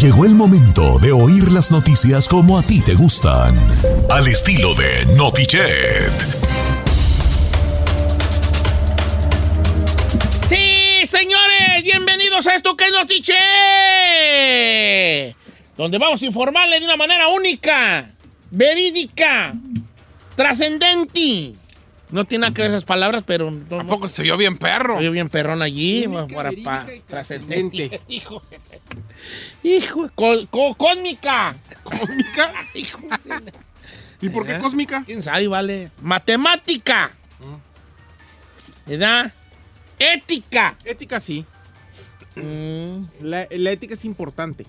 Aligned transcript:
Llegó 0.00 0.26
el 0.26 0.34
momento 0.34 0.98
de 0.98 1.10
oír 1.10 1.50
las 1.50 1.70
noticias 1.70 2.28
como 2.28 2.58
a 2.58 2.62
ti 2.62 2.82
te 2.82 2.94
gustan. 2.94 3.56
Al 4.10 4.26
estilo 4.26 4.74
de 4.74 5.06
Notichet. 5.16 6.12
Sí, 10.50 11.06
señores, 11.08 11.82
bienvenidos 11.82 12.46
a 12.46 12.56
esto 12.56 12.76
que 12.76 12.84
es 12.84 12.92
Notiche. 12.92 13.34
Donde 15.78 15.96
vamos 15.96 16.20
a 16.20 16.26
informarle 16.26 16.78
de 16.78 16.84
una 16.84 16.96
manera 16.96 17.28
única, 17.28 18.10
verídica, 18.50 19.54
trascendente. 20.34 21.54
No 22.10 22.24
tiene 22.24 22.42
nada 22.42 22.54
que 22.54 22.62
ver 22.62 22.70
esas 22.70 22.84
palabras, 22.84 23.24
pero... 23.26 23.50
No, 23.50 23.64
Tampoco 23.78 24.06
se 24.08 24.22
vio 24.22 24.36
bien 24.36 24.58
perro. 24.58 24.94
Se 24.96 25.00
vio 25.02 25.10
bien 25.12 25.28
perrón 25.28 25.60
allí, 25.62 26.06
para, 26.32 26.50
para, 26.62 26.86
trascendente. 27.08 28.00
Hijo, 28.08 28.42
hijo, 29.64 30.08
col- 30.14 30.46
co- 30.48 30.74
cósmica. 30.76 31.56
¿Cósmica? 31.82 32.52
Hijo, 32.74 32.98
¿Y 34.20 34.28
por 34.28 34.46
qué 34.46 34.52
¿Eh? 34.54 34.58
cósmica? 34.60 35.02
quién 35.04 35.22
sabe, 35.22 35.48
vale. 35.48 35.90
Matemática. 36.00 37.10
¿Verdad? 38.86 39.32
Ética. 39.98 40.76
Ética 40.84 41.18
sí. 41.18 41.44
Mm, 42.36 43.04
La, 43.22 43.48
la 43.50 43.70
ética 43.72 43.94
es 43.94 44.04
importante. 44.04 44.64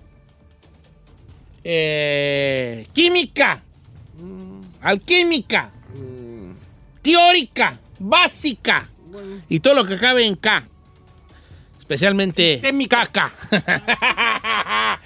eh, 1.63 2.87
química. 2.93 3.61
Alquímica. 4.81 5.69
Teórica. 7.07 7.79
Básica. 7.99 8.89
Y 9.47 9.61
todo 9.61 9.75
lo 9.75 9.85
que 9.85 9.97
cabe 9.97 10.25
en 10.25 10.35
K. 10.35 10.67
Especialmente 11.79 12.61
caca. 12.89 13.31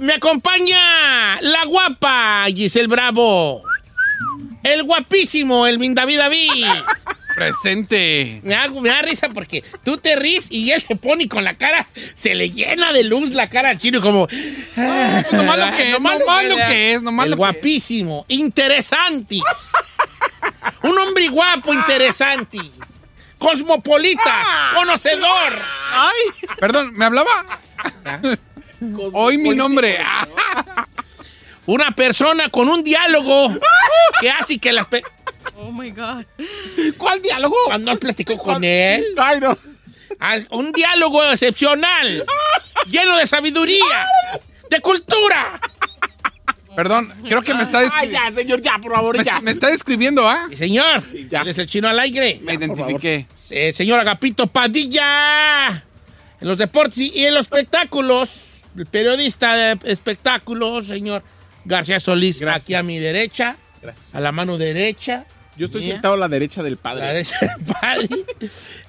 Me 0.00 0.12
acompaña 0.12 1.40
la 1.40 1.64
guapa 1.64 2.44
Giselle 2.54 2.88
Bravo. 2.88 3.62
El 4.62 4.82
guapísimo, 4.82 5.66
el 5.66 5.78
David 5.94 6.18
David. 6.18 6.66
Presente. 7.40 8.38
Me 8.42 8.54
da, 8.54 8.68
me 8.68 8.90
da 8.90 9.00
risa 9.00 9.30
porque 9.30 9.64
tú 9.82 9.96
te 9.96 10.14
ríes 10.14 10.48
y 10.50 10.72
él 10.72 10.82
se 10.82 10.94
pone 10.94 11.22
y 11.22 11.26
con 11.26 11.42
la 11.42 11.56
cara, 11.56 11.86
se 12.12 12.34
le 12.34 12.50
llena 12.50 12.92
de 12.92 13.02
luz 13.02 13.30
la 13.30 13.48
cara 13.48 13.70
al 13.70 13.78
chino 13.78 14.02
como... 14.02 14.28
ah, 14.76 15.22
pues 15.22 15.32
nomás 15.32 15.58
lo 15.58 15.72
que 15.74 15.86
es, 15.88 15.92
Nomás 15.92 16.18
nomás 16.18 16.44
lo 16.44 16.56
que 16.56 16.92
es, 16.92 17.02
nomás 17.02 17.24
El 17.24 17.30
lo 17.30 17.36
que 17.36 17.38
guapísimo, 17.38 18.26
interesante. 18.28 19.40
Un 20.82 20.98
hombre 20.98 21.28
guapo, 21.28 21.72
interesante. 21.72 22.58
Cosmopolita, 23.38 24.72
conocedor. 24.74 25.62
Perdón, 26.58 26.92
¿me 26.92 27.06
hablaba? 27.06 27.58
Hoy 29.14 29.38
mi 29.38 29.54
nombre. 29.54 29.98
Ah, 31.70 31.72
Una 31.72 31.90
persona 31.92 32.48
con 32.50 32.68
un 32.68 32.82
diálogo 32.82 33.54
que 34.20 34.30
hace 34.30 34.58
que 34.58 34.72
las... 34.72 34.86
pe- 34.86 35.02
Oh 35.56 35.70
my 35.72 35.90
God. 35.90 36.24
¿Cuál 36.98 37.22
diálogo? 37.22 37.56
Cuando 37.66 37.92
has 37.92 37.98
platicado 37.98 38.38
con 38.38 38.62
él. 38.64 39.04
Ay, 39.16 39.38
no. 39.40 39.56
Un 40.50 40.72
diálogo 40.72 41.22
excepcional, 41.24 42.26
lleno 42.88 43.16
de 43.16 43.26
sabiduría, 43.26 44.04
de 44.68 44.80
cultura. 44.80 45.58
Perdón, 46.76 47.12
creo 47.26 47.42
que 47.42 47.54
me 47.54 47.62
está 47.62 47.78
Ay, 47.78 47.84
describiendo. 47.86 48.28
ya, 48.28 48.32
señor, 48.34 48.60
ya, 48.60 48.78
por 48.82 48.92
favor, 48.92 49.24
ya. 49.24 49.34
Me, 49.36 49.42
me 49.42 49.50
está 49.52 49.68
describiendo, 49.68 50.28
¿ah? 50.28 50.46
Sí, 50.50 50.56
señor, 50.56 51.02
ya. 51.28 51.42
es 51.42 51.58
el 51.58 51.66
chino 51.66 51.88
al 51.88 51.98
aire. 52.00 52.38
Me 52.42 52.54
identifiqué. 52.54 53.26
Eh, 53.50 53.72
señor 53.72 53.98
Agapito 54.00 54.46
Padilla. 54.46 55.84
En 56.40 56.48
los 56.48 56.58
deportes 56.58 56.98
y 56.98 57.24
en 57.24 57.34
los 57.34 57.46
espectáculos, 57.46 58.30
el 58.76 58.86
periodista 58.86 59.54
de 59.56 59.78
espectáculos, 59.90 60.86
señor 60.86 61.22
García 61.70 62.00
Solís, 62.00 62.38
Gracias. 62.40 62.64
aquí 62.64 62.74
a 62.74 62.82
mi 62.82 62.98
derecha, 62.98 63.56
Gracias. 63.80 64.14
a 64.14 64.20
la 64.20 64.32
mano 64.32 64.58
derecha. 64.58 65.24
Yo 65.56 65.66
estoy 65.66 65.82
Mía. 65.82 65.92
sentado 65.94 66.14
a 66.14 66.16
la 66.16 66.28
derecha 66.28 66.62
del 66.62 66.74
a 66.74 66.76
la 66.76 66.82
padre. 66.82 67.06
derecha 67.08 67.36
del 67.40 67.74
padre, 67.80 68.08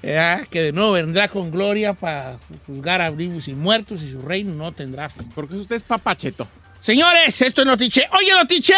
eh, 0.02 0.40
que 0.50 0.62
de 0.62 0.72
nuevo 0.72 0.92
vendrá 0.92 1.28
con 1.28 1.50
gloria 1.50 1.92
para 1.92 2.38
juzgar 2.66 3.00
a 3.02 3.10
vivos 3.10 3.48
y 3.48 3.54
muertos 3.54 4.02
y 4.02 4.10
su 4.10 4.22
reino 4.22 4.54
no 4.54 4.72
tendrá 4.72 5.08
fin. 5.08 5.28
Porque 5.34 5.54
usted 5.54 5.76
es 5.76 5.82
papacheto. 5.82 6.46
Señores, 6.80 7.40
esto 7.42 7.60
es 7.62 7.66
Notiche. 7.66 8.08
¡Oye, 8.18 8.32
Notiche! 8.32 8.74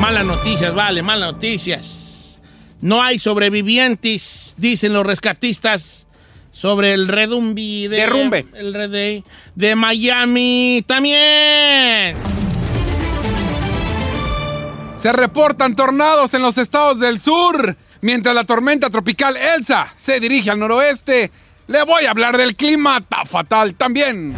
Malas 0.00 0.24
noticias, 0.24 0.74
vale, 0.74 1.02
malas 1.02 1.32
noticias. 1.34 2.38
No 2.80 3.02
hay 3.02 3.18
sobrevivientes, 3.18 4.54
dicen 4.56 4.92
los 4.92 5.04
rescatistas, 5.04 6.06
sobre 6.58 6.92
el 6.92 7.06
redumbi 7.06 7.86
de... 7.86 7.98
Derrumbe. 7.98 8.46
El 8.52 8.74
rede 8.74 9.22
de 9.54 9.76
Miami 9.76 10.82
también. 10.88 12.16
Se 15.00 15.12
reportan 15.12 15.76
tornados 15.76 16.34
en 16.34 16.42
los 16.42 16.58
estados 16.58 16.98
del 16.98 17.20
sur. 17.20 17.76
Mientras 18.00 18.34
la 18.34 18.42
tormenta 18.42 18.90
tropical 18.90 19.36
Elsa 19.36 19.92
se 19.94 20.18
dirige 20.18 20.50
al 20.50 20.58
noroeste, 20.58 21.30
le 21.68 21.84
voy 21.84 22.06
a 22.06 22.10
hablar 22.10 22.36
del 22.36 22.56
clima. 22.56 23.04
Fatal 23.24 23.76
también. 23.76 24.34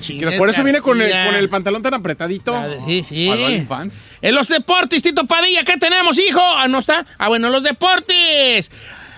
Chingues 0.00 0.34
Por 0.36 0.48
eso 0.48 0.62
viene 0.62 0.80
con 0.80 1.00
el, 1.00 1.10
con 1.10 1.34
el 1.34 1.48
pantalón 1.48 1.82
tan 1.82 1.94
apretadito. 1.94 2.60
Sí, 2.86 3.02
sí. 3.02 3.66
Fans. 3.68 4.02
En 4.20 4.34
los 4.34 4.48
deportes, 4.48 5.02
Tito 5.02 5.26
Padilla, 5.26 5.62
¿qué 5.64 5.76
tenemos, 5.76 6.18
hijo? 6.18 6.40
Ah, 6.42 6.68
no 6.68 6.78
está. 6.78 7.06
Ah, 7.18 7.28
bueno, 7.28 7.48
los 7.48 7.62
deportes. 7.62 8.70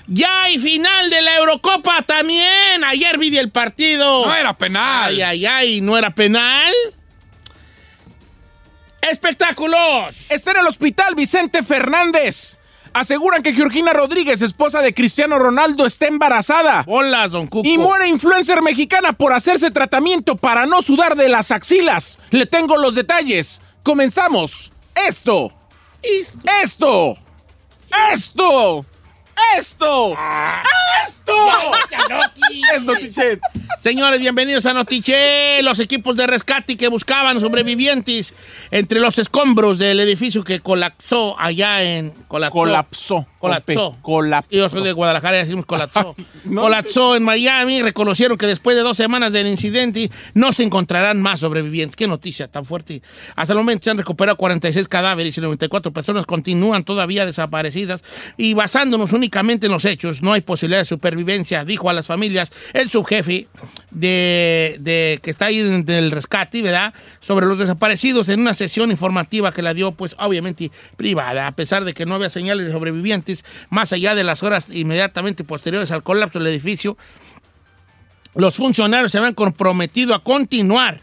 Ya 0.07 0.43
hay 0.43 0.59
final 0.59 1.11
de 1.11 1.23
la 1.23 1.37
Eurocopa 1.37 2.03
también. 2.03 2.85
Ayer 2.85 3.19
vi 3.19 3.37
el 3.39 3.51
partido. 3.51 4.27
No 4.27 4.35
era 4.35 4.57
penal. 4.57 5.15
Ay, 5.15 5.23
ay, 5.23 5.47
ay, 5.47 5.81
¿no 5.81 5.97
era 5.97 6.15
penal? 6.15 6.73
Espectáculos. 9.01 10.31
Está 10.31 10.53
en 10.53 10.59
el 10.59 10.67
hospital 10.67 11.15
Vicente 11.15 11.63
Fernández. 11.63 12.59
Aseguran 12.95 13.43
que 13.43 13.55
Georgina 13.55 13.93
Rodríguez, 13.93 14.43
esposa 14.43 14.83
de 14.83 14.93
Cristiano 14.93 15.39
Ronaldo, 15.39 15.87
está 15.87 16.07
embarazada. 16.07 16.85
Hola, 16.87 17.29
don 17.29 17.47
Cuco. 17.47 17.67
Y 17.67 17.79
muere 17.79 18.09
influencer 18.09 18.61
mexicana 18.63 19.13
por 19.15 19.33
hacerse 19.33 19.71
tratamiento 19.71 20.37
para 20.37 20.67
no 20.67 20.83
sudar 20.83 21.17
de 21.17 21.29
las 21.29 21.51
axilas. 21.51 22.19
Le 22.31 22.47
tengo 22.47 22.77
los 22.77 22.95
detalles. 22.95 23.63
Comenzamos. 23.83 24.73
Esto. 25.09 25.53
Esto. 26.63 27.17
Esto. 28.13 28.79
Esto. 29.57 30.15
Esto. 31.07 31.22
Es 32.75 32.85
Notichet. 32.85 33.41
Señores, 33.79 34.21
bienvenidos 34.21 34.65
a 34.67 34.73
Notiche, 34.73 35.63
los 35.63 35.81
equipos 35.81 36.17
de 36.17 36.27
rescate 36.27 36.77
que 36.77 36.89
buscaban 36.89 37.41
sobrevivientes 37.41 38.33
entre 38.71 39.01
los 39.01 39.19
escombros 39.19 39.79
del 39.79 40.01
edificio 40.01 40.43
que 40.45 40.61
colapsó 40.61 41.39
allá 41.39 41.83
en... 41.83 42.13
Colapsó. 42.29 42.53
Colapsó. 42.59 43.27
Colapsó. 43.39 43.99
Colapsó. 44.01 44.51
Yo 44.51 44.69
soy 44.69 44.85
de 44.85 44.93
Guadalajara 44.93 45.39
y 45.39 45.41
decimos 45.41 45.67
colapsó. 45.67 46.15
No. 46.45 46.63
colapsó 46.63 47.15
en 47.15 47.23
Miami. 47.23 47.83
Reconocieron 47.83 48.37
que 48.37 48.47
después 48.47 48.77
de 48.77 48.83
dos 48.83 48.97
semanas 48.97 49.33
del 49.33 49.47
incidente 49.47 50.11
no 50.35 50.53
se 50.53 50.65
encontrarán 50.65 51.21
más 51.21 51.41
sobrevivientes. 51.41 51.95
Qué 51.95 52.09
noticia 52.09 52.49
tan 52.49 52.65
fuerte. 52.65 53.01
Hasta 53.37 53.53
el 53.53 53.59
momento 53.59 53.85
se 53.85 53.91
han 53.91 53.99
recuperado 53.99 54.37
46 54.37 54.89
cadáveres 54.89 55.37
y 55.39 55.41
94 55.41 55.93
personas 55.93 56.27
continúan 56.27 56.85
todavía 56.85 57.27
desaparecidas. 57.27 58.03
Y 58.37 58.55
basándonos 58.55 59.13
únicamente 59.13 59.67
en 59.67 59.73
los 59.73 59.85
hechos, 59.85 60.23
no 60.23 60.33
hay 60.33 60.41
posibilidad 60.41 60.81
de 60.81 60.85
supervivencia, 61.13 61.65
dijo 61.65 61.91
a 61.91 61.93
las 61.93 62.07
familias 62.07 62.51
el 62.73 62.89
subjefe 62.89 63.47
de, 63.91 65.21
que 65.23 65.31
está 65.31 65.47
ahí 65.47 65.61
del 65.83 66.11
rescate, 66.11 66.63
¿verdad? 66.63 66.95
Sobre 67.21 67.47
los 67.47 67.59
desaparecidos 67.59 68.29
en 68.31 68.41
una 68.41 68.55
sesión 68.55 68.91
informativa 68.91 69.53
que 69.53 69.63
la 69.63 69.75
dio, 69.75 69.93
pues, 69.93 70.17
obviamente 70.19 70.71
privada, 70.97 71.47
a 71.47 71.53
pesar 71.53 71.85
de 71.85 71.93
que 71.93 72.07
no 72.07 72.15
había 72.15 72.31
señales 72.31 72.67
de 72.67 72.73
sobrevivientes, 72.73 73.45
más 73.69 73.93
allá 73.93 74.15
de 74.15 74.25
las 74.25 74.43
horas 74.43 74.69
inmediatamente 74.71 75.45
posteriores 75.45 75.91
al 75.91 76.03
colapso 76.03 76.39
del 76.39 76.49
edificio, 76.49 76.97
los 78.35 78.55
funcionarios 78.55 79.13
se 79.13 79.19
habían 79.19 79.35
comprometido 79.35 80.15
a 80.15 80.25
continuar 80.25 81.01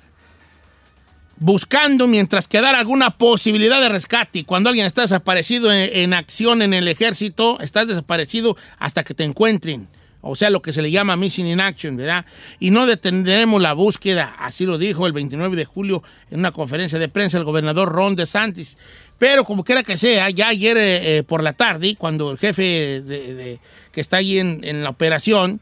buscando 1.37 2.07
mientras 2.07 2.47
quedara 2.47 2.79
alguna 2.79 3.11
posibilidad 3.11 3.79
de 3.79 3.89
rescate. 3.89 4.43
Cuando 4.43 4.69
alguien 4.69 4.85
está 4.85 5.03
desaparecido 5.03 5.71
en 5.71 6.13
acción 6.13 6.61
en 6.61 6.73
el 6.73 6.87
ejército, 6.87 7.59
estás 7.61 7.87
desaparecido 7.87 8.57
hasta 8.77 9.03
que 9.03 9.13
te 9.13 9.23
encuentren. 9.23 9.87
O 10.21 10.35
sea, 10.35 10.49
lo 10.49 10.61
que 10.61 10.73
se 10.73 10.81
le 10.81 10.91
llama 10.91 11.15
missing 11.15 11.47
in 11.47 11.61
action, 11.61 11.95
¿verdad? 11.95 12.25
Y 12.59 12.71
no 12.71 12.85
detendremos 12.85 13.61
la 13.61 13.71
búsqueda, 13.71 14.35
así 14.39 14.65
lo 14.65 14.77
dijo 14.77 15.07
el 15.07 15.13
29 15.13 15.55
de 15.55 15.63
julio 15.65 16.03
en 16.29 16.39
una 16.39 16.51
conferencia 16.51 16.99
de 16.99 17.07
prensa 17.07 17.37
el 17.37 17.45
gobernador 17.45 17.89
Ron 17.89 18.15
DeSantis. 18.17 18.77
Pero 19.17 19.45
como 19.45 19.63
quiera 19.63 19.81
que 19.83 19.97
sea, 19.97 20.29
ya 20.29 20.49
ayer 20.49 20.75
eh, 20.77 21.17
eh, 21.17 21.23
por 21.23 21.41
la 21.41 21.53
tarde, 21.53 21.95
cuando 21.97 22.31
el 22.31 22.37
jefe 22.37 23.01
de- 23.01 23.59
que 23.93 24.01
está 24.01 24.17
ahí 24.17 24.39
en, 24.39 24.59
en 24.63 24.83
la 24.83 24.89
operación, 24.89 25.61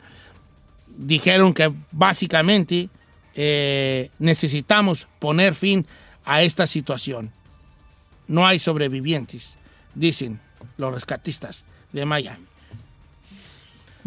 dijeron 0.97 1.53
que 1.53 1.71
básicamente 1.91 2.89
eh, 3.35 4.09
necesitamos 4.17 5.07
poner 5.19 5.53
fin 5.53 5.85
a 6.25 6.41
esta 6.41 6.65
situación. 6.65 7.31
No 8.27 8.47
hay 8.47 8.57
sobrevivientes, 8.57 9.53
dicen 9.93 10.39
los 10.77 10.91
rescatistas 10.93 11.63
de 11.93 12.05
Miami. 12.05 12.46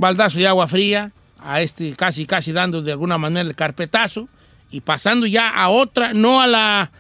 Baldazo 0.00 0.38
de 0.38 0.46
agua 0.46 0.66
fría, 0.66 1.12
a 1.38 1.62
este 1.62 1.94
casi, 1.94 2.26
casi 2.26 2.52
dando 2.52 2.82
de 2.82 2.92
alguna 2.92 3.18
manera 3.18 3.48
el 3.48 3.54
carpetazo 3.54 4.28
y 4.70 4.80
pasando 4.80 5.26
ya 5.26 5.50
a 5.50 5.68
otra, 5.68 6.12
no 6.14 6.40
a 6.40 6.46
la, 6.46 6.90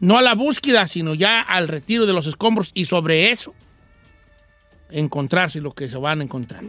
no 0.00 0.18
a 0.18 0.22
la 0.22 0.34
búsqueda, 0.34 0.86
sino 0.86 1.14
ya 1.14 1.40
al 1.40 1.68
retiro 1.68 2.06
de 2.06 2.12
los 2.12 2.26
escombros 2.26 2.70
y 2.74 2.84
sobre 2.84 3.30
eso 3.30 3.54
encontrarse 4.90 5.60
lo 5.60 5.72
que 5.72 5.88
se 5.88 5.96
van 5.96 6.20
a 6.20 6.24
encontrar 6.24 6.62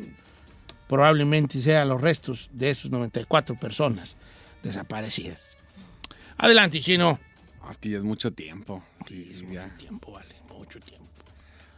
probablemente 0.88 1.62
sean 1.62 1.90
los 1.90 2.02
restos 2.02 2.50
de 2.54 2.70
esas 2.70 2.92
94 2.92 3.56
personas 3.60 4.16
desaparecidas. 4.64 5.58
Adelante, 6.38 6.82
chino. 6.82 7.20
Es 7.70 7.78
que 7.78 7.90
ya 7.90 7.98
es 7.98 8.04
mucho 8.04 8.32
tiempo. 8.32 8.84
Sí, 9.08 9.46
ya. 9.52 9.76
Tiempo, 9.78 10.12
vale, 10.12 10.36
mucho 10.58 10.80
tiempo. 10.80 11.05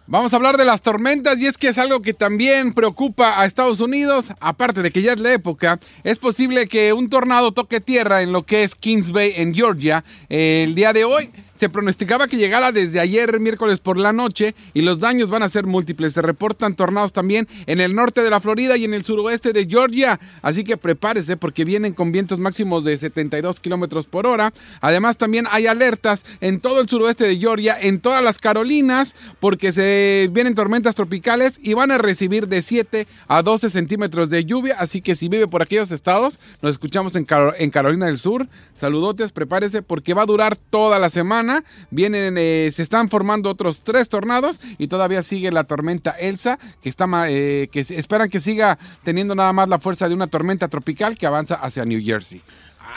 Vamos 0.10 0.32
a 0.32 0.38
hablar 0.38 0.56
de 0.56 0.64
las 0.64 0.84
tormentas 0.84 1.38
y 1.38 1.48
es 1.48 1.58
que 1.58 1.68
es 1.68 1.78
algo 1.78 2.00
que 2.00 2.14
también 2.14 2.74
preocupa 2.74 3.42
a 3.42 3.46
Estados 3.46 3.82
Unidos, 3.82 4.28
aparte 4.40 4.82
de 4.82 4.90
que 4.90 5.02
ya 5.02 5.12
es 5.12 5.20
la 5.20 5.34
época, 5.34 5.82
es 6.06 6.18
posible 6.18 6.68
que 6.68 6.94
un 6.94 7.10
tornado 7.10 7.52
toque 7.52 7.82
tierra 7.82 8.22
en 8.22 8.32
lo 8.32 8.46
que 8.46 8.64
es 8.64 8.74
Kings 8.74 9.12
Bay 9.12 9.34
en 9.36 9.54
Georgia 9.54 10.06
eh, 10.30 10.64
el 10.66 10.76
día 10.76 10.94
de 10.94 11.04
hoy. 11.04 11.30
Se 11.58 11.70
pronosticaba 11.70 12.28
que 12.28 12.38
llegara 12.38 12.72
desde 12.72 13.00
ayer 13.00 13.40
miércoles 13.40 13.80
por 13.80 13.98
la 13.98 14.14
noche 14.14 14.54
y 14.76 14.82
los 14.82 15.00
daños 15.00 15.30
van 15.30 15.42
a 15.42 15.50
ser 15.50 15.66
múltiples. 15.66 16.14
Se 16.14 16.22
reportan 16.22 16.76
tornados 16.76 17.14
también 17.14 17.48
en 17.66 17.82
el 17.82 17.96
norte 17.96 18.22
de 18.22 18.30
la 18.30 18.40
Florida 18.40 18.78
y 18.78 18.86
en 18.86 18.94
el 18.94 19.04
suroeste 19.04 19.54
de 19.54 19.66
Georgia. 19.66 20.20
Así 20.44 20.64
que 20.64 20.78
prepárese 20.78 21.36
porque 21.36 21.66
vienen 21.66 21.94
con 21.94 22.12
vientos 22.12 22.38
máximos 22.38 22.84
de 22.84 22.96
72 22.96 23.60
kilómetros 23.60 24.06
por 24.06 24.28
hora. 24.28 24.54
Además, 24.82 25.18
también 25.18 25.48
hay 25.50 25.66
alertas 25.66 26.26
en 26.42 26.60
todo 26.60 26.80
el 26.80 26.88
suroeste 26.88 27.24
de 27.26 27.38
Georgia, 27.38 27.76
en 27.80 28.00
todas 28.02 28.24
las 28.24 28.38
Carolinas, 28.38 29.16
porque 29.40 29.72
se 29.72 30.30
vienen 30.32 30.54
tormentas 30.54 30.94
tropicales 30.94 31.60
y 31.64 31.74
van 31.74 31.90
a 31.90 31.98
recibir 31.98 32.48
de 32.48 32.62
7 32.62 33.08
a 33.28 33.42
12 33.42 33.72
centímetros 33.72 34.30
de 34.30 34.46
lluvia. 34.46 34.76
Así 34.78 35.02
que 35.02 35.16
si 35.16 35.28
vive 35.28 35.48
por 35.48 35.64
aquellos 35.64 35.92
estados, 35.92 36.40
nos 36.62 36.72
escuchamos 36.72 37.16
en, 37.16 37.26
en 37.58 37.72
Carolina 37.72 38.06
del 38.06 38.20
Sur. 38.20 38.48
Saludotes, 38.76 39.32
prepárese 39.32 39.82
porque 39.82 40.14
va 40.14 40.22
a 40.22 40.28
durar 40.28 40.56
toda 40.56 41.00
la 41.00 41.10
semana. 41.10 41.47
Vienen, 41.90 42.36
eh, 42.38 42.72
se 42.74 42.84
están 42.84 43.10
formando 43.10 43.50
otros 43.50 43.82
tres 43.84 44.10
tornados 44.10 44.60
y 44.78 44.88
todavía 44.88 45.24
sigue 45.24 45.52
la 45.52 45.64
tormenta 45.64 46.12
Elsa, 46.12 46.60
que 46.82 46.90
está 46.90 47.08
eh, 47.30 47.70
que 47.72 47.80
esperan 47.80 48.30
que 48.30 48.40
siga 48.40 48.78
teniendo 49.04 49.36
nada 49.36 49.54
más 49.54 49.70
la 49.70 49.80
fuerza 49.80 50.08
de 50.08 50.16
una 50.16 50.28
tormenta 50.28 50.68
tropical 50.68 51.18
que 51.18 51.26
avanza 51.26 51.56
hacia 51.56 51.86
New 51.86 52.02
Jersey. 52.04 52.42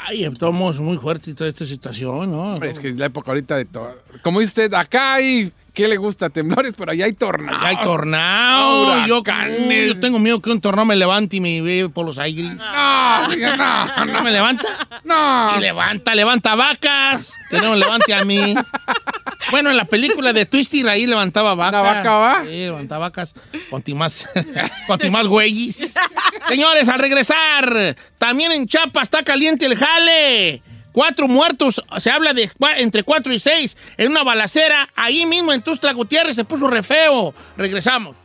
Ay, 0.06 0.24
estamos 0.24 0.80
muy 0.80 0.96
fuertes 0.96 1.34
toda 1.34 1.50
esta 1.50 1.64
situación, 1.64 2.30
¿no? 2.30 2.62
Es 2.64 2.78
que 2.78 2.88
es 2.88 2.96
la 2.96 3.06
época 3.06 3.32
ahorita 3.32 3.56
de 3.56 3.64
todo. 3.64 3.92
Como 4.22 4.40
dice 4.40 4.50
usted, 4.50 4.74
acá 4.74 5.14
hay, 5.14 5.52
¿qué 5.74 5.88
le 5.88 5.96
gusta? 5.96 6.30
Temblores, 6.30 6.74
pero 6.76 6.92
allá 6.92 7.04
hay 7.04 7.12
tornados. 7.12 7.60
Ya 7.60 7.68
hay 7.68 7.76
tornado. 7.82 9.06
Yo, 9.06 9.22
yo 9.22 10.00
tengo 10.00 10.18
miedo 10.18 10.40
que 10.40 10.50
un 10.50 10.60
tornado 10.60 10.86
me 10.86 10.96
levante 10.96 11.36
y 11.36 11.40
me 11.40 11.60
lleve 11.60 11.88
por 11.88 12.06
los 12.06 12.18
aires. 12.18 12.46
No, 12.54 13.30
señor, 13.30 13.58
no, 13.58 14.04
¿No 14.06 14.22
me 14.22 14.32
levanta? 14.32 14.66
No. 15.04 15.54
Sí, 15.54 15.60
levanta, 15.60 16.14
levanta 16.14 16.54
vacas. 16.54 17.34
Que 17.48 17.60
no 17.60 17.74
levante 17.76 18.14
a 18.14 18.24
mí. 18.24 18.54
Bueno, 19.50 19.70
en 19.70 19.76
la 19.76 19.84
película 19.84 20.32
de 20.32 20.46
Twister 20.46 20.88
ahí 20.88 21.06
levantaba 21.06 21.54
vacas. 21.54 21.80
¿Una 21.80 21.92
vaca 21.92 22.12
va? 22.12 22.42
Sí, 22.42 22.60
levantaba 22.60 23.08
vacas. 23.08 23.34
Contimás, 23.68 24.28
contimás 24.86 25.26
güeyes. 25.26 25.94
Señores, 26.48 26.88
al 26.88 26.98
regresar, 26.98 27.96
también 28.18 28.52
en 28.52 28.66
Chiapas 28.66 29.04
está 29.04 29.22
caliente 29.22 29.66
el 29.66 29.76
jale. 29.76 30.62
Cuatro 30.92 31.28
muertos, 31.28 31.80
se 31.98 32.10
habla 32.10 32.32
de 32.34 32.50
entre 32.78 33.04
cuatro 33.04 33.32
y 33.32 33.38
seis 33.38 33.76
en 33.96 34.10
una 34.10 34.24
balacera. 34.24 34.88
Ahí 34.96 35.24
mismo 35.24 35.52
en 35.52 35.62
Tustla 35.62 35.92
Gutiérrez 35.92 36.34
se 36.34 36.44
puso 36.44 36.66
re 36.66 36.82
feo. 36.82 37.32
Regresamos. 37.56 38.16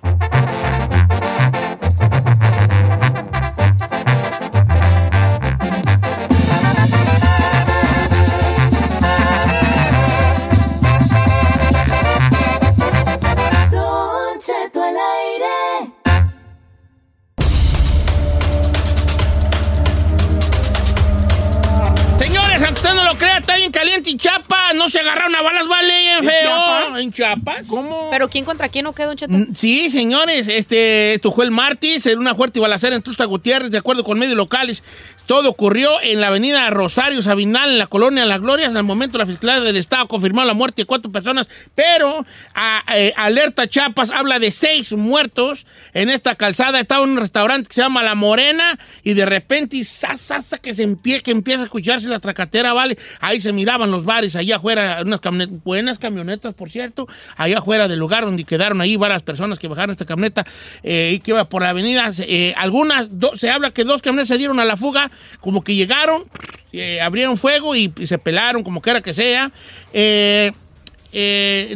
Está 23.38 23.56
bien 23.58 23.72
caliente 23.72 24.10
y 24.10 24.18
Chiapas. 24.18 24.74
No 24.76 24.90
se 24.90 25.00
agarraron 25.00 25.36
a 25.36 25.42
balas, 25.42 25.68
vale, 25.68 26.14
¿En 26.18 26.24
feo. 26.24 26.32
Chiapas? 26.42 26.98
En 27.00 27.14
Chiapas. 27.14 27.68
¿Cómo? 27.68 28.10
¿Pero 28.12 28.30
quién 28.30 28.46
contra 28.46 28.70
quién 28.70 28.86
o 28.88 28.94
qué, 28.94 29.04
Don 29.04 29.16
Cheto? 29.16 29.34
Mm, 29.34 29.54
Sí, 29.56 29.90
señores, 29.90 30.48
este, 30.48 31.16
esto 31.16 31.32
fue 31.32 31.46
el 31.46 31.52
martes 31.52 32.06
en 32.06 32.20
una 32.20 32.36
fuerte 32.36 32.60
balacera 32.60 32.96
en 32.96 33.02
Tusta 33.02 33.26
Gutiérrez, 33.26 33.72
de 33.72 33.78
acuerdo 33.78 34.04
con 34.04 34.18
medios 34.20 34.36
locales. 34.36 34.84
Todo 35.26 35.50
ocurrió 35.50 36.00
en 36.02 36.22
la 36.22 36.28
avenida 36.28 36.70
Rosario 36.70 37.22
Sabinal, 37.24 37.72
en 37.72 37.78
la 37.80 37.88
colonia 37.88 38.26
Las 38.26 38.42
Glorias. 38.42 38.70
En 38.72 38.78
el 38.78 38.84
momento, 38.84 39.18
la 39.18 39.26
Fiscalía 39.26 39.60
del 39.62 39.78
Estado 39.78 40.08
confirmó 40.08 40.44
la 40.46 40.54
muerte 40.54 40.84
de 40.84 40.86
cuatro 40.86 41.12
personas, 41.12 41.48
pero 41.74 42.26
a- 42.54 42.84
eh, 42.96 43.12
Alerta 43.16 43.68
Chiapas 43.68 44.12
habla 44.12 44.38
de 44.40 44.52
seis 44.52 44.92
muertos 44.92 45.66
en 45.94 46.10
esta 46.10 46.36
calzada. 46.36 46.80
Estaba 46.80 47.04
en 47.04 47.12
un 47.12 47.18
restaurante 47.18 47.68
que 47.68 47.74
se 47.74 47.82
llama 47.82 48.04
La 48.04 48.14
Morena 48.14 48.78
y 49.04 49.14
de 49.16 49.26
repente, 49.26 49.84
sa, 49.84 50.16
sa, 50.16 50.42
sa, 50.42 50.60
que, 50.60 50.74
se 50.76 50.88
empie- 50.88 51.22
que 51.24 51.32
empieza 51.32 51.62
a 51.62 51.66
escucharse 51.66 52.08
la 52.08 52.20
tracatera, 52.20 52.74
¿vale? 52.74 52.98
Ahí 53.26 53.42
se 53.42 53.52
miraban 53.52 53.90
los 53.90 54.06
bares, 54.06 54.36
allá 54.36 54.58
afuera, 54.58 55.00
unas 55.04 55.20
camionetas, 55.20 55.64
buenas 55.64 55.98
camionetas, 55.98 56.54
por 56.54 56.70
cierto, 56.70 57.08
allá 57.38 57.58
afuera 57.58 57.88
del 57.88 57.98
lugar 57.98 58.24
donde 58.24 58.44
quedaron 58.44 58.82
ahí 58.82 58.98
varias 58.98 59.24
personas 59.24 59.58
que 59.58 59.68
bajaron 59.68 59.94
esta 59.94 60.06
camioneta 60.06 60.46
eh, 60.84 61.14
y 61.16 61.20
que 61.20 61.32
iba 61.32 61.44
por 61.46 61.64
la 61.64 61.70
avenida. 61.70 62.12
Eh, 62.20 62.54
algunas, 62.56 63.08
se 63.36 63.50
habla 63.50 63.72
que 63.72 63.84
dos 63.84 64.04
camionetas 64.04 64.28
se 64.28 64.38
dieron 64.38 64.60
a 64.60 64.66
la 64.66 64.78
fuga, 64.78 65.10
como 65.40 65.64
que 65.64 65.74
llegaron, 65.74 66.26
eh, 66.72 67.02
abrieron 67.02 67.36
fuego 67.36 67.76
y, 67.76 67.92
y 67.98 68.06
se 68.06 68.20
pelaron, 68.20 68.64
como 68.64 68.80
quiera 68.80 69.02
que 69.02 69.16
sea. 69.16 69.52
Eh, 69.92 70.52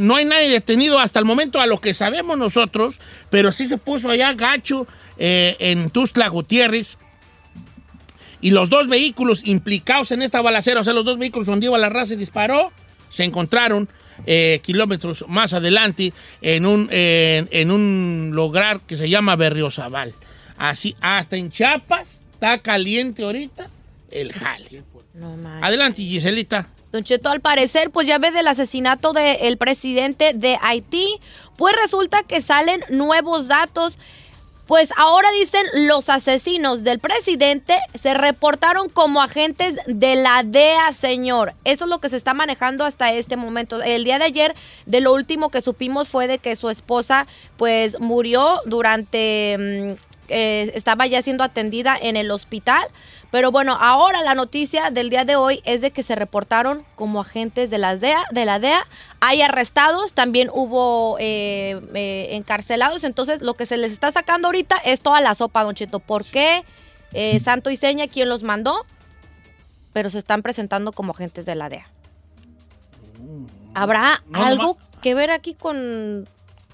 no 0.02 0.18
hay 0.18 0.26
nadie 0.26 0.50
detenido 0.50 1.00
hasta 1.00 1.18
el 1.18 1.26
momento 1.26 1.60
a 1.60 1.66
lo 1.66 1.82
que 1.82 1.96
sabemos 1.96 2.38
nosotros, 2.38 3.00
pero 3.32 3.52
sí 3.52 3.68
se 3.68 3.80
puso 3.80 4.12
allá 4.12 4.34
gacho 4.34 4.86
en 5.18 5.90
Tustla 5.90 6.28
Gutiérrez. 6.28 6.98
Y 8.42 8.52
los 8.52 8.70
dos 8.70 8.88
vehículos 8.88 9.46
implicados 9.46 10.12
en 10.12 10.22
esta 10.22 10.42
balacera, 10.42 10.82
o 10.82 10.84
sea, 10.84 10.94
los 10.94 11.06
dos 11.06 11.18
vehículos 11.18 11.48
donde 11.48 11.66
iba 11.68 11.78
la 11.78 11.90
raza 11.90 12.14
y 12.14 12.18
disparó, 12.18 12.72
se 13.10 13.24
encontraron 13.24 13.90
eh, 14.26 14.60
kilómetros 14.64 15.26
más 15.28 15.54
adelante 15.54 16.14
en 16.42 16.66
un, 16.66 16.90
eh, 16.92 17.46
en 17.52 17.72
un 17.72 18.32
lugar 18.34 18.82
que 18.82 18.96
se 18.96 19.10
llama 19.10 19.36
Berriozabal. 19.36 20.14
Así, 20.58 20.96
hasta 21.02 21.38
en 21.38 21.52
Chiapas 21.52 22.22
está 22.34 22.60
caliente 22.60 23.24
ahorita 23.24 23.70
el 24.12 24.34
jale. 24.34 24.84
No. 25.14 25.36
Adelante, 25.62 26.02
Giselita. 26.02 26.70
Don 26.92 27.04
Cheto, 27.04 27.30
al 27.30 27.40
parecer, 27.40 27.92
pues 27.92 28.08
ya 28.08 28.18
ve 28.18 28.32
del 28.32 28.48
asesinato 28.48 29.14
del 29.14 29.58
presidente 29.58 30.34
de 30.34 30.58
Haití, 30.62 31.20
pues 31.56 31.76
resulta 31.80 32.24
que 32.24 32.42
salen 32.42 32.82
nuevos 32.90 33.48
datos. 33.48 33.98
Pues 34.70 34.94
ahora 34.98 35.32
dicen 35.32 35.66
los 35.88 36.10
asesinos 36.10 36.84
del 36.84 37.00
presidente 37.00 37.80
se 37.96 38.14
reportaron 38.14 38.88
como 38.88 39.20
agentes 39.20 39.78
de 39.88 40.16
la 40.16 40.44
DEA, 40.46 40.92
señor. 40.92 41.56
Eso 41.64 41.86
es 41.86 41.90
lo 41.90 41.98
que 41.98 42.10
se 42.10 42.18
está 42.18 42.36
manejando 42.36 42.86
hasta 42.86 43.12
este 43.12 43.36
momento. 43.36 43.82
El 43.82 44.04
día 44.04 44.20
de 44.20 44.26
ayer, 44.26 44.56
de 44.86 45.02
lo 45.02 45.12
último 45.12 45.50
que 45.50 45.64
supimos 45.64 46.08
fue 46.08 46.28
de 46.28 46.38
que 46.38 46.56
su 46.56 46.70
esposa, 46.70 47.26
pues 47.58 48.00
murió 48.00 48.60
durante, 48.68 49.58
mm, 49.58 49.92
eh, 50.28 50.72
estaba 50.76 51.08
ya 51.08 51.24
siendo 51.24 51.44
atendida 51.44 51.98
en 52.00 52.16
el 52.16 52.30
hospital. 52.30 52.84
Pero 53.32 53.52
bueno, 53.52 53.78
ahora 53.80 54.22
la 54.24 54.34
noticia 54.34 54.90
del 54.90 55.10
día 55.10 55.24
de 55.24 55.36
hoy 55.36 55.62
es 55.64 55.82
de 55.82 55.92
que 55.92 56.02
se 56.02 56.16
reportaron 56.16 56.84
como 56.96 57.22
agentes 57.22 57.70
de 57.70 57.78
la 57.78 57.96
DEA. 57.96 58.26
De 58.32 58.46
la 58.46 58.60
DEA. 58.60 58.88
Hay 59.20 59.42
arrestados, 59.42 60.14
también 60.14 60.50
hubo 60.52 61.18
eh, 61.20 61.80
eh, 61.94 62.30
encarcelados. 62.32 63.04
Entonces, 63.04 63.42
lo 63.42 63.54
que 63.54 63.68
se 63.68 63.78
les 63.78 63.92
está 63.92 64.12
sacando 64.12 64.48
ahorita 64.48 64.78
es 64.78 65.02
toda 65.02 65.22
la 65.22 65.36
sopa, 65.36 65.64
Don 65.64 65.76
Cheto. 65.76 66.00
¿Por 66.00 66.26
qué? 66.26 66.64
Eh, 67.14 67.40
Santo 67.40 67.70
y 67.70 67.78
Seña, 67.78 68.08
¿quién 68.08 68.30
los 68.30 68.42
mandó? 68.42 68.86
Pero 69.94 70.10
se 70.10 70.18
están 70.18 70.42
presentando 70.42 70.92
como 70.92 71.12
agentes 71.12 71.46
de 71.46 71.56
la 71.56 71.70
DEA. 71.70 71.88
¿Habrá 73.76 74.24
No, 74.28 74.44
algo 74.44 74.78
que 75.02 75.14
ver 75.14 75.30
aquí 75.30 75.54
con, 75.54 76.28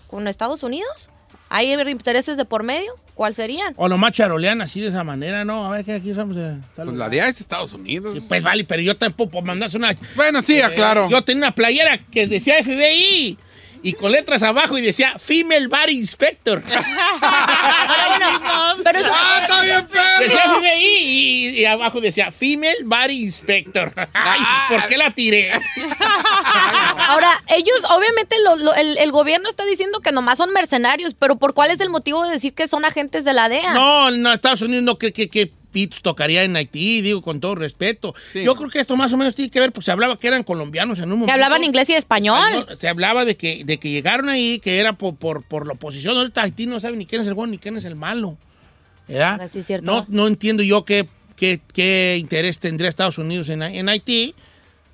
con 0.07 0.27
Estados 0.27 0.63
Unidos? 0.63 1.09
¿Hay 1.49 1.71
intereses 1.73 2.37
de 2.37 2.45
por 2.45 2.63
medio? 2.63 2.91
¿Cuál 3.13 3.33
serían? 3.33 3.73
O 3.77 3.87
nomás 3.87 4.11
charolean 4.11 4.61
así 4.61 4.81
de 4.81 4.87
esa 4.89 5.03
manera, 5.05 5.45
¿no? 5.45 5.65
A 5.65 5.69
ver, 5.69 5.85
que 5.85 5.93
aquí 5.93 6.11
usamos. 6.11 6.35
eh, 6.37 6.57
Pues 6.75 6.87
la 6.89 7.07
DEA 7.09 7.29
es 7.29 7.39
Estados 7.39 7.71
Unidos. 7.71 8.17
Pues 8.27 8.43
vale, 8.43 8.65
pero 8.65 8.81
yo 8.81 8.97
tampoco 8.97 9.31
puedo 9.31 9.45
mandarse 9.45 9.77
una. 9.77 9.95
Bueno, 10.17 10.41
sí, 10.41 10.57
Eh, 10.57 10.63
aclaro. 10.63 11.09
Yo 11.09 11.23
tenía 11.23 11.43
una 11.47 11.55
playera 11.55 11.97
que 12.11 12.27
decía 12.27 12.55
FBI 12.61 13.37
y 13.85 13.93
con 13.93 14.11
letras 14.11 14.41
abajo 14.41 14.77
y 14.77 14.81
decía 14.81 15.13
Female 15.19 15.67
Bar 15.67 15.89
Inspector. 15.91 16.63
Ahora, 17.21 18.39
bueno, 18.41 18.83
pero 18.83 18.99
eso- 18.99 19.09
¡Ah, 19.13 19.39
está 19.43 19.61
bien, 19.61 19.87
decía 20.19 20.43
perro! 20.43 20.59
FBI 20.59 20.83
y, 20.83 21.49
y 21.61 21.65
abajo 21.65 22.01
decía 22.01 22.31
Female 22.31 22.77
Bar 22.83 23.11
Inspector. 23.11 23.93
Ay, 24.13 24.39
¿por 24.69 24.87
qué 24.87 24.97
la 24.97 25.11
tiré? 25.11 25.51
Ahora, 27.07 27.41
ellos, 27.55 27.75
obviamente, 27.89 28.35
lo- 28.43 28.55
lo- 28.55 28.73
el, 28.75 28.97
el 28.97 29.11
gobierno 29.11 29.49
está 29.49 29.65
diciendo 29.65 29.99
que 30.01 30.11
nomás 30.11 30.37
son 30.37 30.51
mercenarios, 30.51 31.13
pero 31.17 31.35
¿por 31.37 31.53
cuál 31.53 31.71
es 31.71 31.79
el 31.79 31.89
motivo 31.89 32.23
de 32.25 32.31
decir 32.31 32.53
que 32.53 32.67
son 32.67 32.85
agentes 32.85 33.23
de 33.23 33.33
la 33.33 33.49
DEA? 33.49 33.73
No, 33.73 34.09
no, 34.11 34.33
Estados 34.33 34.61
Unidos 34.61 34.83
no 34.83 34.97
cree 34.97 35.13
que, 35.13 35.29
que 35.29 35.51
Pitts 35.75 36.01
tocaría 36.01 36.43
en 36.45 36.55
Haití, 36.55 37.01
digo 37.01 37.21
con 37.21 37.41
todo 37.41 37.53
respeto. 37.55 38.15
Sí, 38.31 38.43
Yo 38.45 38.55
creo 38.55 38.69
que 38.69 38.79
esto 38.79 38.95
más 38.95 39.11
o 39.11 39.17
menos 39.17 39.35
tiene 39.35 39.51
que 39.51 39.59
ver, 39.59 39.73
porque 39.73 39.83
se 39.83 39.91
hablaba 39.91 40.17
que 40.17 40.27
eran 40.29 40.43
colombianos 40.43 40.99
en 40.99 41.05
un 41.05 41.09
momento. 41.19 41.25
Que 41.27 41.33
hablaban 41.33 41.65
inglés 41.65 41.89
y 41.89 41.93
español. 41.95 42.39
Español. 42.49 42.77
Se 42.79 42.87
hablaba 42.87 43.25
de 43.25 43.35
que, 43.35 43.65
de 43.65 43.77
que 43.77 43.89
llegaron 43.89 44.29
ahí, 44.29 44.59
que 44.59 44.79
era 44.79 44.93
por, 44.93 45.17
por, 45.17 45.43
por 45.43 45.67
la 45.67 45.73
oposición. 45.73 46.15
Ahorita 46.15 46.43
Haití 46.43 46.65
no 46.65 46.79
sabe 46.79 46.95
ni 46.95 47.05
quién 47.05 47.21
es 47.23 47.27
el 47.27 47.33
bueno 47.33 47.51
ni 47.51 47.57
quién 47.57 47.75
es 47.75 47.83
el 47.83 47.95
malo. 47.95 48.37
¿Verdad? 49.09 49.37
Ah, 49.41 49.47
sí, 49.49 49.59
es 49.59 49.67
cierto. 49.67 49.85
No, 49.91 50.05
no 50.07 50.27
entiendo 50.27 50.63
yo 50.63 50.85
qué, 50.85 51.07
qué, 51.35 51.59
qué 51.73 52.15
interés 52.19 52.57
tendría 52.59 52.87
Estados 52.89 53.17
Unidos 53.17 53.49
en, 53.49 53.61
en 53.61 53.89
Haití. 53.89 54.33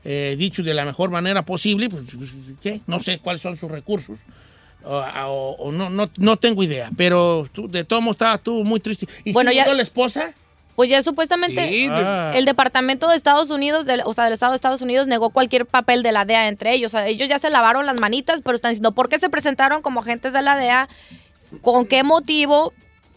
Eh, 0.04 0.36
dicho 0.36 0.64
de 0.64 0.74
la 0.74 0.84
mejor 0.84 1.12
manera 1.12 1.46
posible, 1.46 1.88
pues, 1.88 2.06
pues, 2.18 2.32
¿qué? 2.60 2.82
No 2.88 3.00
sé 3.02 3.20
cuáles 3.20 3.44
son 3.44 3.56
sus 3.56 3.70
recursos. 3.70 4.18
O, 4.84 4.96
o- 4.98 5.56
o 5.60 5.72
no, 5.72 5.92
no, 5.92 6.10
no 6.18 6.38
tengo 6.38 6.64
idea. 6.64 6.90
Pero 6.98 7.48
tú, 7.54 7.68
de 7.70 7.84
todo 7.84 8.02
modo 8.02 8.14
estaba 8.14 8.40
tú 8.40 8.64
muy 8.64 8.80
triste. 8.80 9.08
¿Y 9.24 9.32
Bueno, 9.32 9.52
si 9.52 9.58
ya- 9.58 9.64
murió 9.66 9.76
la 9.76 9.84
esposa? 9.84 10.34
Pues 10.76 10.90
ya 10.90 11.04
supuestamente 11.04 11.68
Sí, 11.70 11.88
de- 11.88 11.96
Ah. 11.96 12.32
el 12.36 12.46
Departamento 12.46 13.08
de 13.10 13.16
Estados 13.16 13.50
Unidos, 13.50 13.86
del- 13.86 14.02
o 14.06 14.14
sea, 14.14 14.24
del 14.26 14.34
Estado 14.34 14.54
de 14.54 14.56
Estados 14.56 14.82
Unidos, 14.82 15.08
negó 15.08 15.30
cualquier 15.30 15.66
papel 15.66 16.02
de 16.04 16.12
la 16.12 16.26
DEA 16.26 16.48
entre 16.48 16.74
ellos. 16.74 16.94
O 16.94 16.98
sea, 16.98 17.08
ellos 17.08 17.28
ya 17.30 17.40
se 17.40 17.50
lavaron 17.50 17.86
las 17.86 18.00
manitas, 18.00 18.42
pero 18.44 18.56
están 18.56 18.72
diciendo, 18.72 18.94
¿por 18.94 19.10
qué 19.10 19.20
se 19.20 19.30
presentaron 19.30 19.82
como 19.82 20.00
agentes 20.00 20.34
de 20.34 20.42
la 20.42 20.56
DEA? 20.56 20.88
¿Con 21.62 21.86
qué 21.86 22.04
motivo? 22.04 22.74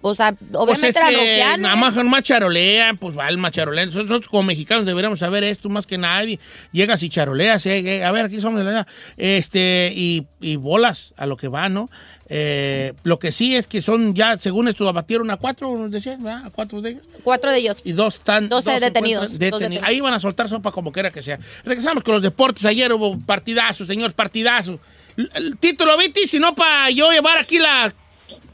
O 0.07 0.15
sea, 0.15 0.33
Pues 0.33 0.51
obviamente 0.53 0.89
es 0.89 0.97
eran 0.97 1.09
que 1.09 1.63
nada 1.63 1.77
más 1.77 1.97
nomás 1.97 2.23
charolean, 2.25 2.99
pues 2.99 3.17
va 3.17 3.27
el 3.27 3.39
macharolean. 3.39 3.89
Nosotros 3.89 4.29
como 4.29 4.43
mexicanos 4.43 4.85
deberíamos 4.85 5.19
saber 5.19 5.45
esto 5.45 5.71
más 5.71 5.87
que 5.87 5.97
nadie. 5.97 6.39
Llegas 6.73 7.03
y 7.03 7.09
charoleas, 7.09 7.65
eh, 7.65 7.79
eh, 7.79 8.05
a 8.05 8.13
ver, 8.13 8.27
aquí 8.27 8.39
somos 8.39 8.59
de 8.59 8.65
la 8.65 8.71
edad. 8.71 8.87
Este, 9.17 9.95
y, 9.97 10.27
y 10.43 10.57
bolas 10.57 11.15
a 11.17 11.25
lo 11.25 11.39
que 11.39 11.49
va, 11.49 11.71
¿no? 11.71 11.89
Eh, 12.29 12.93
lo 13.03 13.19
que 13.19 13.33
sí 13.33 13.57
es 13.57 13.67
que 13.67 13.81
son 13.81 14.15
ya, 14.15 14.37
según 14.37 14.69
esto, 14.69 14.87
abatieron 14.87 15.31
a 15.31 15.39
cuatro, 15.39 15.75
nos 15.75 15.91
decías, 15.91 16.23
¿verdad? 16.23 16.49
A 16.49 16.51
cuatro 16.51 16.83
de 16.83 16.91
ellos. 16.91 17.03
Cuatro 17.23 17.51
de 17.51 17.59
ellos. 17.61 17.81
Y 17.83 17.93
dos 17.93 18.17
están. 18.17 18.51
Doce 18.51 18.73
dos 18.73 18.81
detenidos, 18.81 19.25
encuentran 19.25 19.51
dos 19.51 19.61
detenidos. 19.61 19.89
Ahí 19.89 20.01
van 20.03 20.13
a 20.13 20.21
soltar 20.21 20.51
sopa 20.51 20.71
como 20.71 20.93
quiera 20.93 21.11
que 21.11 21.23
sea. 21.23 21.39
Regresamos 21.65 22.05
con 22.05 22.13
los 22.13 22.23
deportes. 22.23 22.67
Ayer 22.67 22.93
hubo 22.93 23.19
partidazo, 23.21 23.87
señor, 23.87 24.13
partidazo. 24.13 24.79
El, 25.17 25.31
el 25.35 25.57
título, 25.57 25.97
viste, 25.97 26.27
si 26.27 26.39
no 26.39 26.55
para 26.55 26.91
yo 26.91 27.11
llevar 27.11 27.39
aquí 27.39 27.59
la 27.59 27.95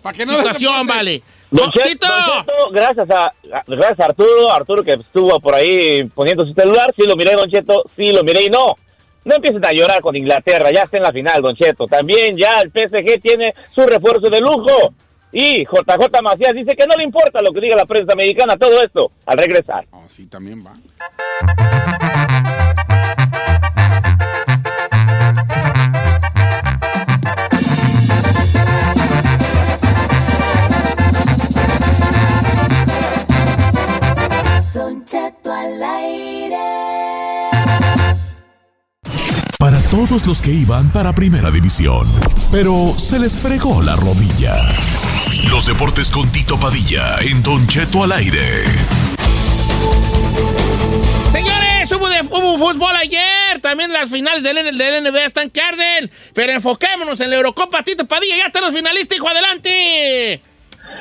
Pa' 0.02 0.12
que 0.12 0.25
no 0.25 0.37
situación, 0.38 0.87
vale. 0.87 1.23
Don 1.50 1.66
No, 1.66 1.73
Che- 1.73 1.83
Tito. 1.90 2.07
Don 2.07 2.45
Cheto, 2.45 2.71
gracias 2.73 3.11
a, 3.11 3.33
gracias 3.66 4.00
a 4.00 4.04
Arturo, 4.04 4.52
Arturo 4.52 4.83
que 4.85 4.92
estuvo 4.92 5.38
por 5.40 5.54
ahí 5.54 6.04
poniendo 6.14 6.45
su 6.47 6.52
celular, 6.54 6.92
sí 6.97 7.02
lo 7.07 7.16
miré, 7.16 7.35
Don 7.35 7.50
Cheto, 7.50 7.85
sí 7.97 8.12
lo 8.12 8.23
miré 8.23 8.45
y 8.45 8.49
no. 8.50 8.75
No 9.25 9.35
empiecen 9.37 9.64
a 9.66 9.73
llorar 9.73 10.00
con 10.00 10.16
Inglaterra, 10.16 10.71
ya 10.73 10.83
está 10.85 10.97
en 10.97 11.02
la 11.02 11.12
final, 11.12 11.42
Don 11.42 11.54
Cheto. 11.54 11.87
También 11.87 12.37
ya 12.37 12.61
el 12.61 12.71
PSG 12.71 13.21
tiene 13.21 13.54
su 13.71 13.83
refuerzo 13.83 14.30
de 14.30 14.40
lujo. 14.40 14.95
Y 15.33 15.64
JJ 15.64 16.23
Macías 16.23 16.54
dice 16.54 16.75
que 16.75 16.87
no 16.87 16.97
le 16.97 17.04
importa 17.04 17.40
lo 17.40 17.52
que 17.52 17.61
diga 17.61 17.76
la 17.76 17.85
prensa 17.87 18.14
americana, 18.14 18.57
todo 18.57 18.80
esto, 18.83 19.12
al 19.26 19.38
regresar. 19.38 19.85
Oh, 19.92 20.02
sí, 20.09 20.26
también 20.26 20.64
va. 20.66 20.73
Al 35.83 35.97
aire. 36.05 36.57
Para 39.59 39.79
todos 39.91 40.27
los 40.27 40.41
que 40.41 40.51
iban 40.51 40.91
para 40.91 41.15
Primera 41.15 41.51
División, 41.51 42.09
pero 42.51 42.95
se 42.97 43.19
les 43.19 43.41
fregó 43.41 43.83
la 43.83 43.97
rodilla. 43.97 44.57
Los 45.51 45.67
deportes 45.67 46.11
con 46.11 46.31
Tito 46.33 46.59
Padilla 46.59 47.19
en 47.21 47.43
Don 47.43 47.67
Cheto 47.67 48.03
al 48.05 48.13
aire. 48.13 48.65
Señores, 51.33 51.93
hubo, 51.93 52.09
de- 52.09 52.23
hubo 52.23 52.59
fútbol 52.59 52.97
ayer. 52.97 53.61
También 53.61 53.93
las 53.93 54.09
finales 54.11 54.43
del, 54.43 54.77
del 54.77 55.05
NBA 55.05 55.25
están 55.27 55.51
que 55.51 55.61
arden. 55.61 56.11
Pero 56.35 56.53
enfoquémonos 56.53 57.21
en 57.21 57.31
la 57.31 57.37
Eurocopa. 57.37 57.83
Tito 57.83 58.07
Padilla, 58.07 58.37
ya 58.37 58.47
están 58.47 58.63
los 58.65 58.75
finalistas, 58.75 59.17
hijo, 59.19 59.29
adelante. 59.29 60.43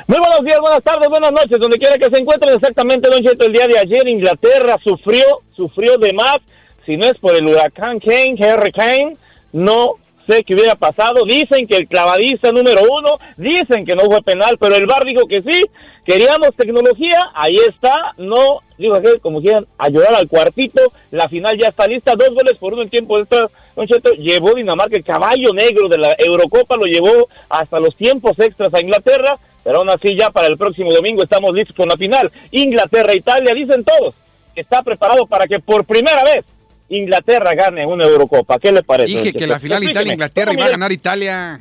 Muy 0.06 0.18
buenos 0.18 0.40
días, 0.44 0.58
buenas 0.60 0.82
tardes, 0.82 1.08
buenas 1.08 1.32
noches, 1.32 1.58
donde 1.58 1.78
quiera 1.78 1.96
que 1.96 2.10
se 2.10 2.20
encuentren. 2.20 2.54
Exactamente, 2.54 3.08
Don 3.08 3.22
Cheto, 3.22 3.46
el 3.46 3.52
día 3.52 3.66
de 3.66 3.78
ayer 3.78 4.08
Inglaterra 4.08 4.76
sufrió, 4.82 5.42
sufrió 5.54 5.98
de 5.98 6.12
más, 6.12 6.38
si 6.86 6.96
no 6.96 7.06
es 7.06 7.18
por 7.18 7.34
el 7.36 7.46
huracán 7.46 7.98
Kane, 8.00 8.36
Harry 8.40 8.72
Kane, 8.72 9.16
no 9.52 9.94
sé 10.28 10.44
qué 10.44 10.54
hubiera 10.54 10.74
pasado, 10.76 11.24
dicen 11.24 11.66
que 11.66 11.76
el 11.76 11.88
clavadista 11.88 12.52
número 12.52 12.82
uno, 12.82 13.18
dicen 13.36 13.84
que 13.84 13.96
no 13.96 14.04
fue 14.04 14.22
penal, 14.22 14.56
pero 14.58 14.76
el 14.76 14.86
bar 14.86 15.04
dijo 15.04 15.26
que 15.26 15.42
sí, 15.42 15.64
queríamos 16.04 16.54
tecnología, 16.56 17.30
ahí 17.34 17.56
está, 17.68 18.12
no, 18.18 18.60
digo 18.78 18.94
aquel, 18.94 19.20
como 19.20 19.40
quieran, 19.40 19.66
a 19.78 19.88
llorar 19.88 20.14
al 20.14 20.28
cuartito, 20.28 20.92
la 21.10 21.28
final 21.28 21.58
ya 21.58 21.68
está 21.68 21.86
lista, 21.86 22.14
dos 22.16 22.30
goles 22.30 22.56
por 22.58 22.72
uno 22.72 22.82
en 22.82 22.90
tiempo 22.90 23.18
extra, 23.18 23.48
Don 23.74 23.86
Cheto, 23.86 24.12
llevó 24.12 24.54
Dinamarca, 24.54 24.96
el 24.96 25.04
caballo 25.04 25.52
negro 25.52 25.88
de 25.88 25.98
la 25.98 26.14
Eurocopa, 26.18 26.76
lo 26.76 26.84
llevó 26.84 27.28
hasta 27.48 27.80
los 27.80 27.96
tiempos 27.96 28.38
extras 28.38 28.72
a 28.74 28.80
Inglaterra, 28.80 29.38
pero 29.64 29.78
aún 29.78 29.90
así 29.90 30.16
ya 30.18 30.30
para 30.30 30.46
el 30.48 30.56
próximo 30.56 30.92
domingo 30.92 31.22
estamos 31.22 31.52
listos 31.54 31.76
con 31.76 31.88
la 31.88 31.96
final. 31.96 32.30
Inglaterra, 32.50 33.14
Italia, 33.14 33.54
dicen 33.54 33.84
todos, 33.84 34.14
que 34.54 34.60
está 34.62 34.82
preparado 34.82 35.26
para 35.26 35.46
que 35.46 35.58
por 35.60 35.84
primera 35.84 36.22
vez 36.24 36.44
Inglaterra 36.88 37.52
gane 37.54 37.86
una 37.86 38.04
Eurocopa. 38.04 38.58
¿Qué 38.58 38.72
le 38.72 38.82
parece? 38.82 39.08
Dije 39.08 39.32
que 39.32 39.46
la 39.46 39.60
final. 39.60 39.82
Italia-Inglaterra 39.84 40.46
¿Cómo 40.52 40.58
iba 40.58 40.66
a 40.68 40.70
ganar 40.72 40.92
Italia. 40.92 41.60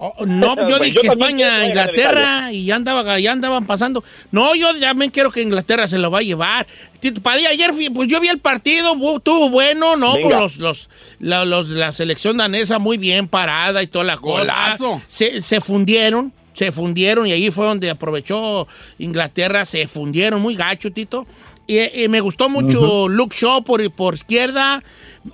Oh, 0.00 0.24
no, 0.24 0.54
yo 0.68 0.78
Pues 0.78 0.92
dije 0.92 1.00
yo 1.06 1.10
España, 1.12 1.66
Inglaterra, 1.66 2.52
y 2.52 2.66
ya, 2.66 2.76
andaba, 2.76 3.18
ya 3.18 3.32
andaban 3.32 3.66
pasando. 3.66 4.04
No, 4.30 4.54
yo 4.54 4.78
también 4.78 5.10
quiero 5.10 5.32
que 5.32 5.42
Inglaterra 5.42 5.88
se 5.88 5.98
lo 5.98 6.12
va 6.12 6.18
a 6.20 6.22
llevar. 6.22 6.68
Tito 7.00 7.20
Padilla, 7.20 7.48
ayer 7.48 7.72
fui- 7.72 7.90
pues 7.90 8.06
yo 8.08 8.20
vi 8.20 8.28
el 8.28 8.38
partido, 8.38 8.92
estuvo 9.16 9.50
bueno, 9.50 9.96
¿no? 9.96 10.12
Pues 10.22 10.36
los, 10.36 10.56
los, 10.58 10.88
la, 11.18 11.44
los- 11.44 11.70
la 11.70 11.90
selección 11.90 12.36
danesa 12.36 12.78
muy 12.78 12.96
bien 12.96 13.26
parada 13.26 13.82
y 13.82 13.88
toda 13.88 14.04
la 14.04 14.18
cosa. 14.18 14.76
Se, 15.08 15.42
se 15.42 15.60
fundieron, 15.60 16.32
se 16.58 16.72
fundieron 16.72 17.28
y 17.28 17.32
ahí 17.32 17.52
fue 17.52 17.66
donde 17.66 17.88
aprovechó 17.88 18.66
Inglaterra, 18.98 19.64
se 19.64 19.86
fundieron 19.86 20.42
muy 20.42 20.56
gacho, 20.56 20.92
Tito. 20.92 21.24
Y, 21.68 22.02
y 22.04 22.08
me 22.08 22.20
gustó 22.20 22.48
mucho 22.48 23.06
Luke 23.08 23.36
Shaw 23.38 23.62
por, 23.62 23.88
por 23.92 24.14
izquierda. 24.14 24.82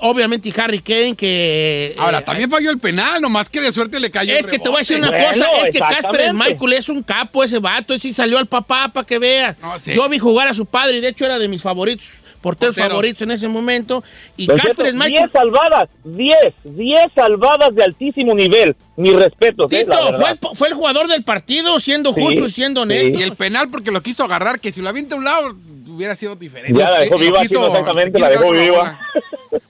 Obviamente 0.00 0.52
Harry 0.60 0.80
Kane, 0.80 1.14
que... 1.14 1.94
Ahora, 1.98 2.18
eh, 2.18 2.22
también 2.22 2.50
falló 2.50 2.70
el 2.70 2.78
penal, 2.80 3.20
nomás 3.20 3.48
que 3.48 3.60
de 3.60 3.70
suerte 3.70 4.00
le 4.00 4.10
cayó. 4.10 4.32
Es 4.32 4.40
el 4.44 4.50
que 4.50 4.58
te 4.58 4.68
voy 4.68 4.76
a 4.76 4.78
decir 4.80 4.96
una 4.96 5.10
cosa, 5.12 5.46
es 5.62 5.70
que 5.70 5.78
Casper. 5.78 6.34
Michael 6.34 6.72
es 6.72 6.88
un 6.88 7.02
capo 7.02 7.44
ese 7.44 7.58
vato, 7.60 7.94
ese 7.94 8.08
sí 8.08 8.14
salió 8.14 8.38
al 8.38 8.46
papá 8.46 8.90
para 8.92 9.06
que. 9.06 9.54
No, 9.62 9.78
sí. 9.78 9.92
Yo 9.94 10.08
vi 10.08 10.18
jugar 10.18 10.48
a 10.48 10.54
su 10.54 10.66
padre 10.66 10.98
y 10.98 11.00
de 11.00 11.08
hecho 11.08 11.24
era 11.26 11.38
de 11.38 11.46
mis 11.46 11.62
favoritos, 11.62 12.24
porteros, 12.40 12.74
Porteros. 12.74 12.88
favoritos 12.90 13.22
en 13.22 13.30
ese 13.30 13.46
momento. 13.46 14.02
Y 14.36 14.48
Casper 14.48 14.94
Michael... 14.94 15.30
10 15.30 15.32
salvadas, 15.32 15.88
10, 16.04 16.36
10 16.64 16.98
salvadas 17.14 17.74
de 17.74 17.84
altísimo 17.84 18.34
nivel. 18.34 18.74
Mi 18.96 19.12
respeto, 19.12 19.64
¿eh? 19.70 19.84
Tito, 19.84 20.10
La 20.12 20.18
fue 20.18 20.30
el, 20.30 20.38
fue 20.56 20.68
el 20.68 20.74
jugador 20.74 21.08
del 21.08 21.22
partido, 21.24 21.78
siendo 21.78 22.12
Sí, 22.14 22.20
justo 22.22 22.46
y 22.46 22.50
siendo 22.50 22.80
sí. 22.80 22.82
honesto. 22.84 23.18
Y 23.18 23.22
el 23.22 23.36
penal 23.36 23.68
porque 23.70 23.90
lo 23.92 24.02
quiso 24.02 24.24
agarrar, 24.24 24.58
que 24.60 24.72
si 24.72 24.80
lo 24.80 24.88
avienta 24.88 25.14
a 25.14 25.18
un 25.18 25.24
lado 25.24 25.54
hubiera 25.94 26.16
sido 26.16 26.36
diferente. 26.36 26.78
Ya 26.78 26.90
la 26.90 27.00
dejó 27.00 27.18
viva, 27.18 27.40
sí, 27.46 27.54
exactamente, 27.54 28.18
la 28.18 28.28
dejó 28.28 28.50
viva. 28.50 29.00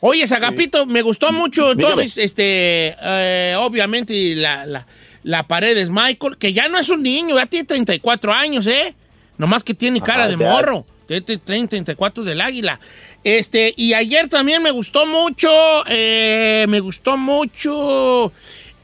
Oye, 0.01 0.27
Zagapito, 0.27 0.87
me 0.87 1.03
gustó 1.03 1.33
mucho, 1.33 1.75
Dígame. 1.75 1.93
entonces, 1.95 2.19
este, 2.25 2.97
eh, 3.03 3.55
obviamente, 3.59 4.35
la, 4.37 4.67
la, 4.67 4.87
la 5.23 5.47
pared 5.47 5.77
es 5.77 5.91
Michael, 5.91 6.37
que 6.39 6.53
ya 6.53 6.69
no 6.69 6.79
es 6.79 6.89
un 6.89 7.03
niño, 7.03 7.37
ya 7.37 7.47
tiene 7.47 7.67
34 7.67 8.33
años, 8.33 8.67
¿eh? 8.67 8.95
Nomás 9.39 9.65
que 9.65 9.75
tiene 9.75 10.01
cara 10.01 10.29
de 10.29 10.37
morro. 10.37 10.87
Tiene 11.07 11.23
30, 11.23 11.69
34 11.69 12.25
del 12.25 12.41
águila. 12.41 12.81
Este, 13.25 13.75
y 13.77 13.95
ayer 13.95 14.29
también 14.29 14.63
me 14.63 14.71
gustó 14.71 15.07
mucho, 15.07 15.51
eh, 15.89 16.67
me 16.69 16.81
gustó 16.81 17.17
mucho 17.17 18.33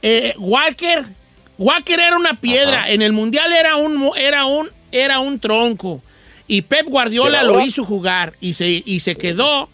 eh, 0.02 0.34
Walker. 0.38 1.06
Walker 1.58 2.00
era 2.00 2.16
una 2.16 2.40
piedra, 2.40 2.90
en 2.90 3.02
el 3.02 3.12
mundial 3.12 3.52
era 3.52 3.76
un, 3.76 4.10
era 4.16 4.46
un, 4.46 4.70
era 4.92 5.20
un 5.20 5.38
tronco. 5.38 6.02
Y 6.52 6.62
Pep 6.62 6.86
Guardiola 6.86 7.44
lo 7.44 7.60
hizo 7.60 7.84
jugar 7.84 8.34
y 8.40 8.54
se, 8.54 8.82
y 8.84 8.98
se 9.00 9.14
quedó 9.14 9.68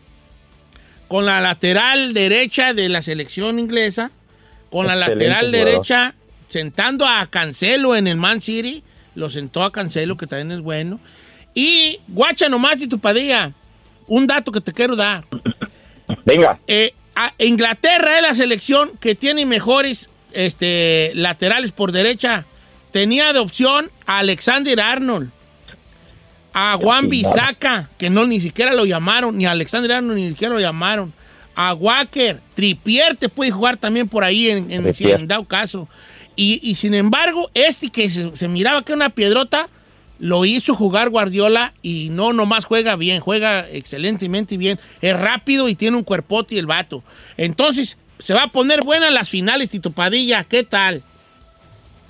con 1.08 1.24
la 1.24 1.40
lateral 1.40 2.12
derecha 2.12 2.74
de 2.74 2.90
la 2.90 3.00
selección 3.00 3.58
inglesa, 3.58 4.10
con 4.70 4.86
la 4.86 4.94
lateral 4.94 5.46
jugador. 5.46 5.66
derecha 5.68 6.14
sentando 6.48 7.06
a 7.06 7.26
Cancelo 7.30 7.96
en 7.96 8.06
el 8.06 8.16
Man 8.18 8.42
City, 8.42 8.82
lo 9.14 9.30
sentó 9.30 9.62
a 9.64 9.72
Cancelo, 9.72 10.18
que 10.18 10.26
también 10.26 10.52
es 10.52 10.60
bueno. 10.60 11.00
Y 11.54 11.98
guacha 12.08 12.50
nomás 12.50 12.78
y 12.82 12.88
tu 12.88 12.98
padilla, 12.98 13.52
un 14.06 14.26
dato 14.26 14.52
que 14.52 14.60
te 14.60 14.74
quiero 14.74 14.96
dar. 14.96 15.24
Venga. 16.26 16.58
Eh, 16.66 16.92
a- 17.14 17.32
Inglaterra 17.38 18.16
es 18.16 18.22
la 18.22 18.34
selección 18.34 18.90
que 19.00 19.14
tiene 19.14 19.46
mejores 19.46 20.10
este, 20.32 21.12
laterales 21.14 21.72
por 21.72 21.90
derecha. 21.90 22.44
Tenía 22.92 23.32
de 23.32 23.38
opción 23.38 23.90
a 24.04 24.18
Alexander 24.18 24.78
Arnold, 24.78 25.30
a 26.58 26.78
Juan 26.80 27.10
Bisaca, 27.10 27.90
que 27.98 28.08
no 28.08 28.24
ni 28.24 28.40
siquiera 28.40 28.72
lo 28.72 28.86
llamaron, 28.86 29.36
ni 29.36 29.44
a 29.44 29.50
Alexander 29.50 29.92
Arnold 29.92 30.18
ni 30.18 30.28
siquiera 30.30 30.54
lo 30.54 30.58
llamaron. 30.60 31.12
A 31.54 31.74
Walker, 31.74 32.40
Tripier 32.54 33.14
te 33.14 33.28
puede 33.28 33.50
jugar 33.50 33.76
también 33.76 34.08
por 34.08 34.24
ahí 34.24 34.48
en, 34.48 34.70
en, 34.70 34.86
en 34.86 35.28
dado 35.28 35.44
caso. 35.44 35.86
Y, 36.34 36.58
y 36.62 36.76
sin 36.76 36.94
embargo, 36.94 37.50
este 37.52 37.90
que 37.90 38.08
se, 38.08 38.34
se 38.34 38.48
miraba 38.48 38.82
que 38.82 38.92
era 38.92 38.96
una 38.96 39.10
piedrota, 39.10 39.68
lo 40.18 40.46
hizo 40.46 40.74
jugar 40.74 41.10
Guardiola 41.10 41.74
y 41.82 42.08
no 42.10 42.32
nomás 42.32 42.64
juega 42.64 42.96
bien, 42.96 43.20
juega 43.20 43.68
excelentemente 43.68 44.56
bien. 44.56 44.80
Es 45.02 45.14
rápido 45.14 45.68
y 45.68 45.74
tiene 45.74 45.98
un 45.98 46.04
cuerpote 46.04 46.58
el 46.58 46.64
vato. 46.64 47.02
Entonces, 47.36 47.98
se 48.18 48.32
va 48.32 48.44
a 48.44 48.48
poner 48.48 48.80
buenas 48.80 49.12
las 49.12 49.28
finales, 49.28 49.68
Tito 49.68 49.90
Padilla. 49.90 50.44
¿Qué 50.44 50.62
tal? 50.62 51.02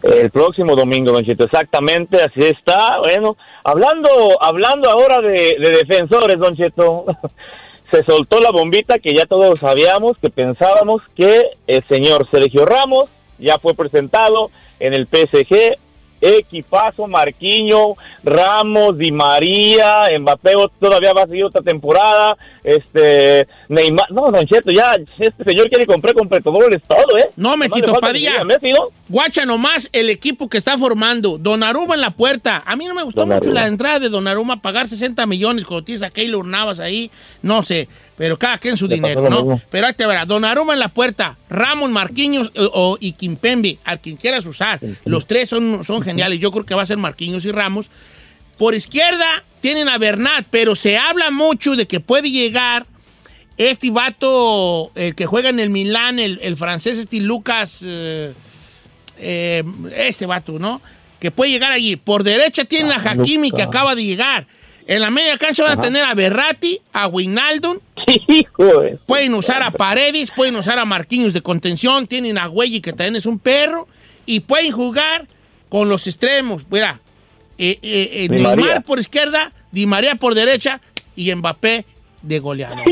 El 0.02 0.30
próximo 0.30 0.76
domingo, 0.76 1.10
Don 1.10 1.24
exactamente, 1.28 2.22
así 2.22 2.40
está. 2.40 2.98
Bueno, 3.02 3.36
hablando, 3.66 4.40
hablando 4.40 4.88
ahora 4.88 5.20
de, 5.20 5.56
de 5.58 5.70
defensores, 5.70 6.38
Don 6.38 6.56
Cheto, 6.56 7.04
se 7.90 8.04
soltó 8.04 8.40
la 8.40 8.50
bombita 8.50 8.98
que 8.98 9.12
ya 9.12 9.26
todos 9.26 9.58
sabíamos, 9.58 10.16
que 10.18 10.30
pensábamos 10.30 11.02
que 11.16 11.50
el 11.66 11.84
señor 11.88 12.28
Sergio 12.30 12.64
Ramos 12.64 13.10
ya 13.38 13.58
fue 13.58 13.74
presentado 13.74 14.50
en 14.78 14.94
el 14.94 15.06
PSG. 15.06 15.78
Equipazo, 16.18 17.06
Marquiño, 17.06 17.94
Ramos, 18.24 18.96
Di 18.96 19.12
María, 19.12 20.06
Mbappé 20.18 20.54
todavía 20.80 21.12
va 21.12 21.24
a 21.24 21.26
seguir 21.26 21.44
otra 21.44 21.60
temporada, 21.60 22.38
este, 22.64 23.46
Neymar, 23.68 24.10
no, 24.10 24.30
Don 24.30 24.46
Cheto, 24.46 24.70
ya, 24.70 24.96
este 25.18 25.44
señor 25.44 25.68
quiere 25.68 25.84
comprar 25.84 26.14
completadores 26.14 26.82
todo, 26.88 27.18
¿eh? 27.18 27.28
No, 27.36 27.56
me 27.58 27.68
Nomás 27.68 27.68
le 27.68 27.82
Tito 27.82 27.92
falta 27.92 28.06
que 28.06 28.12
Padilla. 28.12 28.44
Messi, 28.44 28.72
¿no? 28.72 28.88
Guacha 29.08 29.44
nomás 29.46 29.88
el 29.92 30.10
equipo 30.10 30.48
que 30.48 30.58
está 30.58 30.76
formando. 30.76 31.38
Donnarumma 31.38 31.94
en 31.94 32.00
la 32.00 32.10
puerta. 32.10 32.62
A 32.66 32.74
mí 32.74 32.86
no 32.86 32.94
me 32.94 33.02
gustó 33.04 33.24
mucho 33.26 33.50
la 33.52 33.66
entrada 33.68 34.00
de 34.00 34.08
Donnarumma. 34.08 34.60
Pagar 34.60 34.88
60 34.88 35.24
millones 35.26 35.64
cuando 35.64 35.84
tienes 35.84 36.02
a 36.02 36.10
Keylor 36.10 36.44
Navas 36.44 36.80
ahí. 36.80 37.10
No 37.42 37.62
sé. 37.62 37.88
Pero 38.16 38.36
cada 38.38 38.58
quien 38.58 38.76
su 38.76 38.88
Le 38.88 38.96
dinero, 38.96 39.22
¿no? 39.30 39.36
mismo. 39.36 39.62
Pero 39.70 39.86
ahí 39.86 39.94
te 39.94 40.06
verás. 40.06 40.26
Donnarumma 40.26 40.72
en 40.72 40.80
la 40.80 40.88
puerta. 40.92 41.38
Ramos, 41.48 41.88
Marquinhos 41.90 42.48
eh, 42.54 42.68
o- 42.72 42.98
y 43.00 43.12
Kimpembe. 43.12 43.78
Al 43.84 44.00
quien 44.00 44.16
quieras 44.16 44.44
usar. 44.44 44.80
Los 45.04 45.26
tres 45.26 45.48
son, 45.50 45.84
son 45.84 46.02
geniales. 46.02 46.40
Yo 46.40 46.50
creo 46.50 46.66
que 46.66 46.74
va 46.74 46.82
a 46.82 46.86
ser 46.86 46.96
Marquinhos 46.98 47.44
y 47.44 47.52
Ramos. 47.52 47.86
Por 48.58 48.74
izquierda 48.74 49.44
tienen 49.60 49.88
a 49.88 49.98
Bernat, 49.98 50.46
pero 50.50 50.74
se 50.74 50.96
habla 50.98 51.30
mucho 51.30 51.76
de 51.76 51.86
que 51.86 52.00
puede 52.00 52.30
llegar 52.30 52.86
este 53.58 53.90
vato, 53.90 54.90
el 54.94 55.14
que 55.14 55.26
juega 55.26 55.48
en 55.50 55.60
el 55.60 55.70
Milán, 55.70 56.18
el, 56.18 56.38
el 56.42 56.56
francés 56.56 56.98
este 56.98 57.20
Lucas, 57.20 57.82
eh, 57.86 58.34
eh, 59.18 59.62
ese 59.96 60.26
vato, 60.26 60.58
¿no? 60.58 60.80
Que 61.20 61.30
puede 61.30 61.50
llegar 61.50 61.72
allí. 61.72 61.96
Por 61.96 62.22
derecha 62.22 62.64
tienen 62.64 62.92
a 62.92 62.96
Hakimi, 62.96 63.50
que 63.50 63.62
acaba 63.62 63.94
de 63.94 64.04
llegar. 64.04 64.46
En 64.86 65.00
la 65.00 65.10
media 65.10 65.36
cancha 65.36 65.64
van 65.64 65.78
a 65.78 65.82
tener 65.82 66.04
a 66.04 66.14
Berratti, 66.14 66.80
a 66.92 67.08
de- 68.06 68.98
pueden 69.06 69.34
usar 69.34 69.62
a 69.62 69.70
Paredes, 69.72 70.30
pueden 70.30 70.54
usar 70.56 70.78
a 70.78 70.84
Marquinhos 70.84 71.32
de 71.32 71.40
contención, 71.40 72.06
tienen 72.06 72.38
a 72.38 72.46
Güey, 72.46 72.80
que 72.80 72.92
también 72.92 73.16
es 73.16 73.26
un 73.26 73.38
perro, 73.40 73.88
y 74.26 74.40
pueden 74.40 74.70
jugar 74.72 75.26
con 75.68 75.88
los 75.88 76.06
extremos. 76.06 76.64
Mira, 76.70 77.00
eh, 77.58 77.78
eh, 77.82 78.10
eh, 78.12 78.28
Neymar 78.28 78.56
María. 78.56 78.80
por 78.80 78.98
izquierda, 79.00 79.52
Di 79.72 79.86
María 79.86 80.14
por 80.14 80.34
derecha 80.34 80.80
y 81.16 81.34
Mbappé 81.34 81.84
de 82.22 82.38
goleador. 82.38 82.84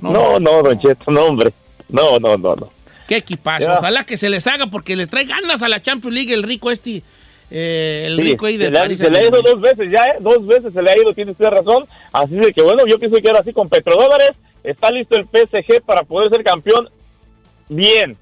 No, 0.00 0.38
no, 0.38 0.62
Don 0.62 0.78
Cheto, 0.80 1.10
no, 1.10 1.22
hombre. 1.22 1.50
No, 1.88 2.18
no, 2.18 2.36
no, 2.36 2.54
no. 2.56 2.70
Qué 3.06 3.16
equipazo. 3.16 3.66
Ya. 3.66 3.78
Ojalá 3.78 4.04
que 4.04 4.16
se 4.16 4.30
les 4.30 4.46
haga 4.46 4.66
porque 4.66 4.96
les 4.96 5.08
trae 5.08 5.24
ganas 5.24 5.62
a 5.62 5.68
la 5.68 5.80
Champions 5.82 6.14
League 6.14 6.32
el 6.32 6.42
rico 6.42 6.70
este, 6.70 7.02
eh, 7.50 8.04
el 8.06 8.16
Sí, 8.16 8.22
rico 8.22 8.46
ahí 8.46 8.56
de 8.56 8.66
se 8.66 8.70
le, 8.70 8.78
ha, 8.78 8.82
París 8.82 8.98
se 8.98 9.10
le 9.10 9.18
ha 9.18 9.26
ido 9.26 9.42
dos 9.42 9.60
veces 9.60 9.90
ya, 9.90 10.02
¿eh? 10.04 10.16
Dos 10.20 10.46
veces 10.46 10.72
se 10.72 10.82
le 10.82 10.90
ha 10.90 10.98
ido, 10.98 11.14
tiene 11.14 11.32
usted 11.32 11.46
razón. 11.46 11.86
Así 12.12 12.34
de 12.34 12.52
que, 12.52 12.62
bueno, 12.62 12.86
yo 12.86 12.98
pienso 12.98 13.16
que 13.18 13.28
ahora 13.28 13.42
sí 13.44 13.52
con 13.52 13.68
petrodólares 13.68 14.30
está 14.62 14.90
listo 14.90 15.16
el 15.16 15.26
PSG 15.26 15.82
para 15.82 16.02
poder 16.02 16.30
ser 16.30 16.42
campeón 16.42 16.88
bien. 17.68 18.16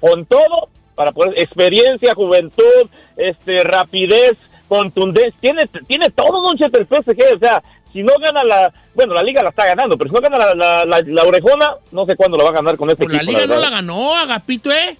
Con 0.00 0.26
todo, 0.26 0.68
para 0.94 1.12
poder, 1.12 1.40
experiencia, 1.40 2.14
juventud, 2.14 2.88
este, 3.16 3.64
rapidez, 3.64 4.36
contundencia. 4.68 5.34
Tiene, 5.40 5.66
tiene 5.86 6.10
todo, 6.10 6.42
Don 6.42 6.56
Cheto, 6.56 6.78
el 6.78 6.86
PSG. 6.86 7.34
O 7.34 7.38
sea, 7.38 7.62
si 7.92 8.02
no 8.02 8.12
gana 8.20 8.42
la, 8.44 8.72
bueno, 8.94 9.14
la 9.14 9.22
liga 9.22 9.42
la 9.42 9.50
está 9.50 9.66
ganando, 9.66 9.96
pero 9.98 10.08
si 10.10 10.14
no 10.14 10.20
gana 10.20 10.36
la, 10.38 10.54
la, 10.54 10.84
la- 10.84 11.02
la 11.06 11.22
orejona, 11.24 11.74
no 11.92 12.06
sé 12.06 12.16
cuándo 12.16 12.36
lo 12.38 12.44
va 12.44 12.50
a 12.50 12.54
ganar 12.54 12.76
con 12.76 12.88
este 12.90 13.04
Pues 13.04 13.16
la 13.16 13.22
equipo. 13.22 13.40
liga 13.40 13.54
no 13.54 13.60
la 13.60 13.70
ganó, 13.70 14.14
Agapito, 14.16 14.70
¿eh? 14.72 14.96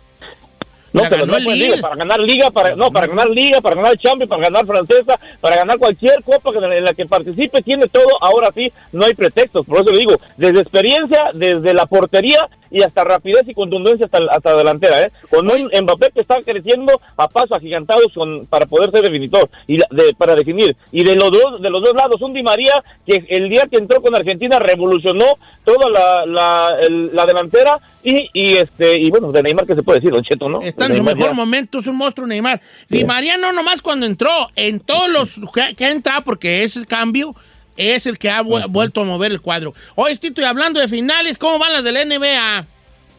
No, 0.92 1.02
pero 1.08 1.24
no 1.26 1.32
fue 1.44 1.54
liga, 1.56 1.76
para 1.80 1.96
ganar 1.96 2.20
liga, 2.20 2.50
para, 2.50 2.76
no, 2.76 2.90
para 2.90 3.06
ganar 3.06 3.30
liga, 3.30 3.60
para 3.60 3.76
ganar 3.76 3.96
Champions, 3.96 4.28
para 4.28 4.42
ganar 4.42 4.66
francesa, 4.66 5.18
para 5.40 5.56
ganar 5.56 5.78
cualquier 5.78 6.22
copa 6.22 6.50
en 6.54 6.84
la 6.84 6.92
que 6.94 7.06
participe, 7.06 7.62
tiene 7.62 7.86
todo, 7.88 8.06
ahora 8.20 8.50
sí, 8.54 8.70
no 8.92 9.04
hay 9.06 9.14
pretextos, 9.14 9.64
por 9.64 9.78
eso 9.80 9.90
le 9.90 9.98
digo, 9.98 10.16
desde 10.36 10.60
experiencia, 10.60 11.30
desde 11.32 11.72
la 11.72 11.86
portería 11.86 12.46
y 12.70 12.82
hasta 12.82 13.04
rapidez 13.04 13.42
y 13.46 13.54
contundencia 13.54 14.06
hasta, 14.06 14.18
hasta 14.30 14.56
delantera, 14.56 15.02
¿eh? 15.02 15.12
Con 15.30 15.46
un 15.50 15.70
Mbappé 15.82 16.10
que 16.14 16.20
está 16.20 16.36
creciendo 16.42 17.00
a 17.18 17.28
pasos 17.28 17.52
agigantados 17.52 18.06
con, 18.14 18.46
para 18.46 18.64
poder 18.66 18.90
ser 18.90 19.02
definitor 19.02 19.48
y 19.66 19.76
de- 19.76 20.14
para 20.16 20.34
definir. 20.34 20.74
Y 20.90 21.04
de 21.04 21.14
los 21.16 21.30
dos, 21.30 21.60
de 21.60 21.68
los 21.68 21.82
dos 21.82 21.92
lados, 21.94 22.20
un 22.22 22.32
Di 22.32 22.42
María 22.42 22.82
que 23.06 23.26
el 23.28 23.50
día 23.50 23.66
que 23.70 23.76
entró 23.76 24.00
con 24.00 24.14
Argentina 24.14 24.58
revolucionó 24.58 25.36
toda 25.64 25.90
la, 25.90 26.24
la, 26.26 26.76
el- 26.82 27.14
la 27.14 27.26
delantera 27.26 27.78
y, 28.04 28.28
y 28.32 28.54
este, 28.56 29.00
y 29.00 29.10
bueno, 29.10 29.30
de 29.32 29.42
Neymar 29.42 29.66
que 29.66 29.74
se 29.74 29.82
puede 29.82 30.00
decir, 30.00 30.12
Don 30.12 30.22
Cheto, 30.22 30.48
¿no? 30.48 30.60
Está 30.60 30.86
en 30.86 30.96
su 30.96 31.02
mejor 31.02 31.28
ya- 31.28 31.32
momento, 31.34 31.78
es 31.78 31.86
un 31.86 31.96
monstruo 31.96 32.26
Neymar. 32.26 32.60
Di 32.88 33.04
María 33.04 33.36
no 33.36 33.52
nomás 33.52 33.80
cuando 33.82 34.06
entró, 34.06 34.30
en 34.56 34.80
todos 34.80 35.08
los 35.10 35.52
que, 35.54 35.74
que 35.74 35.84
ha 35.84 35.90
entrado, 35.90 36.22
porque 36.24 36.62
ese 36.64 36.84
cambio 36.86 37.34
es 37.76 38.06
el 38.06 38.18
que 38.18 38.28
ha 38.30 38.42
vu- 38.42 38.66
vuelto 38.68 39.00
a 39.00 39.04
mover 39.04 39.32
el 39.32 39.40
cuadro. 39.40 39.72
Hoy 39.94 40.12
estoy 40.12 40.32
hablando 40.44 40.80
de 40.80 40.88
finales, 40.88 41.38
¿cómo 41.38 41.58
van 41.58 41.72
las 41.72 41.84
del 41.84 41.94
NBA? 42.08 42.66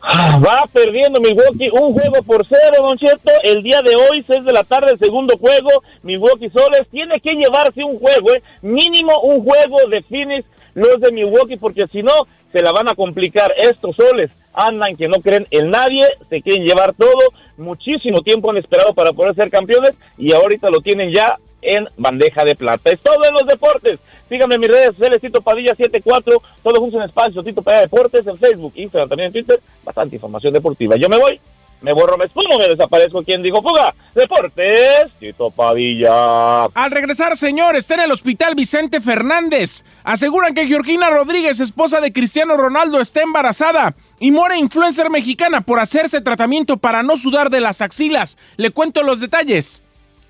Ah, 0.06 0.38
Va 0.46 0.65
perdiendo 0.74 1.22
Milwaukee 1.22 1.69
un 1.72 1.93
juego 1.93 2.22
por 2.24 2.46
cero, 2.46 2.84
Don 2.86 2.98
Cheto. 2.98 3.32
El 3.43 3.63
día 3.63 3.82
de 3.82 3.96
hoy, 3.96 4.22
6 4.28 4.43
de 4.43 4.52
la 4.52 4.65
tarde, 4.65 4.91
el 4.91 5.00
segundo 5.00 5.38
juego. 5.38 5.69
Milwaukee 6.02 6.50
Soles 6.50 6.86
tiene 6.91 7.22
que 7.22 7.32
llevarse 7.32 7.82
un 7.86 7.98
juego, 7.98 8.34
¿eh? 8.34 8.43
mínimo 8.62 9.17
un 9.22 9.41
juego 9.46 9.78
de 9.89 10.02
Phoenix, 10.04 10.46
los 10.74 11.00
de 11.00 11.10
Milwaukee, 11.13 11.56
porque 11.56 11.88
si 11.89 12.04
no, 12.04 12.28
se 12.52 12.60
la 12.62 12.74
van 12.74 12.89
a 12.89 12.96
complicar. 12.96 13.54
Estos 13.56 13.96
Soles 13.96 14.30
andan 14.54 14.96
que 14.96 15.08
no 15.08 15.22
creen 15.22 15.48
en 15.52 15.70
nadie, 15.70 16.08
se 16.30 16.42
quieren 16.42 16.66
llevar 16.66 16.94
todo. 16.94 17.20
Muchísimo 17.58 18.22
tiempo 18.22 18.50
han 18.50 18.58
esperado 18.58 18.94
para 18.94 19.13
poder 19.13 19.36
ser 19.36 19.50
campeones 19.50 19.96
y 20.18 20.34
ahorita 20.34 20.70
lo 20.70 20.82
tienen 20.82 21.13
ya 21.13 21.38
en 21.62 21.88
bandeja 21.98 22.44
de 22.44 22.56
plata. 22.56 22.92
Es 22.92 23.00
todo 23.00 23.24
en 23.24 23.34
los 23.34 23.46
deportes. 23.48 24.00
Síganme 24.30 24.56
en 24.56 24.62
mis 24.62 24.70
redes 24.70 24.88
sociales, 24.88 25.22
Tito 25.22 25.42
Padilla 25.42 25.76
74, 25.76 26.42
todo 26.63 26.80
juntos 26.80 27.00
en 27.00 27.08
espacio, 27.08 27.44
Tito 27.44 27.62
Padilla 27.62 27.84
Deportes, 27.84 28.26
en 28.26 28.38
Facebook, 28.38 28.74
Instagram, 28.76 29.10
también 29.10 29.28
en 29.28 29.34
Twitter, 29.34 29.60
bastante 29.84 30.16
información 30.16 30.54
deportiva. 30.54 30.96
Yo 30.96 31.10
me 31.10 31.18
voy, 31.18 31.39
me 31.84 31.91
borro, 31.93 32.17
me 32.17 32.26
espumo, 32.26 32.58
me 32.58 32.67
desaparezco. 32.69 33.22
¿Quién 33.24 33.43
dijo 33.43 33.62
fuga? 33.62 33.93
Deportes, 34.15 35.12
Tito 35.19 35.52
Padilla. 35.52 36.63
Al 36.65 36.91
regresar, 36.91 37.36
señor, 37.36 37.76
está 37.76 37.96
en 37.96 38.02
el 38.02 38.12
hospital 38.12 38.56
Vicente 38.56 39.02
Fernández. 39.02 39.84
Aseguran 40.06 40.54
que 40.54 40.65
Georgina 40.65 41.10
Rodríguez, 41.10 41.60
esposa 41.60 42.00
de 42.00 42.13
Cristiano 42.13 42.56
Ronaldo, 42.56 43.02
está 43.02 43.22
embarazada. 43.22 43.96
Y 44.19 44.32
muere 44.32 44.58
influencer 44.58 45.10
mexicana 45.10 45.62
por 45.62 45.82
hacerse 45.82 46.22
tratamiento 46.22 46.78
para 46.78 47.04
no 47.04 47.17
sudar 47.17 47.50
de 47.50 47.60
las 47.60 47.82
axilas. 47.82 48.38
Le 48.56 48.72
cuento 48.72 49.04
los 49.04 49.19
detalles. 49.19 49.84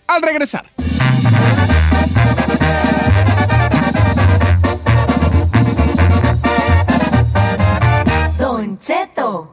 Al 0.07 0.23
regresar. 0.23 0.65
Don 8.39 8.79
Cheto. 8.79 9.52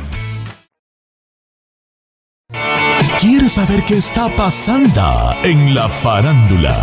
¿Quieres 3.21 3.51
saber 3.51 3.83
qué 3.85 3.97
está 3.97 4.35
pasando 4.35 5.35
en 5.43 5.75
la 5.75 5.87
farándula? 5.87 6.73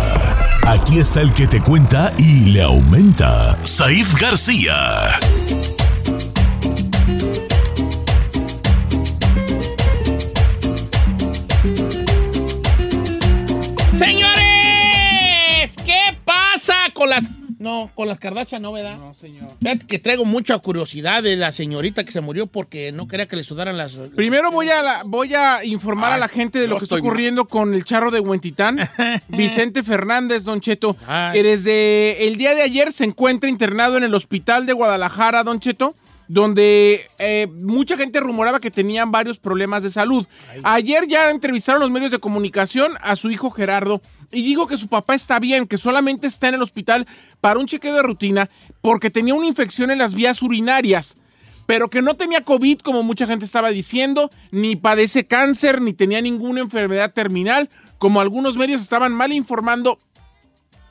Aquí 0.65 0.97
está 0.97 1.19
el 1.19 1.33
que 1.33 1.47
te 1.47 1.61
cuenta 1.61 2.13
y 2.17 2.51
le 2.51 2.61
aumenta, 2.61 3.59
Saif 3.65 4.17
García. 4.17 5.19
Señores, 13.97 15.75
¿qué 15.85 16.17
pasa 16.23 16.75
con 16.93 17.09
las... 17.09 17.29
No, 17.59 17.91
con 17.93 18.07
las 18.07 18.17
Kardashian 18.19 18.61
no, 18.61 18.71
¿verdad? 18.71 18.97
No, 18.97 19.13
señor. 19.13 19.49
Fíjate 19.61 19.85
que 19.85 19.99
traigo 19.99 20.23
mucha 20.25 20.57
curiosidad 20.59 21.21
de 21.21 21.35
la 21.35 21.51
señorita 21.51 22.05
que 22.05 22.11
se 22.11 22.21
murió 22.21 22.47
porque 22.47 22.91
no 22.93 23.07
quería 23.07 23.27
que 23.27 23.35
le 23.35 23.43
sudaran 23.43 23.77
las... 23.77 23.95
Primero 24.15 24.49
voy 24.49 24.69
a, 24.69 24.81
la- 24.81 25.03
voy 25.05 25.33
a 25.35 25.63
informar 25.65 26.13
a 26.13 26.17
la 26.17 26.29
gente 26.29 26.57
de 26.59 26.67
lo 26.67 26.77
que 26.77 26.85
está 26.85 26.95
ocurriendo 26.95 27.45
con 27.45 27.73
el 27.73 27.83
charro 27.83 28.11
de 28.11 28.21
Huentitán, 28.21 28.79
Vicente 29.27 29.83
Fernández, 29.83 30.43
Don 30.45 30.61
Cheto, 30.61 30.95
Ay. 31.05 31.33
que 31.33 31.43
desde 31.43 32.27
el 32.27 32.37
día 32.37 32.55
de 32.55 32.61
ayer 32.61 32.91
se 32.93 33.03
encuentra 33.03 33.49
internado 33.49 33.97
en 33.97 34.05
el 34.05 34.15
hospital 34.15 34.65
de 34.65 34.73
Guadalajara, 34.73 35.43
Don 35.43 35.59
Cheto, 35.59 35.95
donde 36.29 37.09
eh, 37.17 37.47
mucha 37.59 37.97
gente 37.97 38.19
rumoraba 38.19 38.61
que 38.61 38.69
tenían 38.69 39.11
varios 39.11 39.39
problemas 39.39 39.81
de 39.81 39.89
salud. 39.89 40.27
Ayer 40.63 41.07
ya 41.07 41.31
entrevistaron 41.31 41.81
los 41.81 41.89
medios 41.89 42.11
de 42.11 42.19
comunicación 42.19 42.93
a 43.01 43.15
su 43.15 43.31
hijo 43.31 43.49
Gerardo 43.49 43.99
y 44.31 44.43
dijo 44.43 44.67
que 44.67 44.77
su 44.77 44.87
papá 44.87 45.15
está 45.15 45.39
bien, 45.39 45.67
que 45.67 45.77
solamente 45.77 46.27
está 46.27 46.47
en 46.47 46.55
el 46.55 46.61
hospital 46.61 47.07
para 47.41 47.59
un 47.59 47.65
chequeo 47.65 47.95
de 47.95 48.03
rutina 48.03 48.49
porque 48.81 49.09
tenía 49.09 49.33
una 49.33 49.47
infección 49.47 49.89
en 49.89 49.97
las 49.97 50.13
vías 50.13 50.41
urinarias 50.41 51.17
pero 51.65 51.87
que 51.87 52.01
no 52.01 52.15
tenía 52.15 52.43
COVID, 52.43 52.79
como 52.79 53.03
mucha 53.03 53.27
gente 53.27 53.45
estaba 53.45 53.69
diciendo, 53.69 54.31
ni 54.49 54.75
padece 54.75 55.27
cáncer, 55.27 55.83
ni 55.83 55.93
tenía 55.93 56.19
ninguna 56.19 56.61
enfermedad 56.61 57.13
terminal, 57.13 57.69
como 57.99 58.21
algunos 58.21 58.57
medios 58.57 58.81
estaban 58.81 59.13
mal 59.13 59.31
informando 59.31 59.99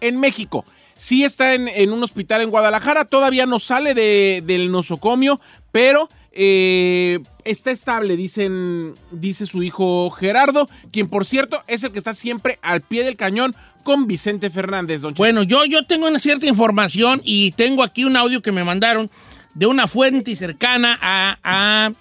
en 0.00 0.20
México. 0.20 0.64
Sí 0.98 1.22
está 1.24 1.54
en, 1.54 1.68
en 1.68 1.92
un 1.92 2.02
hospital 2.02 2.42
en 2.42 2.50
Guadalajara, 2.50 3.04
todavía 3.04 3.46
no 3.46 3.60
sale 3.60 3.94
de- 3.94 4.42
del 4.44 4.70
nosocomio, 4.72 5.40
pero 5.70 6.08
eh, 6.32 7.20
está 7.44 7.70
estable, 7.70 8.16
dicen, 8.16 8.94
dice 9.12 9.46
su 9.46 9.62
hijo 9.62 10.10
Gerardo, 10.10 10.68
quien 10.92 11.08
por 11.08 11.24
cierto 11.24 11.62
es 11.68 11.84
el 11.84 11.92
que 11.92 11.98
está 11.98 12.12
siempre 12.12 12.58
al 12.62 12.80
pie 12.80 13.04
del 13.04 13.14
cañón 13.16 13.54
con 13.84 14.06
Vicente 14.08 14.50
Fernández, 14.50 15.00
don. 15.02 15.14
Bueno, 15.14 15.44
yo, 15.44 15.64
yo 15.64 15.84
tengo 15.86 16.08
una 16.08 16.18
cierta 16.18 16.46
información 16.46 17.20
y 17.24 17.52
tengo 17.52 17.82
aquí 17.84 18.04
un 18.04 18.16
audio 18.16 18.42
que 18.42 18.50
me 18.52 18.64
mandaron 18.64 19.08
de 19.54 19.66
una 19.66 19.86
fuente 19.88 20.34
cercana 20.36 20.98
a, 21.00 21.38
a, 21.42 21.92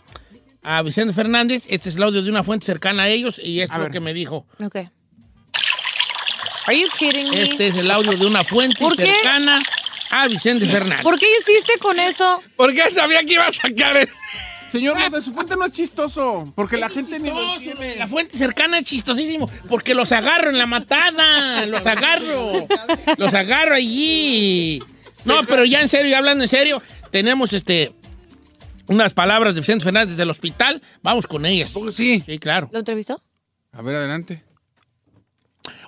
a 0.64 0.82
Vicente 0.82 1.14
Fernández. 1.14 1.66
Este 1.70 1.90
es 1.90 1.96
el 1.96 2.04
audio 2.04 2.22
de 2.24 2.30
una 2.30 2.44
fuente 2.44 2.66
cercana 2.66 3.04
a 3.04 3.10
ellos 3.10 3.40
y 3.44 3.62
es 3.62 3.70
A 3.70 3.78
lo 3.78 3.84
ver. 3.86 3.92
que 3.92 4.00
me 4.00 4.14
dijo. 4.14 4.46
Ok. 4.64 4.78
Are 6.68 6.78
you 6.78 6.88
kidding 7.00 7.30
me? 7.32 7.44
Este 7.44 7.68
es 7.70 7.78
el 7.78 7.90
audio 7.90 8.18
de 8.18 8.26
una 8.26 8.44
fuente 8.44 8.80
¿Por 8.80 8.96
qué? 8.96 9.06
cercana 9.06 9.60
a 10.12 10.28
Vicente 10.28 10.68
Fernández. 10.68 11.02
¿Por 11.02 11.18
qué 11.18 11.26
hiciste 11.40 11.80
con 11.80 11.98
eso? 12.00 12.44
¿Por 12.56 12.74
qué 12.74 12.90
sabía 12.94 13.24
que 13.24 13.34
iba 13.34 13.48
a 13.48 13.52
sacar 13.52 13.96
eso? 13.98 14.14
Señor, 14.72 15.00
lo 15.00 15.18
de 15.18 15.24
su 15.24 15.34
fuente 15.34 15.56
no 15.56 15.64
es 15.64 15.72
chistoso, 15.72 16.44
porque 16.54 16.76
la 16.76 16.90
gente 16.90 17.20
ni 17.20 17.30
lo 17.30 17.54
entiende. 17.56 17.96
la 17.96 18.08
fuente 18.08 18.38
cercana 18.38 18.80
es 18.80 18.86
chistosísimo 18.86 19.50
porque 19.70 19.96
los 19.96 20.12
agarro 20.12 20.50
en 20.50 20.58
la 20.58 20.66
matada, 20.66 21.66
los 21.66 21.86
agarro, 21.86 22.68
los 23.18 23.34
agarro 23.34 23.76
allí. 23.76 24.84
No, 25.24 25.46
pero 25.46 25.64
ya 25.64 25.82
en 25.82 25.88
serio, 25.88 26.12
ya 26.12 26.18
hablando 26.18 26.44
en 26.44 26.50
serio, 26.50 26.82
tenemos 27.12 27.54
este 27.54 27.94
unas 28.88 29.14
palabras 29.14 29.56
de 29.56 29.62
Vicente 29.62 29.86
Fernández 29.86 30.18
del 30.18 30.30
hospital, 30.30 30.82
vamos 31.02 31.28
con 31.28 31.46
ellas. 31.46 31.74
Sí. 31.94 32.22
Sí, 32.26 32.38
claro. 32.38 32.70
¿Lo 32.74 32.80
entrevistó? 32.80 33.22
A 33.72 33.82
ver, 33.82 33.96
adelante. 33.96 34.44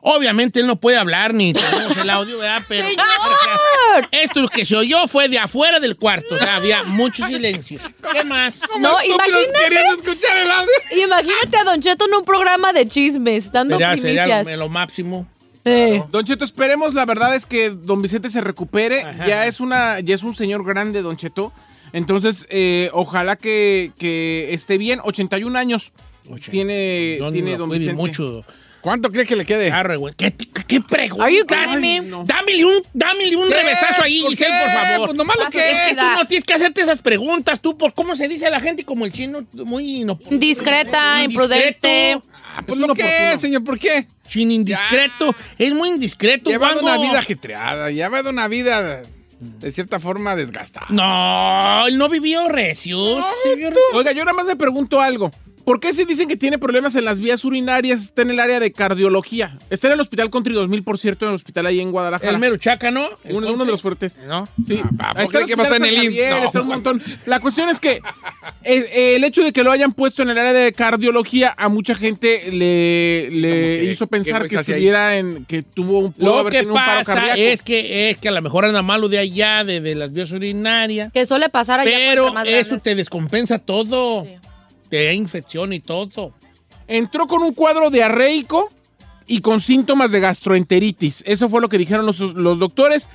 Obviamente 0.01 0.59
él 0.59 0.67
no 0.67 0.75
puede 0.77 0.97
hablar 0.97 1.33
ni 1.33 1.53
tenemos 1.53 1.97
el 1.97 2.09
audio, 2.09 2.37
¿verdad? 2.37 2.63
Pero 2.67 2.87
¡Señor! 2.87 4.07
esto 4.11 4.47
que 4.47 4.65
se 4.65 4.75
oyó 4.75 5.07
fue 5.07 5.27
de 5.29 5.39
afuera 5.39 5.79
del 5.79 5.95
cuarto, 5.97 6.35
o 6.35 6.39
sea, 6.39 6.55
había 6.55 6.83
mucho 6.83 7.25
silencio. 7.25 7.79
¿Qué 8.11 8.23
más? 8.23 8.61
No, 8.79 8.95
imagínate, 9.03 9.53
queriendo 9.59 9.93
escuchar 9.93 10.37
el 10.37 10.51
audio. 10.51 11.03
imagínate 11.03 11.57
a 11.57 11.63
Don 11.63 11.81
Cheto 11.81 12.05
en 12.05 12.13
un 12.13 12.23
programa 12.23 12.73
de 12.73 12.87
chismes, 12.87 13.51
dando 13.51 13.75
Sería, 13.75 13.95
sería 13.97 14.23
primicias. 14.25 14.47
lo, 14.57 14.63
lo 14.65 14.69
máximo. 14.69 15.27
Eh, 15.65 16.01
Don 16.09 16.25
Cheto, 16.25 16.45
esperemos, 16.45 16.93
la 16.93 17.05
verdad 17.05 17.35
es 17.35 17.45
que 17.45 17.69
Don 17.69 18.01
Vicente 18.01 18.29
se 18.29 18.41
recupere. 18.41 19.01
Ajá. 19.01 19.27
Ya 19.27 19.45
es 19.45 19.59
una, 19.59 19.99
ya 19.99 20.15
es 20.15 20.23
un 20.23 20.35
señor 20.35 20.65
grande, 20.65 21.01
Don 21.01 21.17
Cheto. 21.17 21.51
Entonces, 21.91 22.47
eh, 22.49 22.89
ojalá 22.93 23.35
que, 23.35 23.91
que 23.97 24.53
esté 24.53 24.77
bien. 24.77 24.99
81 25.03 25.57
años 25.57 25.91
tiene, 26.49 27.19
tiene 27.31 27.57
Don 27.57 27.69
Vicente. 27.69 27.93
mucho 27.95 28.45
¿Cuánto 28.81 29.09
cree 29.09 29.25
que 29.25 29.35
le 29.35 29.45
quede? 29.45 29.71
Arre, 29.71 29.97
güey. 29.97 30.13
¿Qué, 30.15 30.31
qué, 30.35 30.47
qué 30.67 30.81
pregunta? 30.81 31.25
Are 31.25 31.35
you 31.35 31.45
kidding 31.45 31.81
me? 31.81 32.23
Dámele 32.25 32.65
un, 32.65 32.81
dámele 32.93 33.35
un 33.35 33.49
revesazo 33.51 34.03
ahí, 34.03 34.21
¿Por 34.21 34.29
Giselle, 34.31 34.53
por 34.63 34.71
favor. 34.71 35.07
Pues 35.07 35.17
nomás 35.17 35.37
lo 35.37 35.49
que 35.49 35.71
Es 35.71 35.77
que 35.89 35.95
tú 35.95 36.05
no 36.15 36.25
tienes 36.25 36.45
que 36.45 36.53
hacerte 36.53 36.81
esas 36.81 36.99
preguntas, 36.99 37.59
tú, 37.59 37.77
por 37.77 37.93
cómo 37.93 38.15
se 38.15 38.27
dice 38.27 38.47
a 38.47 38.49
la 38.49 38.59
gente 38.59 38.83
como 38.85 39.05
el 39.05 39.11
chino, 39.11 39.45
muy 39.53 40.01
Indiscreta, 40.01 41.23
indiscreto, 41.23 41.23
imprudente. 41.23 42.19
Ah, 42.55 42.63
pues 42.65 42.79
lo 42.79 42.93
que 42.95 43.31
es, 43.31 43.41
señor, 43.41 43.63
¿por 43.63 43.77
qué? 43.79 44.07
Chin 44.27 44.51
indiscreto. 44.51 45.35
Es 45.57 45.73
muy 45.73 45.89
indiscreto, 45.89 46.49
Lleva 46.49 46.69
Juanjo. 46.69 46.85
una 46.85 46.97
vida 46.97 47.19
ajetreada, 47.19 47.91
lleva 47.91 48.21
una 48.21 48.47
vida 48.47 49.01
de 49.39 49.71
cierta 49.71 49.99
forma 49.99 50.35
desgastada. 50.35 50.87
No, 50.89 51.87
él 51.87 51.97
no 51.97 52.09
vivió 52.09 52.47
recios. 52.49 53.23
Oiga, 53.93 54.11
yo 54.11 54.25
nada 54.25 54.35
más 54.35 54.45
le 54.45 54.55
pregunto 54.55 54.99
algo. 55.01 55.31
¿Por 55.65 55.79
qué 55.79 55.93
si 55.93 56.03
dicen 56.05 56.27
que 56.27 56.35
tiene 56.37 56.57
problemas 56.57 56.95
en 56.95 57.05
las 57.05 57.19
vías 57.19 57.45
urinarias? 57.45 58.01
Está 58.01 58.21
en 58.23 58.31
el 58.31 58.39
área 58.39 58.59
de 58.59 58.71
cardiología. 58.71 59.57
Está 59.69 59.87
en 59.87 59.93
el 59.93 59.99
hospital 59.99 60.29
Country 60.29 60.53
2000, 60.53 60.83
por 60.83 60.97
cierto, 60.97 61.25
en 61.25 61.29
el 61.29 61.35
hospital 61.35 61.65
ahí 61.67 61.79
en 61.79 61.91
Guadalajara. 61.91 62.31
El 62.31 62.39
mero 62.39 62.57
chaca, 62.57 62.89
¿no? 62.91 63.07
El 63.23 63.35
uno, 63.35 63.53
uno 63.53 63.65
de 63.65 63.71
los 63.71 63.81
fuertes. 63.81 64.17
¿No? 64.27 64.47
Sí. 64.65 64.81
Ah, 64.99 65.13
Ahí 65.15 65.25
¿por 65.25 65.31
qué 65.33 65.37
el 65.39 65.45
que 65.45 65.51
estar 65.53 65.73
en 65.75 65.85
el 65.85 65.95
Javier? 65.95 66.31
No. 66.39 66.45
está 66.45 66.61
un 66.61 66.67
montón. 66.67 67.01
La 67.25 67.39
cuestión 67.39 67.69
es 67.69 67.79
que 67.79 67.91
eh, 67.91 68.01
eh, 68.63 69.15
el 69.15 69.23
hecho 69.23 69.43
de 69.43 69.53
que 69.53 69.63
lo 69.63 69.71
hayan 69.71 69.93
puesto 69.93 70.23
en 70.23 70.29
el 70.29 70.37
área 70.37 70.53
de 70.53 70.71
cardiología 70.73 71.53
a 71.57 71.69
mucha 71.69 71.93
gente 71.95 72.51
le, 72.51 73.29
le 73.29 73.49
que- 73.81 73.89
hizo 73.91 74.07
pensar 74.07 74.43
¿qué 74.43 74.49
que 74.49 74.55
ahí? 74.57 74.61
estuviera 74.61 75.17
en 75.17 75.45
que 75.45 75.61
tuvo 75.63 75.99
un 75.99 76.13
Lo 76.17 76.39
haber 76.39 76.51
que 76.53 76.59
tenido 76.59 76.73
un 76.75 76.79
paro 76.79 76.99
pasa 76.99 77.13
cardíaco. 77.13 77.39
es 77.41 77.61
que, 77.61 78.09
es 78.09 78.17
que 78.17 78.29
a 78.29 78.31
lo 78.31 78.41
mejor 78.41 78.65
anda 78.65 78.81
malo 78.81 79.07
de 79.09 79.19
allá, 79.19 79.63
de, 79.63 79.81
de 79.81 79.95
las 79.95 80.11
vías 80.11 80.31
urinarias. 80.31 81.11
Que 81.13 81.25
suele 81.25 81.49
pasar 81.49 81.79
allá 81.79 81.91
Pero 81.91 82.33
más 82.33 82.47
eso 82.47 82.55
grandes. 82.69 82.83
te 82.83 82.95
descompensa 82.95 83.59
todo. 83.59 84.25
Te 84.89 85.13
infección 85.13 85.73
y 85.73 85.79
todo. 85.79 86.33
Entró 86.87 87.27
con 87.27 87.41
un 87.41 87.53
cuadro 87.53 87.89
diarreico 87.89 88.69
y 89.27 89.41
con 89.41 89.61
síntomas 89.61 90.11
de 90.11 90.19
gastroenteritis. 90.19 91.23
Eso 91.25 91.49
fue 91.49 91.61
lo 91.61 91.69
que 91.69 91.77
dijeron 91.77 92.05
los, 92.05 92.19
los 92.19 92.57
doctores. 92.57 93.09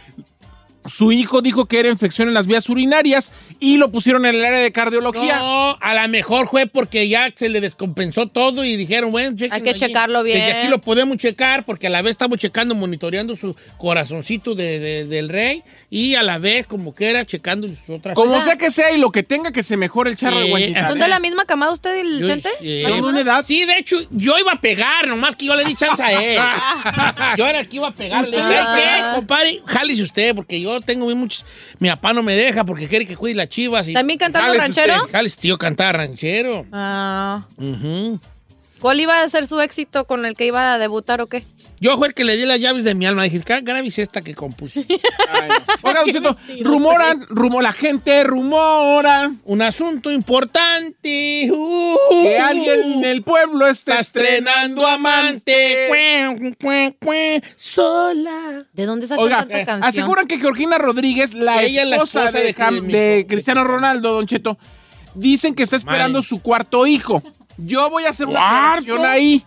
Su 0.86 1.12
hijo 1.12 1.40
dijo 1.42 1.66
que 1.66 1.80
era 1.80 1.88
infección 1.88 2.28
en 2.28 2.34
las 2.34 2.46
vías 2.46 2.68
urinarias 2.68 3.32
y 3.58 3.76
lo 3.78 3.90
pusieron 3.90 4.26
en 4.26 4.34
el 4.34 4.44
área 4.44 4.58
de 4.60 4.72
cardiología. 4.72 5.38
No, 5.38 5.78
a 5.80 5.94
lo 5.94 6.08
mejor 6.08 6.48
fue 6.48 6.66
porque 6.66 7.08
ya 7.08 7.32
se 7.34 7.48
le 7.48 7.60
descompensó 7.60 8.26
todo 8.26 8.64
y 8.64 8.76
dijeron, 8.76 9.10
bueno, 9.10 9.36
Hay 9.50 9.62
que 9.62 9.70
allí. 9.70 9.78
checarlo 9.80 10.22
bien. 10.22 10.38
Desde 10.38 10.52
aquí 10.52 10.68
lo 10.68 10.80
podemos 10.80 11.16
checar 11.16 11.64
porque 11.64 11.86
a 11.86 11.90
la 11.90 12.02
vez 12.02 12.10
estamos 12.12 12.38
checando, 12.38 12.74
monitoreando 12.74 13.34
su 13.36 13.56
corazoncito 13.78 14.54
de- 14.54 14.78
de- 14.78 15.04
del 15.06 15.28
rey 15.28 15.62
y 15.90 16.16
a 16.16 16.22
la 16.22 16.38
vez, 16.38 16.66
como 16.66 16.94
que 16.94 17.08
era, 17.10 17.24
checando 17.24 17.68
sus 17.68 17.78
otras 17.88 18.14
Como 18.14 18.30
cosas. 18.32 18.44
sea 18.44 18.56
que 18.56 18.70
sea 18.70 18.92
y 18.92 18.98
lo 18.98 19.10
que 19.10 19.22
tenga 19.22 19.52
que 19.52 19.62
se 19.62 19.76
mejore 19.76 20.10
el 20.10 20.16
charro 20.16 20.36
Sí. 20.38 20.42
de 20.44 20.50
guantita. 20.50 20.88
¿Son 20.88 20.98
de 20.98 21.08
la 21.08 21.18
misma 21.20 21.44
camada 21.44 21.72
usted 21.72 21.96
y 21.96 22.00
el 22.00 22.20
Yo- 22.20 22.26
Chente? 22.26 22.48
sí. 22.60 22.82
Son 22.82 23.00
de 23.00 23.06
una 23.08 23.20
edad. 23.20 23.44
Sí, 23.46 23.64
de 23.64 23.78
hecho, 23.78 23.96
yo 24.10 24.38
iba 24.38 24.52
a 24.52 24.60
pegar, 24.60 25.08
nomás 25.08 25.36
que 25.36 25.46
yo 25.46 25.54
le 25.54 25.64
di 25.64 25.74
chance 25.74 26.02
a 26.02 26.12
él. 26.22 26.38
yo 27.38 27.46
era 27.46 27.60
el 27.60 27.68
que 27.68 27.76
iba 27.76 27.88
a 27.88 27.94
pegar. 27.94 28.28
Le 28.28 28.36
dije, 28.36 28.48
¿sabe 28.54 28.82
qué, 28.82 29.14
compadre? 29.14 29.62
Jálese 29.66 30.02
usted, 30.02 30.34
porque 30.34 30.60
yo 30.60 30.73
tengo 30.80 31.06
bien 31.06 31.18
muchos... 31.18 31.44
Mi 31.78 31.88
papá 31.88 32.12
no 32.12 32.22
me 32.22 32.34
deja 32.34 32.64
porque 32.64 32.88
quiere 32.88 33.06
que 33.06 33.16
cuide 33.16 33.34
las 33.36 33.48
chivas. 33.48 33.88
Y... 33.88 33.94
¿También 33.94 34.18
cantando 34.18 34.54
ranchero? 34.54 35.04
usted. 35.04 35.40
Tío, 35.40 35.58
cantar 35.58 35.96
ranchero. 35.96 36.66
Ah. 36.72 37.46
Ujú. 37.56 38.20
¿Cuál 38.80 39.00
iba 39.00 39.22
a 39.22 39.28
ser 39.28 39.46
su 39.46 39.60
éxito 39.60 40.04
con 40.04 40.26
el 40.26 40.36
que 40.36 40.46
iba 40.46 40.74
a 40.74 40.78
debutar 40.78 41.20
o 41.20 41.26
qué? 41.26 41.44
Yo 41.80 41.98
fue 41.98 42.08
el 42.08 42.14
que 42.14 42.24
le 42.24 42.36
di 42.36 42.46
las 42.46 42.58
llaves 42.60 42.84
de 42.84 42.94
mi 42.94 43.04
alma. 43.04 43.24
Dije, 43.24 43.40
¿qué 43.40 43.60
grave 43.60 43.86
es 43.88 43.98
esta 43.98 44.22
que 44.22 44.34
compuse? 44.34 44.86
Oiga, 45.82 46.00
Don 46.00 46.10
Cheto, 46.12 46.36
rumoran, 46.62 47.26
rumo, 47.28 47.60
la 47.60 47.72
gente 47.72 48.24
rumora 48.24 49.30
Un 49.44 49.60
asunto 49.62 50.10
importante. 50.10 51.50
Uh, 51.50 51.96
que 52.22 52.38
alguien 52.38 52.82
en 52.94 53.04
el 53.04 53.22
pueblo 53.22 53.66
está 53.66 53.98
está 53.98 54.00
estrenando 54.00 54.86
amante. 54.86 55.86
Cuen, 55.88 56.54
cuen, 56.54 56.96
cuen, 56.98 57.42
sola. 57.56 58.64
¿De 58.72 58.86
dónde 58.86 59.06
sacó 59.06 59.22
Oiga, 59.22 59.38
tanta 59.40 59.64
canción? 59.64 59.84
aseguran 59.84 60.26
que 60.26 60.38
Georgina 60.38 60.78
Rodríguez, 60.78 61.34
la 61.34 61.62
Ella 61.62 61.82
es 61.82 61.88
la 61.88 61.96
esposa, 61.96 62.30
de, 62.30 62.54
Cam-. 62.54 63.26
Cristiano 63.26 63.64
Ronaldo, 63.64 64.14
Don 64.14 64.26
Cheto, 64.26 64.58
dicen 65.14 65.54
que 65.54 65.62
está 65.64 65.76
esperando 65.76 66.18
Madre. 66.18 66.28
su 66.28 66.40
cuarto 66.40 66.86
hijo. 66.86 67.22
Yo 67.56 67.90
voy 67.90 68.04
a 68.04 68.10
hacer 68.10 68.26
una 68.26 68.38
¿Cuarto? 68.40 68.56
aclaración 68.56 69.04
ahí. 69.04 69.44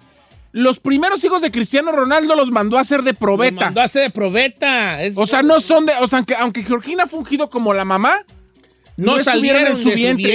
Los 0.58 0.80
primeros 0.80 1.24
hijos 1.24 1.42
de 1.44 1.52
Cristiano 1.52 1.92
Ronaldo 1.92 2.36
los 2.36 2.50
mandó 2.50 2.78
a 2.78 2.82
hacer 2.82 3.04
de 3.04 3.14
probeta. 3.14 3.66
mandó 3.66 3.82
a 3.82 3.84
hacer 3.84 4.02
de 4.04 4.10
probeta. 4.10 5.04
Es- 5.04 5.16
O 5.18 5.26
sea, 5.28 5.44
no 5.44 5.60
son 5.60 5.86
de. 5.86 5.94
O 6.02 6.08
sea, 6.08 6.18
aunque, 6.18 6.36
aunque 6.36 6.64
Georgina 6.64 7.04
ha 7.04 7.08
fungido 7.08 7.50
como 7.52 7.74
la 7.76 7.86
mamá, 7.86 8.26
no, 8.96 9.20
salieron 9.24 9.64
de 9.66 9.76
su 9.76 9.90
vientre. 9.96 10.32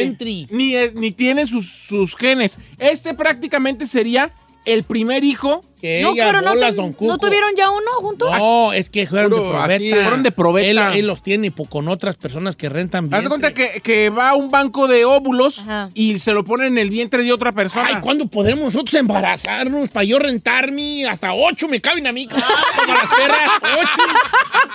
Ni, 0.53 0.77
es- 0.77 0.95
ni 0.95 1.11
tiene 1.11 1.45
sus, 1.47 1.69
sus 1.69 2.15
genes. 2.17 2.59
Este 2.79 3.15
prácticamente 3.15 3.87
sería 3.87 4.31
el 4.65 4.85
primer 4.85 5.25
hijo. 5.25 5.65
Que 5.83 6.01
No, 6.01 6.13
ella, 6.13 6.27
pero 6.27 6.41
no, 6.43 6.51
bolas, 6.55 6.71
te- 6.71 6.77
don 6.77 6.97
¿no 7.01 7.19
tuvieron 7.19 7.51
ya 7.57 7.69
uno 7.71 7.91
juntos? 7.99 8.31
No, 8.39 8.73
es 8.73 8.89
que 8.89 9.05
fueron 9.09 9.33
de 9.33 9.39
probeta. 9.39 9.75
así, 9.75 9.91
fueron 9.93 10.23
de 10.23 10.31
probeta. 10.31 10.93
Él, 10.93 11.01
él 11.01 11.07
los 11.09 11.23
tiene 11.25 11.53
con 11.69 11.89
otras 11.89 12.15
personas 12.17 12.55
que 12.55 12.69
rentan 12.69 13.09
bien. 13.09 13.15
Haz 13.17 13.25
de 13.25 13.29
cuenta 13.29 13.53
que, 13.53 13.81
que 13.83 14.09
va 14.09 14.29
a 14.31 14.35
un 14.35 14.49
banco 14.53 14.87
de 14.87 15.05
óvulos 15.05 15.59
Ajá. 15.59 15.91
y 15.95 16.21
se 16.21 16.33
lo 16.35 16.45
pone 16.45 16.69
en 16.69 16.79
el 16.79 16.89
vientre 16.89 17.25
de 17.25 17.33
otra 17.33 17.51
persona. 17.51 17.89
Ay, 17.89 17.97
¿cuándo 18.01 18.27
podremos 18.27 18.73
nosotros 18.73 18.95
embarazarnos 18.95 19.89
para 19.91 20.05
yo 20.05 20.21
rentar 20.21 20.71
mi 20.71 21.05
hasta 21.05 21.33
ocho 21.35 21.67
me 21.67 21.81
caben 21.81 22.07
a 22.07 22.13
mí? 22.13 22.29
Como 22.29 22.95
las 22.95 23.09
perras, 23.09 23.51
ocho. 23.77 24.03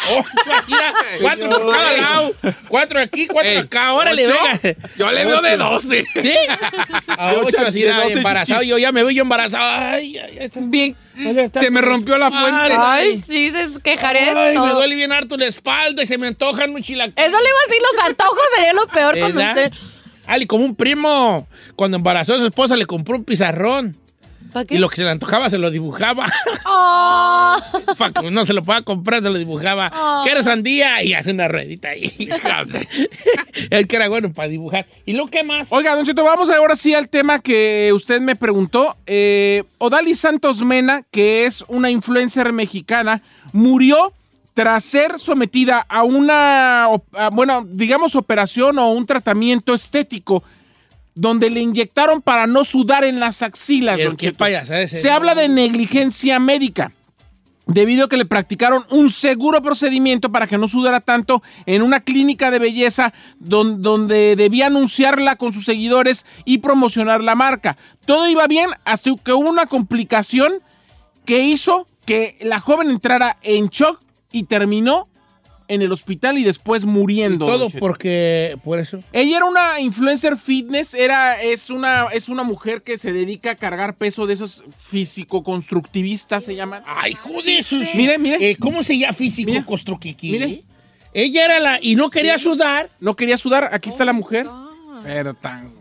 Ocho 0.10 0.54
aquí, 0.62 0.74
ah, 0.74 0.93
cuatro 1.22 1.50
por 1.50 1.72
cada 1.72 1.93
lado. 1.98 2.34
Cuatro 2.67 3.00
aquí, 3.00 3.28
cuatro 3.28 3.50
Ey, 3.52 3.58
acá. 3.58 3.93
Órale, 3.93 4.28
¿ocho? 4.28 4.38
venga. 4.62 4.78
Yo 4.98 5.10
le 5.12 5.24
veo 5.26 5.41
de 5.41 5.56
12. 5.58 6.06
¿Sí? 6.22 6.34
A 7.08 7.34
ocho 7.34 7.62
así, 7.65 7.82
doce 7.84 8.13
embarazado. 8.13 8.60
chichis. 8.60 8.70
Yo 8.72 8.78
ya 8.78 8.91
me 8.91 9.04
veo 9.04 9.12
yo 9.12 9.22
embarazado. 9.22 9.63
Ay, 9.93 10.17
ay, 10.17 10.38
ay. 10.41 10.50
Bien. 10.63 10.97
Se 11.18 11.72
me 11.72 11.82
rompió 11.82 12.18
la 12.18 12.30
fuente. 12.30 12.74
Ay, 12.78 13.22
sí, 13.22 13.50
se 13.50 13.82
quejaré. 13.82 14.30
Ay, 14.30 14.58
me 14.58 14.70
duele 14.70 14.96
bien 14.96 15.12
harto 15.12 15.36
la 15.38 15.48
espalda 15.48 16.04
y 16.04 16.06
se 16.06 16.18
me 16.18 16.28
antojan 16.28 16.74
un 16.74 16.82
chilaquiles. 16.82 17.28
Eso 17.28 17.38
le 17.42 17.50
iba 17.50 17.58
a 17.58 17.68
decir, 17.68 17.82
los 17.92 18.06
antojos 18.08 18.44
sería 18.56 18.74
lo 18.74 18.88
peor 18.88 19.18
cuando 19.20 19.42
usted... 19.42 19.72
Ali, 20.28 20.46
como 20.46 20.66
un 20.66 20.76
primo, 20.76 21.48
cuando 21.76 21.98
embarazó 21.98 22.36
a 22.36 22.40
su 22.40 22.46
esposa, 22.46 22.76
le 22.76 22.86
compró 22.86 23.16
un 23.16 23.24
pizarrón. 23.24 23.96
¿Para 24.52 24.66
qué? 24.66 24.76
Y 24.76 24.78
lo 24.78 24.90
que 24.90 24.98
se 24.98 25.04
le 25.04 25.10
antojaba 25.10 25.50
se 25.50 25.58
lo 25.58 25.72
dibujaba. 25.72 26.26
Oh. 26.70 27.58
No 28.30 28.46
se 28.46 28.54
lo 28.54 28.62
pueda 28.62 28.82
comprar, 28.82 29.24
se 29.24 29.30
lo 29.30 29.38
dibujaba. 29.38 29.92
Oh. 29.96 30.22
Quiero 30.26 30.44
sandía 30.44 31.02
y 31.02 31.14
hace 31.14 31.32
una 31.32 31.48
ruedita 31.48 31.90
ahí. 31.90 32.12
Él 33.70 33.88
que 33.88 33.96
era 33.96 34.10
bueno 34.10 34.34
para 34.34 34.50
dibujar. 34.50 34.86
¿Y 35.06 35.14
lo 35.14 35.28
que 35.28 35.44
más? 35.44 35.68
Oiga, 35.72 35.96
Don 35.96 36.06
Cheto, 36.06 36.24
vamos 36.24 36.50
ahora 36.50 36.76
sí 36.76 36.94
al 36.94 37.10
tema 37.10 37.40
que 37.40 37.92
usted 37.94 38.20
me 38.22 38.36
preguntó. 38.36 38.98
Eh, 39.06 39.64
Odali 39.78 40.14
Santos 40.16 40.62
Mena, 40.62 41.04
que 41.10 41.46
es 41.46 41.64
una 41.68 41.90
influencer 41.90 42.52
mexicana, 42.52 43.22
murió 43.54 44.14
tras 44.54 44.84
ser 44.84 45.20
sometida 45.20 45.86
a 45.88 46.04
una, 46.04 46.86
a, 46.86 47.30
bueno, 47.32 47.64
digamos, 47.70 48.16
operación 48.16 48.80
o 48.80 48.90
un 48.90 49.06
tratamiento 49.06 49.74
estético 49.74 50.44
donde 51.19 51.49
le 51.49 51.60
inyectaron 51.62 52.21
para 52.21 52.47
no 52.47 52.63
sudar 52.63 53.03
en 53.03 53.19
las 53.19 53.41
axilas. 53.41 54.01
Don 54.01 54.17
Cheto. 54.17 54.38
payasada 54.38 54.82
es 54.82 54.91
Se 55.01 55.10
habla 55.12 55.36
de 55.36 55.49
negligencia 55.49 56.39
médica. 56.39 56.91
Debido 57.65 58.06
a 58.06 58.10
que 58.10 58.15
le 58.15 58.23
practicaron 58.23 58.84
un 58.91 59.10
seguro 59.10 59.62
procedimiento 59.62 60.32
para 60.32 60.47
que 60.47 60.58
no 60.58 60.69
sudara 60.69 61.01
tanto 61.01 61.43
en 61.65 61.82
una 61.82 61.99
clínica 61.99 62.49
de 62.49 62.60
belleza 62.60 63.13
don- 63.39 63.82
donde 63.82 64.38
debía 64.38 64.67
anunciarla 64.67 65.36
con 65.36 65.51
sus 65.51 65.65
seguidores 65.65 66.25
y 66.45 66.60
promocionar 66.60 67.21
la 67.21 67.36
marca. 67.36 67.75
Todo 68.06 68.30
iba 68.30 68.47
bien 68.47 68.69
hasta 68.86 69.12
que 69.21 69.34
hubo 69.34 69.49
una 69.49 69.65
complicación 69.65 70.53
que 71.25 71.41
hizo 71.41 71.88
que 72.06 72.38
la 72.41 72.62
joven 72.62 72.89
entrara 72.89 73.36
en 73.41 73.67
shock 73.67 73.99
y 74.32 74.43
terminó 74.43 75.10
en 75.67 75.82
el 75.82 75.91
hospital 75.91 76.38
y 76.38 76.43
después 76.43 76.86
muriendo. 76.86 77.45
Todo 77.45 77.69
porque, 77.69 78.58
por 78.63 78.80
eso. 78.80 78.99
Ella 79.12 79.38
era 79.38 79.45
una 79.45 79.80
influencer 79.80 80.38
fitness, 80.38 80.93
era, 80.93 81.41
es, 81.41 81.69
una, 81.69 82.06
es 82.13 82.30
una 82.30 82.43
mujer 82.43 82.82
que 82.82 82.97
se 82.97 83.12
dedica 83.13 83.51
a 83.51 83.56
cargar 83.56 83.95
peso 83.95 84.25
de 84.27 84.34
esos 84.34 84.63
físico-constructivistas, 84.77 86.43
se 86.43 86.56
llaman. 86.56 86.84
Ay, 86.86 87.13
joder, 87.13 87.63
sus- 87.63 87.95
Mire, 87.95 88.17
mire. 88.17 88.51
Eh, 88.51 88.56
¿Cómo 88.58 88.84
se 88.84 88.97
llama 88.97 89.13
físico 89.13 89.51
Mire. 90.32 90.63
Ella 91.13 91.45
era 91.45 91.60
la. 91.60 91.80
Y 91.82 91.95
no 91.95 92.10
quería 92.10 92.38
sudar. 92.38 92.89
No 92.99 93.15
quería 93.15 93.38
sudar, 93.38 93.69
aquí 93.73 93.89
está 93.89 94.06
la 94.06 94.13
mujer. 94.13 94.47
Pero 95.03 95.34
tan. 95.34 95.77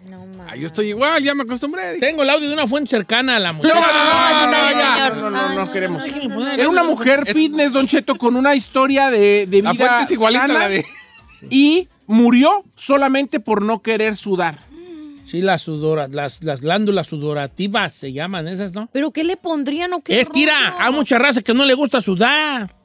Ay, 0.49 0.61
yo 0.61 0.67
estoy 0.67 0.89
igual, 0.89 1.23
ya 1.23 1.35
me 1.35 1.43
acostumbré. 1.43 1.99
Tengo 1.99 2.23
el 2.23 2.31
audio 2.31 2.49
de 2.49 2.55
una 2.55 2.67
fuente 2.67 2.91
cercana 2.91 3.37
a 3.37 3.39
la 3.39 3.53
mujer. 3.53 3.75
No, 3.75 3.81
no, 3.81 4.47
no, 4.47 4.53
ya. 4.53 5.09
señor. 5.09 5.17
no, 5.17 5.31
no, 5.31 5.55
no, 5.55 5.73
queremos. 5.73 6.05
Era 6.55 6.69
una 6.69 6.85
mujer 6.85 7.27
fitness, 7.33 7.73
Don 7.73 7.87
Cheto, 7.87 8.17
con 8.17 8.37
una 8.37 8.55
historia 8.55 9.11
de, 9.11 9.47
de 9.47 9.61
vida 9.61 9.73
La 9.73 9.75
fuente 9.75 10.05
es 10.05 10.11
igualita 10.13 10.45
a 10.45 10.49
sana 10.49 10.59
la 10.61 10.69
de. 10.69 10.87
y 11.51 11.89
murió 12.07 12.65
solamente 12.77 13.41
por 13.41 13.63
no 13.63 13.83
querer 13.83 14.17
sudar. 14.17 14.59
Sí, 15.25 15.43
las 15.43 15.63
sudora, 15.63 16.07
las, 16.09 16.45
las 16.45 16.61
glándulas 16.61 17.09
sudorativas 17.09 17.93
se 17.93 18.13
llaman 18.13 18.47
esas, 18.47 18.73
¿no? 18.75 18.89
¿Pero 18.93 19.11
qué 19.11 19.25
le 19.25 19.37
pondrían 19.37 19.93
o 19.93 20.01
qué? 20.01 20.21
Es 20.21 20.29
rollo? 20.29 20.53
hay 20.79 20.93
mucha 20.93 21.19
raza 21.19 21.43
que 21.43 21.53
no 21.53 21.65
le 21.65 21.75
gusta 21.75 22.01
sudar. 22.01 22.76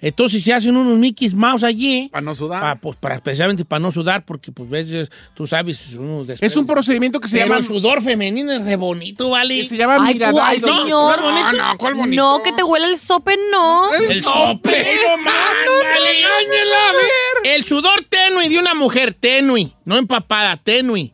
Entonces 0.00 0.42
se 0.44 0.52
hacen 0.52 0.76
unos 0.76 0.98
Mickey 0.98 1.28
Mouse 1.34 1.62
allí. 1.64 2.08
Para 2.12 2.20
no 2.22 2.34
sudar. 2.34 2.60
pa- 2.60 2.74
pues 2.76 2.96
para 2.96 3.14
especialmente 3.16 3.64
para 3.64 3.80
no 3.80 3.90
sudar, 3.92 4.24
porque 4.24 4.52
pues 4.52 4.68
veces, 4.68 5.10
tú 5.34 5.46
sabes, 5.46 5.94
uno 5.98 6.24
Es 6.40 6.56
un 6.56 6.66
procedimiento 6.66 7.18
que 7.20 7.28
se 7.28 7.36
Pero 7.38 7.48
llama... 7.48 7.58
el 7.60 7.64
sudor 7.66 8.02
femenino 8.02 8.52
es 8.52 8.62
re 8.62 8.76
bonito, 8.76 9.30
¿vale? 9.30 9.56
que 9.56 9.64
se 9.64 9.76
llama 9.76 9.98
Ay. 10.00 10.18
¿cuál, 10.18 10.60
¿no? 10.60 10.66
señor? 10.82 11.20
¿No 11.20 11.28
es 11.28 11.34
bonito? 11.34 11.52
No, 11.56 11.72
no, 11.72 11.78
¿cuál 11.78 11.94
bonito? 11.94 12.22
No, 12.22 12.42
que 12.42 12.52
te 12.52 12.62
huele 12.62 12.86
el 12.86 12.98
sope, 12.98 13.36
no. 13.50 13.92
El 13.94 14.22
sope. 14.22 14.86
No, 15.04 15.16
man, 15.18 15.34
vale. 15.82 16.08
Áñela, 16.10 16.88
a 16.90 16.92
ver. 16.92 17.54
El 17.54 17.64
sudor 17.64 18.04
tenue 18.08 18.48
de 18.48 18.58
una 18.58 18.74
mujer, 18.74 19.14
tenue, 19.14 19.68
no 19.84 19.96
empapada, 19.96 20.56
tenue. 20.56 21.12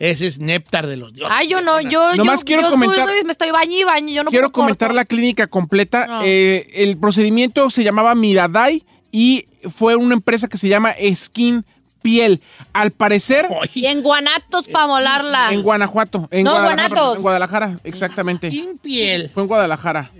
Ese 0.00 0.26
es 0.26 0.38
néctar 0.40 0.86
de 0.88 0.96
los 0.96 1.12
dioses. 1.12 1.32
Ay, 1.38 1.46
yo 1.48 1.60
no, 1.60 1.80
yo, 1.80 2.16
Nomás 2.16 2.40
yo, 2.40 2.44
quiero 2.46 2.62
yo 2.62 2.70
comentar- 2.70 3.06
me 3.24 3.30
estoy 3.30 3.50
bañando 3.52 3.76
y 3.78 3.84
baño, 3.84 4.08
yo 4.12 4.24
no 4.24 4.30
Quiero 4.30 4.50
puedo 4.50 4.62
comentar 4.64 4.88
corto. 4.88 4.96
la 4.96 5.04
clínica 5.04 5.46
completa. 5.46 6.06
No. 6.08 6.20
Eh, 6.24 6.66
el 6.74 6.96
procedimiento 6.98 7.70
se 7.70 7.84
llamaba 7.84 8.14
Miradai 8.14 8.82
y 9.12 9.44
fue 9.72 9.94
una 9.96 10.14
empresa 10.14 10.48
que 10.48 10.56
se 10.56 10.68
llama 10.68 10.94
Skin 11.14 11.64
Piel. 12.00 12.40
Al 12.72 12.92
parecer, 12.92 13.46
Y 13.74 13.84
en 13.84 14.00
guanatos 14.02 14.68
para 14.68 14.86
molarla. 14.86 15.52
en 15.52 15.60
Guanajuato. 15.62 16.28
En 16.30 16.44
No, 16.44 16.52
Guadalajara, 16.52 16.88
Guanatos. 16.88 17.16
En 17.16 17.22
Guadalajara, 17.22 17.78
exactamente. 17.84 18.50
Sin 18.50 18.78
piel. 18.78 19.28
Fue 19.28 19.42
en 19.42 19.48
Guadalajara. 19.48 20.10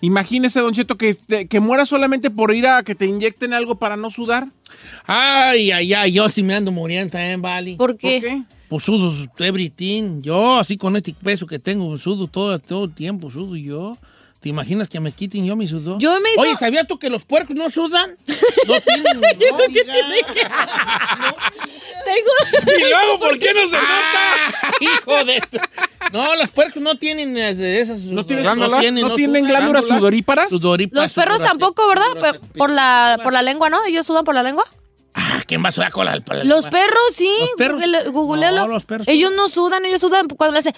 Imagínese, 0.00 0.60
Don 0.60 0.72
Cheto, 0.74 0.96
que, 0.96 1.14
que 1.48 1.60
muera 1.60 1.86
solamente 1.86 2.30
por 2.30 2.54
ir 2.54 2.66
a 2.66 2.82
que 2.82 2.94
te 2.94 3.06
inyecten 3.06 3.52
algo 3.54 3.74
para 3.76 3.96
no 3.96 4.10
sudar. 4.10 4.48
Ay, 5.06 5.70
ay, 5.72 5.94
ay, 5.94 6.12
yo 6.12 6.28
sí 6.28 6.42
me 6.42 6.54
ando 6.54 6.72
muriendo 6.72 7.12
también, 7.12 7.40
vale. 7.40 7.76
¿Por 7.76 7.96
qué? 7.96 8.20
¿Por 8.20 8.30
qué? 8.30 8.42
Pues 8.68 8.84
sudo 8.84 9.12
everything. 9.38 10.22
Yo, 10.22 10.58
así 10.58 10.76
con 10.76 10.96
este 10.96 11.14
peso 11.14 11.46
que 11.46 11.58
tengo, 11.58 11.96
sudo 11.98 12.26
todo, 12.26 12.58
todo 12.58 12.84
el 12.84 12.94
tiempo, 12.94 13.30
sudo 13.30 13.56
yo. 13.56 13.96
¿Te 14.40 14.50
imaginas 14.50 14.90
que 14.90 15.00
me 15.00 15.10
quiten 15.10 15.46
yo 15.46 15.56
mi 15.56 15.66
sudor? 15.66 15.98
Yo 15.98 16.20
me 16.20 16.30
hizo- 16.32 16.42
Oye, 16.42 16.54
¿sabías 16.58 16.86
tú 16.86 16.98
que 16.98 17.08
los 17.08 17.24
puercos 17.24 17.56
no 17.56 17.70
sudan? 17.70 18.14
No 18.66 18.80
tienen... 18.80 19.20
no, 19.20 19.26
¿Eso 19.28 19.64
qué 19.72 19.84
tiene 19.84 20.22
que- 20.34 20.40
Tengo... 22.04 22.76
Y 22.78 22.90
luego, 22.90 23.18
¿por 23.20 23.38
qué 23.38 23.54
no 23.54 23.68
se 23.68 23.76
Ah, 23.78 24.52
hijo 24.80 25.24
de... 25.24 25.42
No, 26.12 26.34
los 26.36 26.50
puercos 26.50 26.82
no 26.82 26.96
tienen 26.98 27.36
eh, 27.38 27.80
esas... 27.80 28.00
¿No 28.00 28.24
tienen, 28.26 28.44
glándulas? 28.44 28.84
¿No 28.92 29.14
tienen 29.16 29.44
sudan. 29.44 29.48
glándulas 29.48 29.86
sudoríparas? 29.88 30.50
Sudoríparas, 30.50 31.02
Los 31.04 31.12
perros 31.14 31.40
tampoco, 31.42 31.86
¿verdad? 31.88 32.40
Por 32.56 32.70
la, 32.70 33.18
por 33.22 33.32
la 33.32 33.40
lengua, 33.42 33.70
¿no? 33.70 33.84
Ellos 33.86 34.06
sudan 34.06 34.24
por 34.24 34.34
la 34.34 34.42
lengua. 34.42 34.64
Ah, 35.14 35.40
¿quién 35.46 35.62
va 35.64 35.68
a 35.68 35.72
sudar 35.72 35.92
con 35.92 36.04
la... 36.06 36.16
la- 36.26 36.44
Los 36.44 36.66
perros, 36.66 37.02
sí. 37.14 37.30
¿Los 37.40 37.50
perros? 37.56 37.80
Google- 37.80 38.08
googlealo. 38.10 38.62
No, 38.62 38.68
los 38.68 38.84
perros 38.84 39.06
Ellos 39.08 39.32
no 39.34 39.48
sudan, 39.48 39.84
ellos 39.84 40.00
sudan 40.00 40.26
cuando 40.28 40.52
le 40.54 40.58
hacen... 40.58 40.74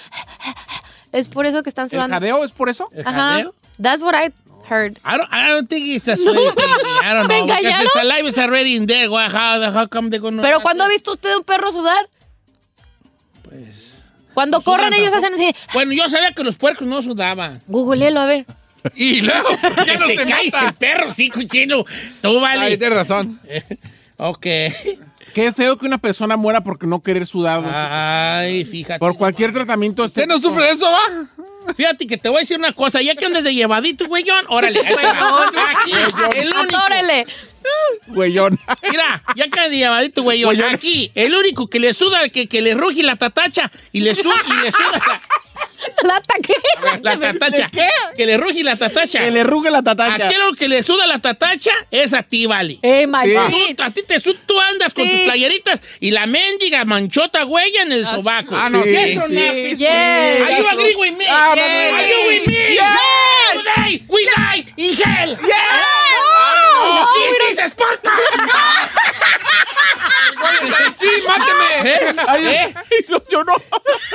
Es 1.12 1.28
por 1.30 1.46
eso 1.46 1.62
que 1.62 1.70
están 1.70 1.84
¿El 1.86 1.90
sudando. 1.92 2.14
jadeo 2.16 2.44
es 2.44 2.52
por 2.52 2.68
eso? 2.68 2.88
¿El 2.92 3.06
Ajá. 3.06 3.12
jadeo? 3.12 3.54
That's 3.80 4.02
what 4.02 4.14
I 4.14 4.32
heard. 4.68 4.98
I 5.04 5.16
don't, 5.16 5.32
I 5.32 5.48
don't 5.48 5.68
think 5.68 5.86
it's 5.86 6.06
a 6.08 6.16
sweaty 6.16 6.38
thing. 6.38 6.64
I 7.02 7.14
don't 7.14 7.28
¿Me 7.28 7.38
know. 7.38 7.46
Because 7.56 7.62
the 7.84 7.88
saliva 7.94 8.28
is 8.28 8.38
already 8.38 8.76
in 8.76 8.86
there. 8.86 9.08
Why- 9.08 9.28
How, 9.30 9.62
how 9.72 9.86
come 9.88 10.10
they 10.10 10.18
gonna- 10.18 10.42
Pero 10.42 10.60
¿cuándo 10.60 10.84
ha 10.84 10.88
visto 10.88 11.12
usted 11.12 11.34
un 11.36 11.44
perro 11.44 11.72
sudar? 11.72 12.06
Pues... 13.42 13.94
Cuando 14.34 14.60
sudan 14.60 14.76
corren 14.90 14.92
ellos 14.92 15.14
hacen 15.14 15.32
así. 15.32 15.54
Bueno, 15.72 15.92
yo 15.92 16.08
sabía 16.10 16.32
que 16.32 16.44
los 16.44 16.56
puercos 16.56 16.86
no 16.86 17.00
sudaban. 17.00 17.62
Googleelo, 17.68 18.20
a 18.20 18.26
ver. 18.26 18.44
Y 18.94 19.22
luego, 19.22 19.48
¿por 19.62 19.84
qué 19.84 19.96
no 19.98 20.06
te 20.06 20.16
se 20.16 20.24
caes 20.26 20.52
el 20.54 20.74
perro, 20.74 21.10
sí, 21.12 21.30
cochino. 21.30 21.84
Tú, 22.20 22.44
Ay, 22.44 22.58
vale. 22.58 22.76
tienes 22.76 22.98
razón. 22.98 23.40
ok. 24.16 24.46
Qué 25.34 25.52
feo 25.52 25.76
que 25.76 25.86
una 25.86 25.98
persona 25.98 26.36
muera 26.36 26.62
por 26.62 26.82
no 26.86 27.02
querer 27.02 27.26
sudar. 27.26 27.62
Ay, 27.70 28.64
fíjate. 28.64 28.98
Por 28.98 29.16
cualquier 29.16 29.52
tratamiento. 29.52 30.04
¿Usted 30.04 30.26
no 30.26 30.38
sufre 30.38 30.64
de 30.64 30.70
eso, 30.70 30.90
va? 30.90 31.74
Fíjate 31.76 32.06
que 32.06 32.16
te 32.16 32.28
voy 32.28 32.38
a 32.38 32.40
decir 32.40 32.58
una 32.58 32.72
cosa. 32.72 33.02
Ya 33.02 33.14
que 33.14 33.26
andas 33.26 33.44
de 33.44 33.54
llevadito, 33.54 34.06
güeyón, 34.06 34.46
órale. 34.48 34.80
ahí 34.80 34.94
te 34.94 35.06
va. 35.06 35.46
Aquí, 35.46 35.92
el 36.38 36.54
único. 36.54 36.76
Atórele. 36.76 37.26
Güeyón. 38.06 38.58
Mira, 38.90 39.22
ya 39.34 39.48
que 39.48 39.68
de 39.68 39.76
llevadito, 39.76 40.22
güeyón. 40.22 40.54
Güeyón. 40.54 40.74
Aquí, 40.74 41.10
el 41.14 41.34
único 41.34 41.68
que 41.68 41.80
le 41.80 41.92
suda, 41.92 42.28
que, 42.28 42.46
que 42.46 42.62
le 42.62 42.74
ruge 42.74 43.02
la 43.02 43.16
tatacha 43.16 43.70
y 43.92 44.00
le, 44.00 44.14
su, 44.14 44.22
y 44.22 44.62
le 44.62 44.72
suda 44.72 45.20
¿La 46.02 46.16
ataqué? 46.16 46.54
la, 47.02 47.18
tatacha. 47.18 47.70
qué? 47.72 47.88
Que 48.16 48.26
le 48.26 48.36
ruge 48.36 48.62
la 48.62 48.76
tatacha. 48.76 49.20
Que 49.20 49.30
le 49.30 49.42
ruge 49.44 49.70
la 49.70 49.82
tatacha. 49.82 50.26
Aquí 50.26 50.34
lo 50.36 50.52
que 50.54 50.68
le 50.68 50.82
suda 50.82 51.06
la 51.06 51.18
tatacha 51.20 51.72
es 51.90 52.12
a 52.14 52.22
ti, 52.22 52.46
vale. 52.46 52.78
Eh, 52.82 53.06
machín. 53.06 53.76
Tú- 53.76 53.82
a 53.82 53.90
ti 53.90 54.02
te 54.06 54.20
su- 54.20 54.34
tú 54.34 54.58
andas 54.60 54.92
con 54.94 55.04
Sí. 55.04 55.10
tus 55.10 55.20
playeritas 55.22 55.80
y 56.00 56.10
la 56.10 56.26
mendiga 56.26 56.84
manchota 56.84 57.44
huella 57.44 57.82
en 57.82 57.92
el 57.92 58.06
sobaco. 58.06 58.54
Ah, 58.56 58.68
no, 58.70 58.84
Yes 58.84 59.10
sí, 59.12 59.18
or 59.18 59.28
sí. 59.28 59.34
not? 59.34 59.78
Yes. 59.78 60.40
Are 60.42 60.58
you 60.58 60.68
agree 60.68 60.94
with 60.96 61.16
me? 61.16 61.26
Ah, 61.28 61.54
Yes. 61.54 61.92
Are 61.94 62.08
you 62.08 62.28
with 62.28 62.46
me? 62.46 62.74
Yes. 62.74 63.64
Today 63.74 64.04
we 64.08 64.26
die 64.36 64.64
in 64.76 64.94
hell. 64.96 65.36
No, 65.36 65.48
Oh, 66.78 67.06
this 67.48 67.58
is 67.58 67.72
Sparta. 67.72 68.10
¡Sí, 70.98 71.06
máteme! 71.26 71.90
¿Eh? 71.90 72.16
Ay, 72.28 72.46
¿Eh? 72.46 72.74
no, 73.08 73.22
yo 73.30 73.44
no. 73.44 73.54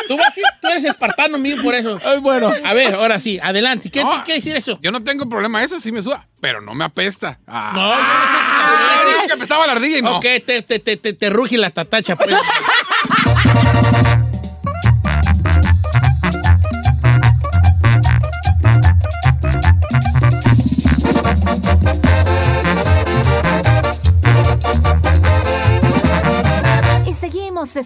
Tú, 0.07 0.17
vas 0.17 0.33
tú 0.61 0.67
eres 0.67 0.83
espartano 0.85 1.37
mío 1.37 1.57
por 1.63 1.75
eso. 1.75 1.99
Ay, 2.03 2.19
bueno. 2.19 2.51
A 2.63 2.73
ver, 2.73 2.93
ahora 2.95 3.19
sí, 3.19 3.39
adelante. 3.41 3.89
¿Qué, 3.91 4.03
No. 4.03 4.23
quiere 4.23 4.39
decir 4.39 4.55
eso? 4.55 4.79
Yo 4.81 4.91
no 4.91 5.03
tengo 5.03 5.27
problema, 5.29 5.63
eso 5.63 5.79
sí 5.79 5.91
me 5.91 6.01
suda, 6.01 6.27
pero 6.39 6.61
no 6.61 6.73
me 6.73 6.85
apesta. 6.85 7.39
Ah. 7.47 7.71
No, 7.73 7.89
yo 7.89 8.03
no 8.03 8.03
sé 8.03 8.37
si 8.37 8.51
te 8.51 8.61
Ah, 8.63 9.01
apesta. 9.03 9.27
que 9.27 9.33
apestaba 9.33 9.65
la 9.67 9.71
ardilla 9.73 9.97
y 9.97 10.01
no. 10.01 10.17
Ok, 10.17 10.25
te, 10.45 10.61
te, 10.63 10.79
te, 10.79 10.97
te, 10.97 11.13
te 11.13 11.29
ruge 11.29 11.57
la 11.57 11.69
tatacha, 11.71 12.15
pues. 12.15 12.35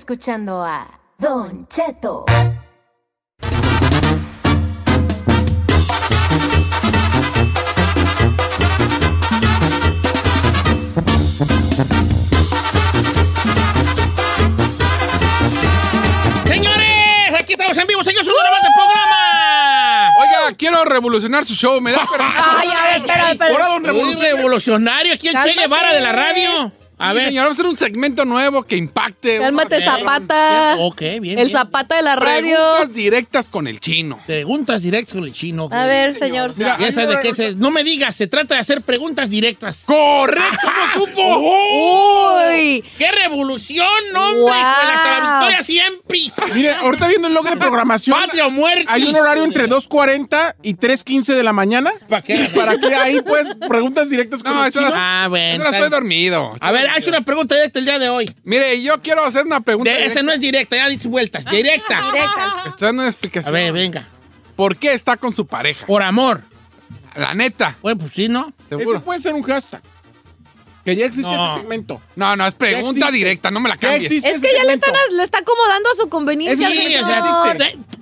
escuchando 0.05 0.63
a 0.63 0.87
Don 1.17 1.67
Cheto. 1.67 2.25
Señores, 16.45 17.33
aquí 17.39 17.53
estamos 17.53 17.77
en 17.77 17.87
vivo, 17.87 18.03
señor, 18.03 18.23
su 18.23 18.31
nuevo 18.31 18.45
programa. 18.75 20.09
Oiga, 20.19 20.55
quiero 20.57 20.85
revolucionar 20.85 21.43
su 21.45 21.53
show, 21.53 21.81
¿me 21.81 21.91
da 21.91 21.99
permiso? 21.99 22.43
Ay, 22.57 22.69
a 22.69 22.83
ver, 22.83 22.97
espera, 22.97 23.31
espera. 23.31 23.51
Ahora, 23.51 23.65
don 23.67 23.81
Uy, 23.81 23.87
Revolución. 23.87 24.21
revolucionario, 24.37 25.13
aquí 25.13 25.27
el 25.29 25.33
Che. 25.41 25.53
Guevara 25.53 25.93
de 25.93 26.01
la 26.01 26.11
radio. 26.11 26.71
A 26.97 27.09
Sí, 27.11 27.15
ver. 27.17 27.25
señor, 27.27 27.43
vamos 27.45 27.57
a 27.57 27.61
hacer 27.61 27.69
un 27.69 27.75
segmento 27.77 28.25
nuevo 28.25 28.63
que 28.63 28.77
impacte. 28.77 29.39
Cálmate, 29.39 29.75
hacer 29.75 29.89
Zapata. 29.89 30.75
Ok, 30.79 30.99
bien. 31.01 31.23
El 31.39 31.47
bien. 31.47 31.49
Zapata 31.49 31.95
de 31.97 32.01
la 32.03 32.15
radio. 32.15 32.55
Preguntas 32.57 32.93
directas 32.93 33.49
con 33.49 33.67
el 33.67 33.79
chino. 33.79 34.19
Preguntas 34.25 34.81
directas 34.83 35.13
con 35.13 35.23
el 35.23 35.33
chino. 35.33 35.67
A 35.71 35.85
ver, 35.85 36.13
señor. 36.13 36.53
Mira, 36.57 36.77
sabes 36.91 37.09
de 37.09 37.19
qué 37.21 37.33
se... 37.35 37.55
No 37.55 37.71
me 37.71 37.83
digas, 37.83 38.15
se 38.15 38.27
trata 38.27 38.55
de 38.55 38.61
hacer 38.61 38.81
preguntas 38.81 39.29
directas. 39.29 39.83
¡Correcto! 39.85 40.69
¿Cómo 40.95 41.05
supo? 41.07 41.39
Uy. 41.39 42.83
¡Qué 42.97 43.11
revolución, 43.11 43.87
hombre! 44.15 44.41
Wow. 44.41 44.49
Hasta 44.53 45.19
la 45.19 45.37
victoria 45.39 45.63
siempre. 45.63 46.19
Mire, 46.53 46.73
ahorita 46.75 47.07
viendo 47.07 47.27
el 47.27 47.33
log 47.33 47.49
de 47.49 47.57
programación. 47.57 48.19
¡Patria 48.19 48.47
o 48.47 48.51
muerte! 48.51 48.85
Hay 48.87 49.03
un 49.05 49.15
horario 49.15 49.43
entre 49.43 49.67
2.40 49.67 50.55
y 50.63 50.75
3.15 50.75 51.35
de 51.35 51.43
la 51.43 51.53
mañana. 51.53 51.91
¿Para 52.09 52.21
qué? 52.21 52.35
Para 52.55 52.77
que 52.77 52.93
ahí, 52.95 53.21
pues, 53.21 53.49
preguntas 53.67 54.09
directas 54.09 54.43
con 54.43 54.53
No, 54.53 54.63
el 54.63 54.69
eso 54.69 54.79
chino. 54.79 54.91
no- 54.91 54.95
Ah, 54.97 55.27
bueno. 55.29 55.63
Ahora 55.63 55.77
estoy 55.77 55.89
dormido. 55.91 56.53
A 56.59 56.71
ver, 56.71 56.84
haz 56.89 57.07
una 57.07 57.21
pregunta 57.21 57.55
directa 57.55 57.79
el 57.79 57.85
día 57.85 57.99
de 57.99 58.09
hoy. 58.09 58.35
Mire, 58.43 58.81
yo 58.81 59.01
quiero 59.01 59.23
hacer 59.23 59.45
una 59.45 59.61
pregunta. 59.61 59.91
De, 59.91 60.05
esa 60.05 60.21
no 60.21 60.31
es 60.31 60.39
directa, 60.39 60.75
ya 60.75 60.87
dices 60.89 61.07
vueltas. 61.07 61.45
Directa. 61.45 62.01
Directa. 62.11 62.63
Estoy 62.67 62.85
dando 62.87 63.01
una 63.01 63.07
A 63.07 63.11
explicación. 63.11 63.53
ver, 63.53 63.73
venga. 63.73 64.07
¿Por 64.55 64.77
qué 64.77 64.93
está 64.93 65.17
con 65.17 65.33
su 65.33 65.45
pareja? 65.45 65.85
Por 65.85 66.01
amor. 66.01 66.41
La 67.15 67.33
neta. 67.33 67.75
Pues, 67.81 67.95
pues 67.97 68.11
sí, 68.13 68.27
¿no? 68.29 68.53
¿Seguro? 68.69 68.91
Eso 68.97 69.03
puede 69.03 69.19
ser 69.19 69.33
un 69.33 69.43
hashtag. 69.43 69.81
Que 70.85 70.95
ya 70.95 71.05
existe 71.07 71.29
No. 71.31 71.51
ese 71.53 71.61
segmento. 71.61 71.99
No, 72.15 72.35
no, 72.35 72.45
es 72.47 72.53
pregunta 72.53 73.09
directa, 73.11 73.49
no 73.51 73.59
me 73.59 73.67
la 73.69 73.75
Ya 73.75 73.81
cambies. 73.89 74.05
existe 74.05 74.29
Es 74.29 74.41
que 74.41 74.49
ya 74.55 74.63
le, 74.63 74.73
están, 74.73 74.93
le 75.17 75.23
está 75.23 75.39
acomodando 75.39 75.89
a 75.89 75.93
su 75.95 76.07
conveniencia. 76.09 76.69
Sí. 76.69 76.95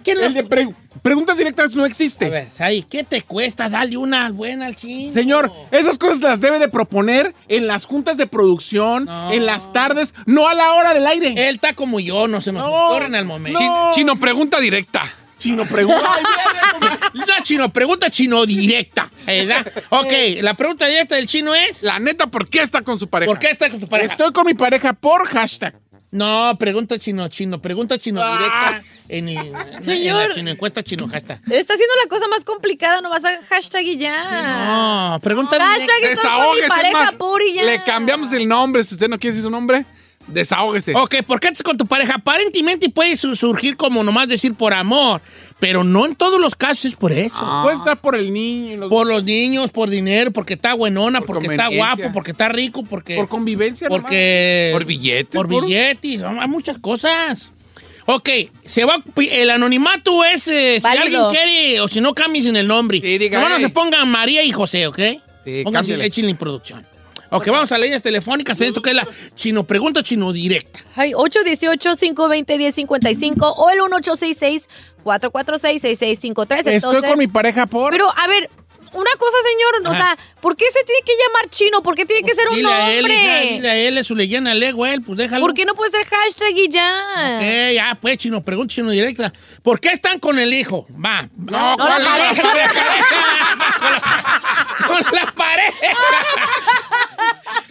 ¿qué 0.04 0.16
no- 0.16 0.22
El 0.26 0.34
de 0.34 0.44
pre- 0.44 0.76
preguntas 1.02 1.38
directas 1.38 1.72
no 1.74 1.84
A 1.86 1.88
existe. 1.88 2.30
ver, 2.30 2.48
ahí, 2.60 2.84
¿qué 2.84 3.04
te 3.06 3.22
cuesta 3.22 3.70
darle 3.70 3.96
una 3.98 4.30
buena 4.32 4.66
al 4.66 4.76
chino? 4.76 5.12
Señor, 5.14 5.52
esas 5.72 5.98
cosas 5.98 6.22
las 6.22 6.42
debe 6.42 6.60
de 6.60 6.68
proponer 6.68 7.34
en 7.48 7.68
las 7.68 7.86
juntas 7.86 8.18
de 8.18 8.28
producción, 8.28 9.06
No. 9.06 9.32
en 9.32 9.46
las 9.46 9.72
tardes, 9.72 10.14
no 10.26 10.48
a 10.50 10.54
la 10.54 10.74
hora 10.74 10.94
del 10.94 11.08
aire. 11.08 11.30
Él 11.50 11.56
está 11.56 11.74
como 11.74 12.00
yo, 12.02 12.28
no 12.28 12.42
se 12.42 12.52
nos 12.52 12.68
No, 12.68 12.88
ocurren 12.90 13.16
al 13.16 13.26
momento. 13.26 13.62
no. 13.62 13.92
Chino, 13.94 14.18
pregunta 14.18 14.60
directa. 14.60 15.04
Chino, 15.44 15.66
pregunta. 15.66 16.10
Una 17.14 17.42
chino, 17.44 17.72
pregunta 17.72 18.10
chino 18.10 18.46
directa, 18.46 19.10
¿verdad? 19.26 19.66
Ok, 19.90 20.12
la 20.42 20.54
pregunta 20.56 20.88
directa 20.88 21.16
del 21.16 21.28
chino 21.28 21.54
es: 21.54 21.84
La 21.84 22.00
neta, 22.00 22.28
¿por 22.28 22.48
qué 22.50 22.62
está 22.62 22.82
con 22.82 22.98
su 22.98 23.08
pareja? 23.10 23.30
¿Por 23.30 23.40
qué 23.40 23.50
está 23.50 23.70
con 23.70 23.80
tu 23.80 23.88
pareja? 23.90 24.14
Estoy 24.14 24.32
con 24.32 24.46
mi 24.46 24.54
pareja 24.54 24.94
por 24.94 25.28
hashtag. 25.28 25.76
No, 26.12 26.56
pregunta 26.60 26.98
chino, 27.00 27.28
chino, 27.28 27.60
pregunta 27.62 27.98
chino 27.98 28.22
Ah. 28.24 28.38
directa 28.38 28.84
en, 29.10 29.28
en- 29.30 29.56
en 29.76 29.84
Señor. 29.84 30.30
la 30.30 30.36
chino 30.36 30.52
encuesta 30.52 30.82
chino 30.84 31.08
hashtag. 31.10 31.42
Está 31.52 31.74
haciendo 31.74 31.94
la 32.04 32.08
cosa 32.08 32.28
más 32.30 32.46
complicada, 32.46 33.02
no 33.02 33.10
vas 33.10 33.26
a 33.26 33.32
hashtag 33.50 33.84
y 33.84 33.98
ya. 33.98 34.66
No, 35.14 35.20
pregunta 35.22 35.58
Hashtag 35.60 35.98
directa. 36.02 36.22
estoy 36.22 36.32
con 36.46 36.54
mi 36.56 36.62
es 36.62 36.68
pareja 36.70 36.92
más, 37.04 37.16
puri 37.16 37.54
ya. 37.54 37.64
Le 37.64 37.84
cambiamos 37.84 38.32
el 38.32 38.48
nombre, 38.48 38.84
si 38.84 38.94
usted 38.96 39.10
no 39.10 39.18
quiere 39.20 39.32
decir 39.34 39.44
su 39.44 39.50
nombre, 39.50 39.86
desahógese. 40.28 40.94
Ok, 40.96 41.16
¿por 41.26 41.40
qué 41.40 41.48
estás 41.48 41.64
con 41.64 41.78
tu 41.78 41.86
pareja? 41.86 42.16
Aparentemente 42.16 42.90
puede 42.90 43.16
su- 43.18 43.36
surgir 43.36 43.76
como 43.78 44.04
nomás 44.04 44.28
decir 44.28 44.54
por 44.56 44.74
amor, 44.74 45.22
pero 45.60 45.84
no 45.84 46.06
en 46.06 46.16
todos 46.16 46.40
los 46.40 46.56
casos 46.56 46.86
es 46.86 46.96
por 46.96 47.12
eso. 47.12 47.38
Ah. 47.40 47.62
Puede 47.64 47.78
estar 47.78 48.00
por 48.00 48.16
el 48.16 48.32
niño, 48.34 48.74
y 48.74 48.76
los- 48.78 48.90
Por 48.90 49.08
los 49.08 49.24
niños, 49.24 49.72
por 49.72 49.90
dinero, 49.90 50.32
porque 50.32 50.54
está 50.56 50.74
buenona, 50.74 51.20
Por 51.20 51.36
porque 51.38 51.48
está 51.48 51.68
guapo, 51.70 52.04
porque 52.14 52.32
está 52.32 52.50
rico, 52.50 52.84
porque... 52.84 53.16
por 53.16 53.28
convivencia. 53.28 53.88
nomás. 53.90 54.02
porque... 54.04 54.70
Por 54.74 54.86
billetes. 54.86 55.36
Por 55.36 55.48
billetes, 55.48 56.20
no, 56.20 56.42
hay 56.42 56.48
muchas 56.48 56.78
cosas. 56.80 57.52
Ok, 58.06 58.30
se 58.66 58.84
va, 58.84 59.02
el 59.16 59.50
anonimato 59.50 60.26
es 60.26 60.48
eh, 60.50 60.78
si 60.82 60.86
alguien 60.98 61.22
quiere, 61.30 61.80
o 61.80 61.88
si 61.88 62.02
no 62.02 62.14
cambien 62.14 62.48
en 62.48 62.58
el 62.58 62.68
nombre. 62.68 63.00
Sí, 63.00 63.18
diga, 63.18 63.38
Nomás 63.38 63.52
no 63.52 63.58
hey. 63.60 63.64
se 63.64 63.70
pongan 63.70 64.10
María 64.10 64.44
y 64.44 64.52
José, 64.52 64.88
¿ok? 64.88 65.00
Sí, 65.46 65.62
Pónganse, 65.64 66.06
échenle 66.06 66.32
en 66.32 66.38
producción. 66.38 66.86
Ok, 67.38 67.48
vamos 67.48 67.72
a 67.72 67.78
líneas 67.78 68.02
telefónicas. 68.02 68.60
Esto 68.62 68.82
que 68.82 68.90
es 68.92 68.96
la 68.96 69.06
chino 69.36 69.64
pregunta 69.66 70.02
chino 70.04 70.32
directa. 70.32 70.80
Ay, 70.96 71.12
818-520-1055 71.14 73.54
o 73.58 73.70
el 73.70 73.80
1866-446-6653. 73.80 76.60
Estoy 76.60 76.74
Entonces- 76.74 77.10
con 77.10 77.20
mi 77.20 77.28
pareja 77.28 77.66
por. 77.66 77.92
Pero, 77.92 78.08
a 78.16 78.28
ver, 78.28 78.50
una 78.94 79.12
cosa, 79.18 79.38
señor. 79.44 79.86
O 79.86 79.90
Ajá. 79.96 80.16
sea, 80.16 80.18
¿por 80.42 80.56
qué 80.56 80.66
se 80.72 80.84
tiene 80.84 81.02
que 81.06 81.14
llamar 81.14 81.50
chino? 81.50 81.82
¿Por 81.84 81.96
qué 81.96 82.06
tiene 82.06 82.26
que 82.28 82.34
ser 82.36 82.48
un 82.50 82.56
Dile 82.56 82.72
a 82.72 82.92
él, 82.92 83.08
hija, 83.12 83.40
dile 83.42 83.70
a 83.70 83.76
él, 83.76 83.98
es 83.98 84.08
su 84.08 84.16
leyenda, 84.16 84.54
lego 84.54 84.86
él, 84.86 85.02
pues 85.02 85.18
déjalo. 85.18 85.42
¿Por 85.46 85.54
qué 85.54 85.66
no 85.66 85.74
puede 85.76 85.92
ser 85.92 86.06
hashtag 86.06 86.52
y 86.56 86.70
ya? 86.70 87.38
Ok, 87.38 87.74
ya, 87.76 87.98
pues, 88.02 88.18
chino, 88.18 88.42
pregunta 88.44 88.74
chino 88.74 88.90
directa. 88.92 89.34
¿Por 89.62 89.80
qué 89.80 89.90
están 89.90 90.20
con 90.20 90.38
el 90.40 90.54
hijo? 90.54 90.86
Va. 90.94 91.28
No, 91.38 91.76
No, 91.76 91.78
la 91.78 91.86
¿cuál? 91.86 92.04
pareja. 92.04 92.44
con 94.88 95.02
la 95.12 95.34
pareja. 95.34 95.98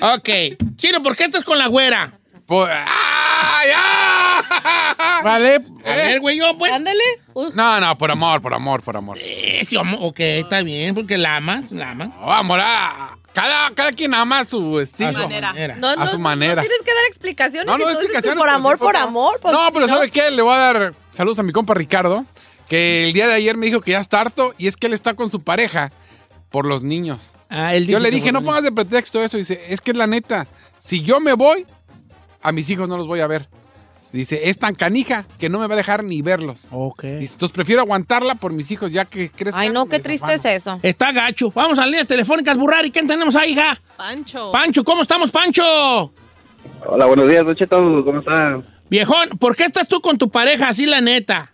ok. 0.15 0.29
Chino, 0.77 1.03
¿por 1.03 1.17
qué 1.17 1.25
estás 1.25 1.45
con 1.45 1.59
la 1.59 1.67
güera? 1.69 2.13
¡Ah, 2.61 3.63
ya! 3.67 5.23
Vale. 5.23 5.65
A 5.85 5.91
ver, 5.91 6.21
güey, 6.21 6.39
yo, 6.39 6.57
pues. 6.59 6.73
Ándale. 6.73 7.03
Uh, 7.35 7.51
No, 7.55 7.81
no, 7.81 7.97
por 7.99 8.11
amor, 8.11 8.43
por 8.43 8.55
amor, 8.55 8.83
por 8.83 8.97
amor. 8.97 9.19
Eh, 9.21 9.63
sí, 9.65 9.77
ok, 9.77 10.21
está 10.21 10.63
bien, 10.63 10.95
porque 10.95 11.17
la 11.19 11.37
amas, 11.37 11.71
la 11.73 11.91
amas. 11.91 12.09
No, 12.09 12.33
amor, 12.33 12.61
ah, 12.63 13.17
cada, 13.33 13.71
cada 13.75 13.93
quien 13.93 14.15
ama 14.15 14.41
a 14.41 14.45
su 14.45 14.81
estilo. 14.81 15.11
A 15.11 15.13
su 15.13 15.19
manera. 15.21 15.53
no, 15.79 15.97
no, 15.97 16.03
A 16.03 16.07
su 16.07 16.19
manera. 16.19 16.57
No 16.57 16.63
tienes 16.63 16.83
que 16.85 16.93
dar 16.95 17.05
explicaciones. 17.07 17.67
No, 17.67 17.79
no, 17.79 17.89
explicaciones. 17.89 18.39
Por 18.39 18.49
amor, 18.49 18.79
por 18.79 18.97
amor. 18.97 19.39
pues, 19.41 19.55
no, 19.55 19.69
pero 19.73 19.89
¿sabe 19.89 20.11
qué? 20.11 20.31
Le 20.31 20.43
voy 20.43 20.55
a 20.55 20.59
dar 20.59 20.95
saludos 21.11 21.39
a 21.39 21.43
mi 21.43 21.53
compa 21.53 21.75
Ricardo, 21.75 22.25
que 22.69 23.07
el 23.07 23.13
día 23.13 23.27
de 23.29 23.35
ayer 23.35 23.57
me 23.57 23.67
dijo 23.67 23.81
que 23.81 23.93
ya 23.93 24.01
está 24.01 24.21
harto 24.21 24.55
y 24.59 24.67
es 24.67 24.77
que 24.77 24.89
él 24.89 24.93
está 24.93 25.15
con 25.15 25.31
su 25.31 25.43
pareja 25.43 25.91
por 26.51 26.67
los 26.67 26.83
niños. 26.85 27.33
Ah, 27.49 27.75
él 27.75 27.87
Yo 27.87 27.99
le 27.99 28.11
dije, 28.11 28.33
no 28.33 28.43
pongas 28.43 28.63
de 28.63 28.73
pretexto 28.73 29.23
eso. 29.23 29.37
Dice, 29.39 29.63
es 29.69 29.81
que 29.81 29.91
es 29.93 29.97
la 29.97 30.07
neta, 30.07 30.47
si 30.79 31.03
yo 31.03 31.21
me 31.21 31.33
voy, 31.35 31.67
a 32.43 32.53
mis 32.53 32.69
hijos 32.71 32.89
no 32.89 32.97
los 32.97 33.07
voy 33.07 33.21
a 33.21 33.27
ver. 33.27 33.49
Dice, 34.13 34.51
es 34.51 34.59
tan 34.59 34.75
canija 34.75 35.25
que 35.39 35.49
no 35.49 35.59
me 35.59 35.67
va 35.67 35.73
a 35.73 35.77
dejar 35.79 36.05
ni 36.05 36.21
verlos. 36.21 36.67
Ok. 36.71 37.03
Dice, 37.05 37.33
entonces 37.35 37.53
prefiero 37.53 37.81
aguantarla 37.81 38.35
por 38.35 38.53
mis 38.53 38.71
hijos 38.71 38.93
ya 38.93 39.07
que 39.07 39.31
crezcan. 39.31 39.63
Ay, 39.63 39.71
no, 39.71 39.87
qué 39.87 40.01
triste 40.01 40.35
es 40.35 40.41
afano". 40.41 40.57
eso. 40.57 40.79
Está 40.83 41.13
gacho. 41.13 41.51
Vamos 41.55 41.79
a 41.79 41.83
las 41.83 41.91
líneas 41.91 42.07
telefónicas, 42.07 42.57
Burrari. 42.59 42.91
¿Quién 42.91 43.07
tenemos 43.07 43.35
ahí, 43.37 43.53
hija? 43.53 43.81
Pancho. 43.97 44.53
Pancho, 44.53 44.85
¿cómo 44.85 45.01
estamos, 45.03 45.31
Pancho? 45.31 46.13
Hola, 46.87 47.07
buenos 47.07 47.27
días, 47.29 47.43
Don 47.45 48.03
¿cómo 48.03 48.19
están? 48.19 48.63
Viejón, 48.91 49.31
¿por 49.39 49.57
qué 49.57 49.65
estás 49.65 49.89
tú 49.89 50.03
con 50.03 50.19
tu 50.19 50.29
pareja 50.31 50.69
así, 50.69 50.85
la 50.85 51.01
neta? 51.01 51.51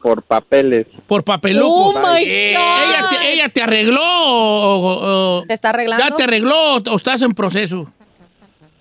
Por 0.00 0.22
papeles. 0.22 0.86
Por 1.06 1.24
papeluco. 1.24 1.66
Oh, 1.90 1.92
my 2.00 2.22
Eh, 2.24 2.54
God. 2.56 2.88
¿Ella 2.88 3.08
te, 3.10 3.32
ella 3.32 3.48
te 3.50 3.62
arregló 3.62 4.00
o, 4.02 4.78
o- 4.78 5.38
o- 5.40 5.44
¿Te 5.46 5.52
está 5.54 5.70
arreglando? 5.70 6.06
ya 6.08 6.16
te 6.16 6.22
arregló 6.22 6.76
o, 6.76 6.82
o 6.90 6.96
estás 6.96 7.20
en 7.22 7.32
proceso? 7.34 7.90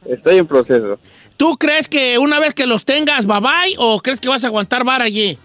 Estoy 0.05 0.37
en 0.37 0.47
proceso. 0.47 0.99
¿Tú 1.37 1.57
crees 1.57 1.87
que 1.87 2.17
una 2.19 2.39
vez 2.39 2.53
que 2.53 2.65
los 2.65 2.85
tengas, 2.85 3.25
bye 3.25 3.39
bye, 3.39 3.75
o 3.77 3.99
crees 4.01 4.19
que 4.19 4.29
vas 4.29 4.43
a 4.43 4.47
aguantar 4.47 4.83
vara 4.83 5.05
allí? 5.05 5.37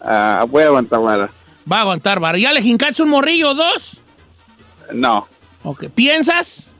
Ah, 0.00 0.44
voy 0.48 0.62
a 0.62 0.66
aguantar 0.66 1.00
vara. 1.00 1.30
Va 1.70 1.78
a 1.78 1.80
aguantar 1.82 2.20
vara. 2.20 2.38
¿Ya 2.38 2.52
le 2.52 2.62
jincaste 2.62 3.02
un 3.02 3.08
morrillo 3.10 3.50
o 3.50 3.54
dos? 3.54 3.96
No, 4.92 5.28
Ok. 5.64 5.86
¿Piensas? 5.94 6.70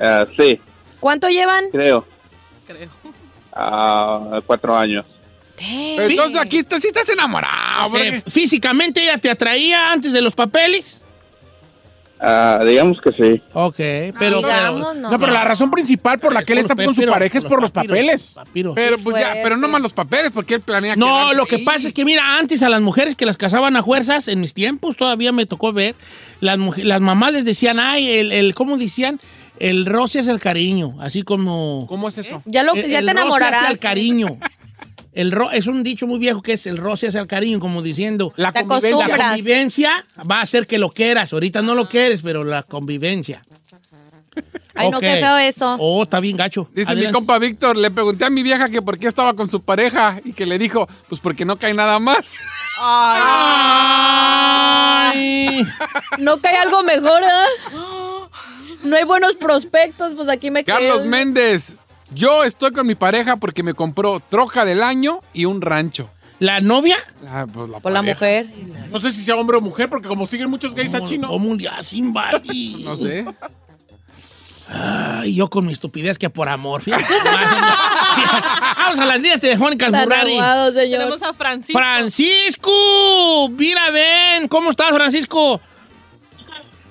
ah, 0.00 0.26
sí, 0.38 0.58
¿Cuánto 1.00 1.28
llevan? 1.28 1.66
creo. 1.70 2.06
Creo. 2.66 2.88
Ah, 3.52 4.40
cuatro 4.46 4.76
años. 4.76 5.04
Entonces 5.58 6.40
aquí 6.40 6.58
estás, 6.58 6.80
sí 6.80 6.88
estás 6.88 7.08
enamorado. 7.10 7.86
O 7.86 7.90
sea, 7.96 8.12
porque- 8.12 8.30
¿Físicamente 8.30 9.02
ella 9.02 9.18
te 9.18 9.30
atraía 9.30 9.92
antes 9.92 10.12
de 10.12 10.22
los 10.22 10.34
papeles? 10.34 11.01
Ah, 12.24 12.60
digamos 12.64 12.98
que 13.02 13.10
sí. 13.10 13.42
Ok, 13.52 13.74
pero... 14.16 14.38
Digamos, 14.38 14.80
pero- 14.80 14.94
no. 14.94 15.10
No, 15.10 15.18
pero 15.18 15.32
la 15.32 15.42
razón 15.44 15.70
principal 15.72 16.20
por 16.20 16.32
la 16.32 16.44
que 16.44 16.52
él 16.52 16.60
está 16.60 16.76
con 16.76 16.94
su 16.94 17.02
pareja 17.04 17.38
es 17.38 17.44
por 17.44 17.60
los 17.60 17.72
papeles. 17.72 18.32
papiros. 18.34 18.74
Pero 18.76 18.96
pues 18.98 19.16
ya, 19.18 19.34
pero 19.42 19.56
no 19.56 19.66
más 19.66 19.82
los 19.82 19.92
papeles, 19.92 20.30
porque 20.32 20.54
él 20.54 20.60
planea 20.60 20.94
No, 20.94 21.06
quedarse 21.06 21.34
lo 21.36 21.46
que 21.46 21.56
ahí. 21.56 21.64
pasa 21.64 21.88
es 21.88 21.92
que, 21.92 22.04
mira, 22.04 22.38
antes 22.38 22.62
a 22.62 22.68
las 22.68 22.80
mujeres 22.80 23.16
que 23.16 23.26
las 23.26 23.36
casaban 23.36 23.74
a 23.76 23.82
fuerzas, 23.82 24.28
en 24.28 24.40
mis 24.40 24.54
tiempos 24.54 24.96
todavía 24.96 25.32
me 25.32 25.46
tocó 25.46 25.72
ver, 25.72 25.96
las, 26.40 26.58
las 26.78 27.00
mamás 27.00 27.32
les 27.32 27.44
decían, 27.44 27.80
ay, 27.80 28.08
el, 28.08 28.30
el 28.32 28.54
¿cómo 28.54 28.78
decían? 28.78 29.18
El 29.58 29.84
roce 29.86 30.20
es 30.20 30.28
el 30.28 30.38
cariño, 30.38 30.94
así 31.00 31.22
como... 31.24 31.86
¿Cómo 31.88 32.08
es 32.08 32.18
eso? 32.18 32.42
Ya, 32.46 32.62
lo, 32.62 32.74
el, 32.74 32.88
ya 32.88 33.00
el 33.00 33.06
te 33.06 33.12
roce 33.12 33.20
enamorarás. 33.22 33.62
hace 33.64 33.72
el 33.72 33.78
cariño. 33.80 34.38
El 35.12 35.30
ro- 35.30 35.50
es 35.50 35.66
un 35.66 35.82
dicho 35.82 36.06
muy 36.06 36.18
viejo 36.18 36.40
que 36.42 36.54
es 36.54 36.66
el 36.66 36.76
roce 36.78 37.08
hacia 37.08 37.20
el 37.20 37.26
cariño, 37.26 37.60
como 37.60 37.82
diciendo, 37.82 38.32
La 38.36 38.50
Te 38.52 38.60
convivencia. 38.64 38.88
acostumbras. 38.96 39.18
la 39.18 39.28
convivencia 39.28 40.06
va 40.30 40.38
a 40.38 40.40
hacer 40.42 40.66
que 40.66 40.78
lo 40.78 40.90
quieras. 40.90 41.32
Ahorita 41.32 41.60
no 41.62 41.74
lo 41.74 41.88
quieres, 41.88 42.20
pero 42.22 42.44
la 42.44 42.62
convivencia. 42.62 43.44
Ay, 44.74 44.90
no, 44.90 45.00
qué 45.00 45.16
feo 45.20 45.36
eso. 45.36 45.76
Oh, 45.78 46.02
está 46.04 46.18
bien 46.18 46.38
gacho. 46.38 46.66
Dice 46.74 46.96
mi 46.96 47.12
compa 47.12 47.38
Víctor, 47.38 47.76
le 47.76 47.90
pregunté 47.90 48.24
a 48.24 48.30
mi 48.30 48.42
vieja 48.42 48.70
que 48.70 48.80
por 48.80 48.98
qué 48.98 49.06
estaba 49.06 49.34
con 49.34 49.50
su 49.50 49.60
pareja 49.60 50.18
y 50.24 50.32
que 50.32 50.46
le 50.46 50.58
dijo, 50.58 50.88
pues 51.10 51.20
porque 51.20 51.44
no 51.44 51.56
cae 51.56 51.74
nada 51.74 51.98
más. 51.98 52.38
Ay. 55.14 55.66
¿No 56.18 56.40
cae 56.40 56.56
algo 56.56 56.82
mejor, 56.82 57.22
¿eh? 57.22 57.26
No 58.84 58.96
hay 58.96 59.04
buenos 59.04 59.36
prospectos, 59.36 60.14
pues 60.14 60.28
aquí 60.28 60.50
me 60.50 60.64
quedo. 60.64 60.76
Carlos 60.76 61.04
Méndez, 61.04 61.76
yo 62.14 62.44
estoy 62.44 62.72
con 62.72 62.86
mi 62.86 62.94
pareja 62.94 63.36
porque 63.36 63.62
me 63.62 63.74
compró 63.74 64.20
troca 64.20 64.64
del 64.64 64.82
año 64.82 65.20
y 65.32 65.44
un 65.44 65.60
rancho. 65.60 66.10
¿La 66.38 66.60
novia? 66.60 66.96
Ah, 67.28 67.46
pues 67.52 67.68
la 67.68 67.78
Por 67.78 67.92
la 67.92 68.00
pareja. 68.00 68.14
mujer. 68.14 68.46
No 68.90 68.98
sé 68.98 69.12
si 69.12 69.22
sea 69.22 69.36
hombre 69.36 69.56
o 69.58 69.60
mujer, 69.60 69.88
porque 69.88 70.08
como 70.08 70.26
siguen 70.26 70.50
muchos 70.50 70.74
gays 70.74 70.92
a 70.94 71.04
chino. 71.04 71.28
¿Cómo 71.28 71.54
le 71.54 71.68
hacen, 71.68 72.12
Barbie? 72.12 72.82
No 72.84 72.96
sé. 72.96 73.24
Ay, 74.74 75.34
yo 75.34 75.50
con 75.50 75.66
mi 75.66 75.72
estupidez 75.72 76.16
que 76.18 76.30
por 76.30 76.48
amor. 76.48 76.80
fíjate. 76.82 77.04
Vamos 78.76 78.98
a 78.98 79.04
las 79.06 79.16
líneas 79.20 79.40
telefónicas, 79.40 79.90
señor. 79.90 80.08
Tenemos 80.74 81.22
a 81.22 81.32
Francisco. 81.34 81.78
Francisco, 81.78 83.48
mira, 83.50 83.90
ven. 83.90 84.48
¿Cómo 84.48 84.70
estás, 84.70 84.90
Francisco? 84.92 85.60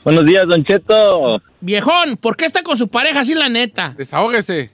Buenos 0.03 0.26
días, 0.26 0.45
Don 0.47 0.63
Cheto. 0.63 1.41
Viejón, 1.59 2.17
¿por 2.17 2.36
qué 2.38 2.45
está 2.45 2.63
con 2.63 2.78
su 2.78 2.88
pareja 2.88 3.19
así, 3.22 3.34
la 3.34 3.49
neta? 3.49 3.93
Desahógese. 3.97 4.72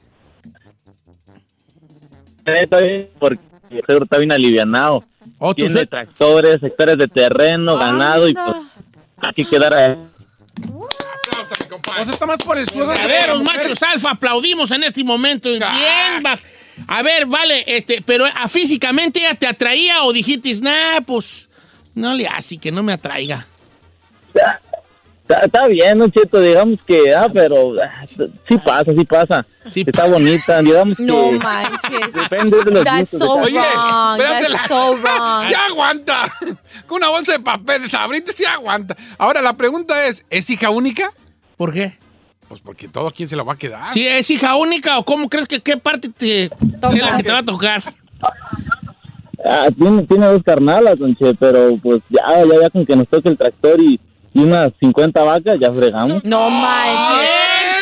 Está 2.48 2.80
bien, 2.80 3.10
porque 3.20 3.42
el 3.70 3.84
seguro 3.86 4.06
está 4.06 4.18
bien 4.18 4.32
alivianado. 4.32 5.04
Oh, 5.38 5.54
Tiene 5.54 5.72
se- 5.72 5.86
tractores, 5.86 6.64
hectáreas 6.64 6.98
de 6.98 7.08
terreno, 7.08 7.78
ganado 7.78 8.28
y 8.28 8.34
pues 8.34 8.56
aquí 9.28 9.44
compa. 11.70 12.02
O 12.02 12.04
sea, 12.06 12.14
está 12.14 12.26
más 12.26 12.40
por 12.40 12.58
el 12.58 12.66
que 12.68 12.80
A 12.82 13.08
ver, 13.08 13.30
los 13.30 13.44
machos 13.44 13.82
alfa, 13.84 14.12
aplaudimos 14.12 14.72
en 14.72 14.84
este 14.84 15.04
momento. 15.04 15.50
Bien, 15.50 16.24
va. 16.26 16.40
A 16.88 17.02
ver, 17.02 17.26
vale, 17.26 17.64
este, 17.68 18.02
pero 18.06 18.26
¿a 18.26 18.48
físicamente 18.48 19.20
ella 19.20 19.34
te 19.36 19.48
atraía 19.48 20.04
o 20.04 20.14
dijiste, 20.14 20.54
nah, 20.62 21.02
pues, 21.06 21.50
no 21.96 22.14
le 22.14 22.28
hace 22.28 22.58
que 22.58 22.72
no 22.72 22.84
me 22.84 22.94
atraiga? 22.94 23.46
Está, 25.30 25.46
está 25.46 25.68
bien, 25.68 26.00
Don 26.00 26.10
Cheto, 26.12 26.40
digamos 26.40 26.80
que, 26.88 27.14
ah, 27.14 27.28
pero 27.34 27.74
ah, 27.84 28.06
sí 28.48 28.58
pasa, 28.64 28.92
sí 28.98 29.04
pasa. 29.06 29.46
Sí 29.70 29.84
está 29.86 30.08
bonita, 30.08 30.62
digamos 30.62 30.96
que 30.96 31.04
No 31.04 31.32
manches. 31.34 32.14
depende 32.14 32.64
de 32.64 32.72
los 32.72 32.84
That's 32.86 33.12
gustos. 33.12 33.20
so 33.20 33.36
de 33.36 33.42
Oye, 33.42 33.60
That's 34.24 34.50
la- 34.50 34.68
so 34.70 34.96
wrong. 34.96 35.44
¡Ya 35.52 35.66
aguanta! 35.70 36.34
Con 36.86 36.98
una 37.00 37.10
bolsa 37.10 37.34
de 37.34 37.40
papel, 37.42 37.90
sabrita 37.90 38.32
sí 38.32 38.46
aguanta. 38.46 38.96
Ahora, 39.18 39.42
la 39.42 39.52
pregunta 39.58 40.08
es, 40.08 40.26
¿es 40.30 40.50
hija 40.50 40.70
única? 40.70 41.12
¿Por 41.58 41.74
qué? 41.74 41.98
Pues 42.48 42.62
porque 42.62 42.88
todo 42.88 43.12
quién 43.12 43.28
se 43.28 43.36
la 43.36 43.44
va 43.44 43.54
a 43.54 43.58
quedar. 43.58 43.92
Si 43.92 44.08
es 44.08 44.30
hija 44.30 44.56
única 44.56 44.98
o 44.98 45.04
cómo 45.04 45.28
crees 45.28 45.50
que 45.50 45.60
qué 45.60 45.76
parte 45.76 46.08
te, 46.08 46.44
es 46.46 46.52
la 46.82 47.18
que 47.18 47.24
te 47.24 47.32
va 47.34 47.40
a 47.40 47.44
tocar? 47.46 47.84
Ah, 49.46 49.68
tiene, 49.78 50.04
tiene 50.04 50.26
dos 50.28 50.42
carnalas, 50.44 50.98
Don 50.98 51.16
Che, 51.16 51.34
pero 51.36 51.78
pues 51.84 52.02
ya, 52.10 52.22
ya, 52.46 52.62
ya 52.62 52.70
con 52.70 52.86
que 52.86 52.96
nos 52.96 53.08
toque 53.08 53.30
el 53.30 53.38
tractor 53.38 53.80
y, 53.82 54.00
y 54.34 54.40
unas 54.40 54.72
50 54.80 55.22
vacas, 55.24 55.56
ya 55.60 55.72
fregamos. 55.72 56.24
No 56.24 56.50
manches. 56.50 57.30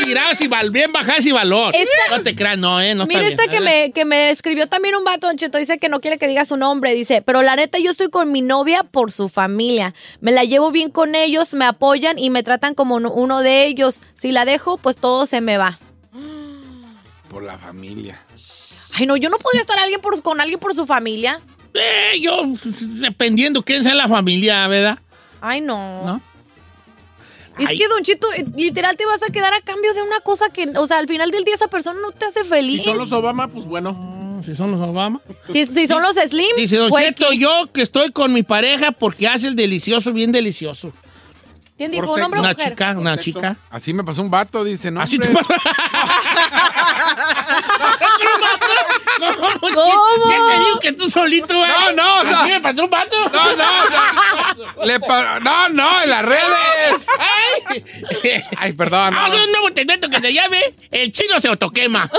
tiradas 0.05 0.39
y 0.41 0.47
val, 0.47 0.71
bien 0.71 0.91
bajas 0.91 1.25
y 1.25 1.31
valor. 1.31 1.73
Esta- 1.73 2.17
No 2.17 2.21
te 2.23 2.35
creas, 2.35 2.57
no, 2.57 2.79
eh, 2.81 2.93
no 2.95 3.03
está 3.03 3.07
Mira 3.17 3.21
bien. 3.21 3.31
esta 3.39 3.47
que 3.49 3.61
me, 3.61 3.91
que 3.91 4.03
me 4.05 4.29
escribió 4.29 4.67
también 4.67 4.93
un 4.95 5.03
vato, 5.05 5.27
Don 5.27 5.37
Cheto, 5.37 5.57
dice 5.57 5.77
que 5.79 5.87
no 5.89 5.99
quiere 6.01 6.17
que 6.17 6.27
diga 6.27 6.43
su 6.45 6.57
nombre, 6.57 6.93
dice, 6.93 7.21
pero 7.21 7.41
la 7.41 7.55
neta 7.55 7.79
yo 7.79 7.91
estoy 7.91 8.09
con 8.09 8.31
mi 8.31 8.41
novia 8.41 8.83
por 8.83 9.11
su 9.11 9.29
familia, 9.29 9.93
me 10.19 10.31
la 10.33 10.43
llevo 10.43 10.71
bien 10.71 10.91
con 10.91 11.15
ellos, 11.15 11.53
me 11.53 11.65
apoyan 11.65 12.19
y 12.19 12.29
me 12.29 12.43
tratan 12.43 12.75
como 12.75 12.95
uno- 12.95 13.11
uno 13.11 13.39
de 13.41 13.65
ellos, 13.67 14.01
si 14.13 14.31
la 14.33 14.43
dejo, 14.45 14.77
pues 14.77 14.97
todo 14.97 15.25
se 15.25 15.39
me 15.41 15.57
va. 15.57 15.79
Por 17.29 17.43
la 17.43 17.57
familia. 17.57 18.19
Ay, 18.93 19.05
no, 19.07 19.17
yo 19.17 19.29
no 19.29 19.37
podría 19.37 19.61
estar 19.61 19.77
alguien 19.79 20.01
por, 20.01 20.21
con 20.21 20.39
alguien 20.39 20.59
por 20.59 20.73
su 20.75 20.85
familia. 20.85 21.39
Eh, 21.73 22.19
yo, 22.21 22.43
dependiendo 22.79 23.61
quién 23.63 23.83
sea 23.83 23.93
la 23.95 24.07
familia, 24.07 24.67
¿verdad? 24.67 24.99
Ay, 25.41 25.59
no. 25.61 26.05
¿No? 26.05 26.21
Es 27.59 27.67
Ay. 27.69 27.77
que, 27.77 27.87
Don 27.87 28.03
Chito, 28.03 28.27
eh, 28.33 28.45
literal 28.55 28.97
te 28.97 29.05
vas 29.05 29.23
a 29.23 29.31
quedar 29.31 29.53
a 29.53 29.61
cambio 29.61 29.93
de 29.93 30.01
una 30.01 30.19
cosa 30.21 30.49
que, 30.49 30.67
o 30.77 30.85
sea, 30.85 30.97
al 30.97 31.07
final 31.07 31.31
del 31.31 31.43
día 31.45 31.55
esa 31.55 31.67
persona 31.69 31.99
no 32.01 32.11
te 32.11 32.25
hace 32.25 32.43
Si 32.43 32.49
feliz. 32.49 32.83
son 32.83 32.97
los 32.97 33.11
Obama, 33.13 33.47
pues 33.47 33.65
bueno. 33.65 34.41
Si 34.45 34.53
son 34.55 34.71
los 34.71 34.81
Obama. 34.81 35.21
Si, 35.51 35.65
si 35.65 35.87
son 35.87 36.01
los 36.03 36.15
Slim, 36.17 36.55
Dice 36.57 36.75
Don 36.77 36.91
¿qué? 36.91 37.37
yo 37.37 37.71
que 37.73 37.81
estoy 37.81 38.11
con 38.11 38.31
mi 38.33 38.43
pareja 38.43 38.91
porque 38.91 39.27
hace 39.27 39.47
el 39.47 39.55
delicioso 39.55 40.11
bien 40.13 40.31
delicioso. 40.31 40.91
¿Quién 41.77 41.91
dijo? 41.91 42.13
¿Un 42.13 42.21
hombre 42.21 42.39
o 42.39 42.43
Una 42.43 42.51
mujer? 42.53 42.69
chica, 42.69 42.95
una 42.97 43.15
sexo. 43.15 43.31
chica. 43.39 43.57
Así 43.69 43.91
me 43.93 44.03
pasó 44.03 44.21
un 44.21 44.29
vato, 44.29 44.63
dice, 44.63 44.91
no, 44.91 45.01
Así 45.01 45.17
te 45.19 45.27
hombre. 45.27 45.43
¿Cómo? 49.59 49.73
¿Cómo? 49.73 50.25
¿Qué 50.29 50.37
te 50.53 50.59
digo 50.59 50.79
que 50.79 50.91
tú 50.93 51.09
solito? 51.09 51.53
No, 51.53 51.65
eh? 51.65 51.93
no, 51.95 52.19
o 52.19 52.23
sea- 52.23 52.41
¿Así 52.43 52.49
me 52.51 52.61
pasó 52.61 52.83
un 52.83 52.89
vato? 52.89 53.15
No, 53.19 53.29
no, 53.29 53.49
o 53.49 53.55
sea, 53.55 54.13
le 54.83 54.99
no, 54.99 55.69
no, 55.69 56.01
en 56.03 56.09
las 56.09 56.25
redes. 56.25 56.41
¡Ay! 57.19 57.83
Ay, 58.57 58.73
perdón. 58.73 59.13
no, 59.13 59.19
Vamos 59.19 59.35
a 59.35 59.37
no. 59.37 59.43
un 59.45 59.51
nuevo 59.51 59.67
segmento 59.75 60.09
que 60.09 60.19
se 60.19 60.33
llame 60.33 60.59
El 60.91 61.11
chino 61.11 61.39
se 61.39 61.47
autoquema. 61.47 62.09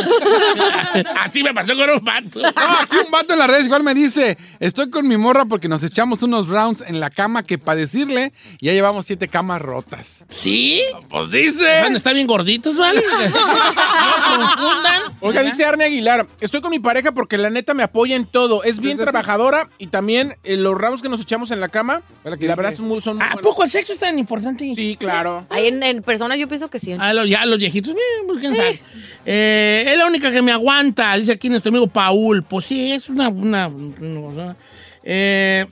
Así 1.20 1.42
me 1.42 1.54
pasó 1.54 1.76
con 1.76 1.90
un 1.90 2.04
vato. 2.04 2.40
No, 2.40 2.78
aquí 2.80 2.96
un 3.04 3.10
vato 3.10 3.32
en 3.32 3.38
las 3.38 3.48
redes 3.48 3.66
igual 3.66 3.82
me 3.82 3.94
dice, 3.94 4.36
estoy 4.60 4.90
con 4.90 5.06
mi 5.06 5.16
morra 5.16 5.44
porque 5.44 5.68
nos 5.68 5.82
echamos 5.82 6.22
unos 6.22 6.48
rounds 6.48 6.82
en 6.86 7.00
la 7.00 7.10
cama 7.10 7.42
que 7.42 7.58
para 7.58 7.80
decirle, 7.80 8.32
ya 8.60 8.72
llevamos 8.72 9.06
siete 9.06 9.28
camas 9.28 9.60
rotas. 9.62 10.24
¿Sí? 10.28 10.82
Pues 11.08 11.30
dice. 11.30 11.68
A 11.68 11.88
estar 11.88 12.14
bien 12.14 12.26
gorditos, 12.26 12.76
¿vale? 12.76 13.02
No 13.16 14.38
confundan. 14.38 15.02
Oiga, 15.20 15.42
dice 15.42 15.64
Arne 15.64 15.84
Aguilar, 15.84 16.26
estoy 16.40 16.60
con 16.60 16.70
mi 16.70 16.78
pareja 16.78 17.12
porque 17.12 17.38
la 17.38 17.48
neta 17.50 17.74
me 17.74 17.82
apoya 17.82 18.16
en 18.16 18.26
todo. 18.26 18.62
Es 18.64 18.80
bien 18.80 18.98
trabajadora 18.98 19.68
y 19.78 19.86
también 19.88 20.36
eh, 20.44 20.56
los 20.56 20.74
rounds 20.74 21.02
que 21.02 21.08
nos 21.08 21.20
echamos 21.20 21.50
en 21.50 21.60
la 21.60 21.68
cama, 21.68 22.02
La 22.30 22.36
que 22.36 22.46
la 22.46 22.54
dije. 22.54 22.56
verdad 22.62 22.76
son 22.76 22.88
muy, 22.88 23.00
son 23.00 23.16
muy 23.16 23.24
¿A 23.24 23.28
buenos. 23.34 23.42
poco 23.42 23.62
el 23.64 23.70
sexo 23.70 23.92
es 23.92 23.98
tan 23.98 24.18
importante? 24.18 24.72
Sí, 24.74 24.96
claro. 24.98 25.46
Ahí 25.48 25.68
en, 25.68 25.82
en 25.82 26.02
personas 26.02 26.38
yo 26.38 26.48
pienso 26.48 26.68
que 26.68 26.78
sí. 26.78 26.92
A 26.98 27.12
los, 27.14 27.28
ya 27.28 27.46
los 27.46 27.58
viejitos, 27.58 27.94
bien, 27.94 28.26
pues 28.26 28.40
quién 28.40 28.56
sabe. 28.56 28.80
Eh, 29.24 29.84
es 29.88 29.96
la 29.96 30.06
única 30.06 30.30
que 30.32 30.42
me 30.42 30.52
aguanta, 30.52 31.16
dice 31.16 31.32
aquí 31.32 31.48
nuestro 31.48 31.70
amigo 31.70 31.86
Paul. 31.86 32.42
Pues 32.42 32.66
sí, 32.66 32.92
es 32.92 33.08
una. 33.08 33.28
una- 33.28 33.68
una. 33.68 34.56
Eh, 35.04 35.66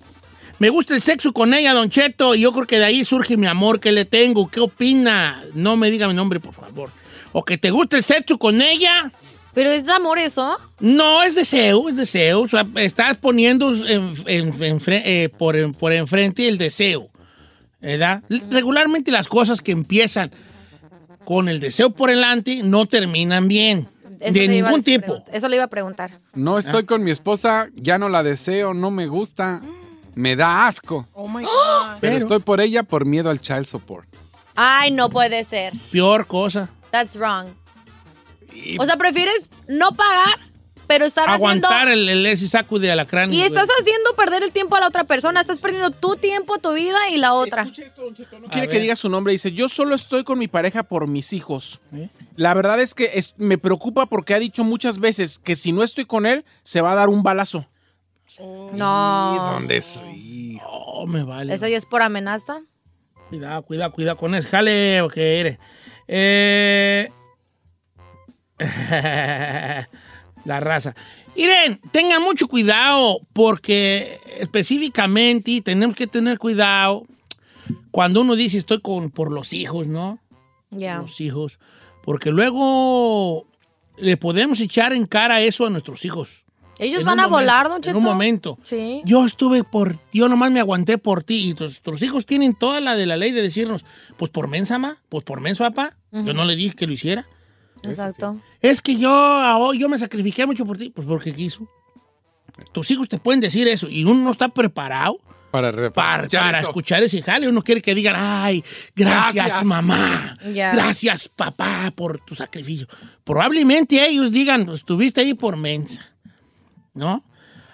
me 0.60 0.68
gusta 0.70 0.94
el 0.94 1.02
sexo 1.02 1.32
con 1.32 1.52
ella, 1.52 1.72
Don 1.74 1.90
Cheto, 1.90 2.34
y 2.36 2.40
yo 2.42 2.52
creo 2.52 2.66
que 2.66 2.78
de 2.78 2.84
ahí 2.84 3.04
surge 3.04 3.36
mi 3.36 3.46
amor 3.48 3.80
que 3.80 3.90
le 3.90 4.04
tengo. 4.04 4.48
¿Qué 4.48 4.60
opina? 4.60 5.42
No 5.54 5.76
me 5.76 5.90
diga 5.90 6.06
mi 6.06 6.14
nombre, 6.14 6.38
por 6.38 6.54
favor. 6.54 6.90
O 7.32 7.44
que 7.44 7.58
te 7.58 7.70
gusta 7.72 7.96
el 7.96 8.04
sexo 8.04 8.38
con 8.38 8.62
ella. 8.62 9.10
Pero 9.54 9.70
es 9.70 9.84
de 9.86 9.92
amor 9.92 10.18
eso. 10.18 10.56
No, 10.80 11.22
es 11.22 11.34
deseo, 11.34 11.88
es 11.88 11.96
deseo. 11.96 12.42
O 12.42 12.48
sea, 12.48 12.66
estás 12.76 13.16
poniendo 13.16 13.72
en- 13.72 14.12
en- 14.26 14.62
en 14.62 14.80
fre- 14.80 15.02
eh, 15.04 15.28
por, 15.28 15.74
por 15.74 15.92
enfrente 15.92 16.48
el 16.48 16.58
deseo. 16.58 17.08
¿Verdad? 17.80 18.22
Regularmente 18.50 19.10
las 19.12 19.28
cosas 19.28 19.60
que 19.60 19.72
empiezan 19.72 20.30
con 21.24 21.48
el 21.48 21.60
deseo 21.60 21.90
por 21.90 22.10
delante 22.10 22.62
no 22.62 22.86
terminan 22.86 23.46
bien. 23.48 23.86
Eso 24.20 24.32
de 24.32 24.48
ningún 24.48 24.82
tipo. 24.82 25.22
Eso 25.32 25.48
le 25.48 25.56
iba 25.56 25.64
a 25.64 25.68
preguntar. 25.68 26.18
No 26.34 26.58
estoy 26.58 26.84
con 26.84 27.04
mi 27.04 27.10
esposa, 27.10 27.68
ya 27.74 27.98
no 27.98 28.08
la 28.08 28.22
deseo, 28.22 28.72
no 28.72 28.90
me 28.90 29.06
gusta, 29.06 29.60
me 30.14 30.34
da 30.34 30.66
asco. 30.66 31.06
Oh 31.14 31.28
my 31.28 31.42
God. 31.44 31.98
Pero 32.00 32.16
estoy 32.16 32.38
por 32.38 32.60
ella 32.62 32.82
por 32.84 33.04
miedo 33.04 33.28
al 33.30 33.40
child 33.40 33.66
support. 33.66 34.08
Ay, 34.56 34.90
no 34.92 35.10
puede 35.10 35.44
ser. 35.44 35.74
Peor 35.92 36.26
cosa. 36.26 36.70
That's 36.90 37.16
wrong. 37.16 37.48
O 38.78 38.86
sea, 38.86 38.96
prefieres 38.96 39.50
no 39.68 39.92
pagar, 39.94 40.38
pero 40.86 41.06
estar 41.06 41.28
Aguantar 41.30 41.88
haciendo... 41.88 42.10
el, 42.12 42.18
el 42.20 42.26
ese 42.26 42.46
saco 42.48 42.78
de 42.78 42.92
alacrán. 42.92 43.32
Y 43.32 43.42
estás 43.42 43.68
haciendo 43.80 44.14
perder 44.16 44.42
el 44.42 44.52
tiempo 44.52 44.76
a 44.76 44.80
la 44.80 44.88
otra 44.88 45.04
persona. 45.04 45.40
Estás 45.40 45.58
perdiendo 45.58 45.90
tu 45.90 46.16
tiempo, 46.16 46.58
tu 46.58 46.72
vida 46.74 46.98
y 47.10 47.16
la 47.16 47.32
otra. 47.32 47.62
Escuche 47.62 47.86
esto, 47.86 48.02
Don 48.02 48.14
Cheto, 48.14 48.38
No 48.38 48.48
quiere 48.48 48.68
que 48.68 48.80
diga 48.80 48.94
su 48.94 49.08
nombre. 49.08 49.32
Dice, 49.32 49.52
yo 49.52 49.68
solo 49.68 49.94
estoy 49.94 50.24
con 50.24 50.38
mi 50.38 50.46
pareja 50.48 50.82
por 50.82 51.06
mis 51.06 51.32
hijos. 51.32 51.80
¿Eh? 51.94 52.10
La 52.36 52.52
verdad 52.52 52.80
es 52.80 52.94
que 52.94 53.10
es- 53.14 53.34
me 53.38 53.56
preocupa 53.58 54.06
porque 54.06 54.34
ha 54.34 54.38
dicho 54.38 54.62
muchas 54.64 54.98
veces 54.98 55.38
que 55.38 55.56
si 55.56 55.72
no 55.72 55.82
estoy 55.82 56.04
con 56.04 56.26
él, 56.26 56.44
se 56.62 56.80
va 56.82 56.92
a 56.92 56.96
dar 56.96 57.08
un 57.08 57.22
balazo. 57.22 57.66
No. 58.72 59.52
¿Dónde 59.54 59.80
soy? 59.80 60.60
Oh, 60.66 61.06
me 61.06 61.22
vale. 61.22 61.54
¿Esa 61.54 61.68
ya 61.68 61.76
es 61.76 61.86
por 61.86 62.02
amenaza? 62.02 62.60
Cuidado, 63.28 63.62
cuidado, 63.62 63.92
cuidado 63.92 64.16
con 64.16 64.34
eso. 64.34 64.48
Jale, 64.50 65.00
ok, 65.02 65.16
eres. 65.16 65.58
Eh... 66.08 67.08
La 70.44 70.60
raza. 70.60 70.94
Miren, 71.36 71.80
tengan 71.90 72.22
mucho 72.22 72.46
cuidado 72.48 73.20
porque 73.32 74.18
específicamente 74.38 75.60
tenemos 75.62 75.96
que 75.96 76.06
tener 76.06 76.38
cuidado 76.38 77.06
cuando 77.90 78.20
uno 78.20 78.36
dice 78.36 78.58
estoy 78.58 78.80
con 78.80 79.10
por 79.10 79.32
los 79.32 79.52
hijos, 79.52 79.86
¿no? 79.86 80.18
Ya. 80.70 80.98
Los 80.98 81.20
hijos. 81.20 81.58
Porque 82.02 82.30
luego 82.30 83.46
le 83.96 84.16
podemos 84.16 84.60
echar 84.60 84.92
en 84.92 85.06
cara 85.06 85.40
eso 85.40 85.66
a 85.66 85.70
nuestros 85.70 86.04
hijos. 86.04 86.44
Ellos 86.78 87.02
En 87.02 87.06
van 87.06 87.20
a 87.20 87.26
volar, 87.28 87.68
Don 87.68 87.80
Cheto. 87.80 87.96
En 87.96 87.96
un 87.96 88.04
momento. 88.04 88.58
Sí. 88.64 89.00
Yo 89.04 89.24
estuve 89.24 89.62
por, 89.64 89.96
yo 90.12 90.28
nomás 90.28 90.50
me 90.50 90.60
aguanté 90.60 90.98
por 90.98 91.22
ti 91.22 91.50
y 91.50 91.54
tus, 91.54 91.80
tus 91.80 92.02
hijos 92.02 92.26
tienen 92.26 92.54
toda 92.54 92.80
la 92.80 92.96
de 92.96 93.06
la 93.06 93.16
ley 93.16 93.30
de 93.30 93.42
decirnos, 93.42 93.84
pues 94.16 94.30
por 94.30 94.48
mensa, 94.48 94.78
ma, 94.78 94.98
pues 95.08 95.24
por 95.24 95.40
menso, 95.40 95.64
papá. 95.64 95.96
Yo 96.12 96.32
no 96.32 96.44
le 96.44 96.54
dije 96.54 96.76
que 96.76 96.86
lo 96.86 96.92
hiciera. 96.92 97.26
Exacto. 97.84 98.40
Es 98.60 98.80
que 98.80 98.96
yo, 98.96 99.72
yo 99.74 99.88
me 99.88 99.98
sacrifiqué 99.98 100.46
mucho 100.46 100.64
por 100.64 100.76
ti, 100.76 100.90
pues 100.90 101.06
porque 101.06 101.32
quiso. 101.32 101.68
Tus 102.72 102.90
hijos 102.90 103.08
te 103.08 103.18
pueden 103.18 103.40
decir 103.40 103.66
eso 103.68 103.88
y 103.88 104.04
uno 104.04 104.22
no 104.22 104.30
está 104.30 104.48
preparado 104.48 105.18
Para, 105.50 105.72
para, 105.92 106.22
escuchar 106.22 106.42
para 106.42 106.60
escuchar 106.60 107.02
ese 107.02 107.20
jale. 107.22 107.48
Uno 107.48 107.62
quiere 107.62 107.82
que 107.82 107.94
digan, 107.94 108.14
ay, 108.16 108.62
gracias, 108.94 109.34
Gracias. 109.34 109.64
mamá. 109.64 110.38
Gracias, 110.42 111.28
papá, 111.28 111.92
por 111.94 112.24
tu 112.24 112.34
sacrificio. 112.34 112.86
Probablemente 113.24 114.04
ellos 114.06 114.30
digan, 114.30 114.68
estuviste 114.70 115.22
ahí 115.22 115.34
por 115.34 115.56
mensa. 115.56 116.04
¿No? 116.94 117.24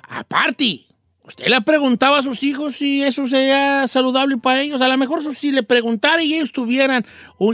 Aparte, 0.09 0.87
usted 1.31 1.47
le 1.49 1.61
preguntaba 1.63 2.19
a 2.19 2.23
sus 2.23 2.43
hijos 2.43 2.77
si 2.77 3.03
eso 3.03 3.27
sería 3.27 3.89
saludable 3.89 4.37
para 4.37 4.61
ellos. 4.61 4.81
A 4.83 4.89
lo 4.89 4.97
mejor 4.99 5.23
si 5.35 5.51
le 5.53 5.63
preguntara 5.63 6.23
y 6.23 6.35
ellos 6.35 6.53
tuvieran 6.53 7.05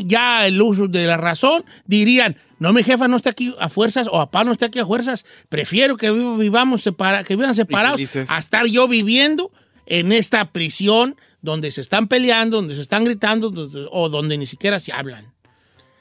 ya 0.05 0.47
el 0.47 0.61
uso 0.61 0.89
de 0.89 1.07
la 1.07 1.17
razón, 1.17 1.65
dirían, 1.87 2.37
no, 2.59 2.73
mi 2.73 2.83
jefa 2.83 3.07
no 3.09 3.17
está 3.17 3.31
aquí 3.31 3.55
a 3.61 3.69
fuerzas 3.69 4.09
o 4.09 4.13
papá 4.19 4.43
no 4.45 4.53
está 4.53 4.67
aquí 4.67 4.79
a 4.79 4.87
fuerzas. 4.87 5.25
Prefiero 5.49 5.97
que 5.97 6.11
vi- 6.11 6.37
vivamos 6.39 6.83
separados, 6.83 7.27
que 7.27 7.37
vivan 7.37 7.55
separados 7.55 8.01
a 8.31 8.39
estar 8.39 8.67
yo 8.67 8.89
viviendo 8.89 9.53
en 9.87 10.11
esta 10.13 10.51
prisión 10.53 11.17
donde 11.43 11.71
se 11.71 11.81
están 11.81 12.09
peleando, 12.09 12.57
donde 12.57 12.75
se 12.75 12.81
están 12.81 13.05
gritando 13.05 13.51
donde- 13.51 13.87
o 13.93 14.09
donde 14.09 14.37
ni 14.39 14.47
siquiera 14.47 14.81
se 14.81 14.93
hablan. 14.93 15.33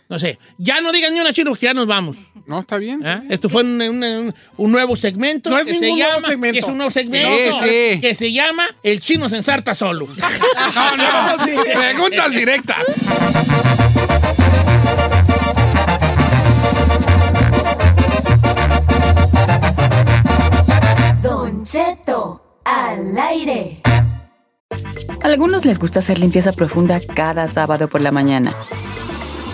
No 0.08 0.20
sé, 0.20 0.38
ya 0.60 0.82
no 0.82 0.92
digan 0.92 1.14
ni 1.14 1.20
una 1.20 1.34
chino, 1.34 1.54
que 1.56 1.66
ya 1.66 1.74
nos 1.74 1.88
vamos. 1.88 2.18
No, 2.46 2.60
está 2.60 2.78
bien. 2.78 3.04
¿Ah? 3.06 3.24
Esto 3.28 3.50
fue 3.50 3.64
un, 3.64 3.82
un- 3.82 4.34
un 4.58 4.72
nuevo 4.72 4.96
segmento 4.96 5.50
No 5.50 5.58
es 5.58 5.66
que 5.66 5.74
se 5.80 5.80
nuevo 5.90 5.98
llama 5.98 6.28
segmento. 6.28 6.54
que 6.54 6.60
es 6.60 6.66
un 6.66 6.78
nuevo 6.78 6.92
segmento 6.92 7.60
Sí, 7.64 7.68
sí. 7.96 8.02
que 8.02 8.14
se 8.14 8.32
llama 8.32 8.68
El 8.84 9.00
chino 9.00 9.28
se 9.30 9.38
ensarta 9.38 9.74
solo. 9.74 10.08
No, 10.76 10.96
no. 10.98 11.64
Preguntas 11.74 12.32
directas. 12.32 12.86
Don 21.22 21.64
Cheto, 21.66 22.42
al 22.64 23.18
aire. 23.18 23.82
A 25.22 25.28
algunos 25.28 25.66
les 25.66 25.80
gusta 25.80 26.00
hacer 26.00 26.20
limpieza 26.20 26.52
profunda 26.54 27.00
cada 27.00 27.48
sábado 27.48 27.88
por 27.88 28.02
la 28.02 28.12
mañana. 28.12 28.54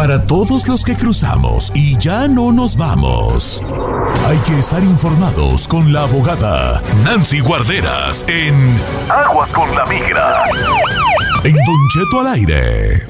Para 0.00 0.26
todos 0.26 0.66
los 0.66 0.82
que 0.82 0.96
cruzamos 0.96 1.70
y 1.74 1.94
ya 1.98 2.26
no 2.26 2.52
nos 2.52 2.74
vamos. 2.74 3.62
Hay 4.24 4.38
que 4.38 4.58
estar 4.58 4.82
informados 4.82 5.68
con 5.68 5.92
la 5.92 6.04
abogada 6.04 6.82
Nancy 7.04 7.40
Guarderas 7.40 8.24
en 8.26 8.80
Aguas 9.10 9.50
con 9.50 9.74
la 9.74 9.84
Migra. 9.84 10.44
En 11.44 11.52
Don 11.52 11.88
Cheto 11.92 12.20
al 12.20 12.28
aire. 12.28 13.06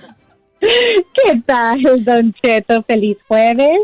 ¿Qué 0.58 1.42
tal, 1.46 1.82
Don 2.02 2.32
Cheto? 2.42 2.82
Feliz 2.88 3.16
jueves. 3.28 3.78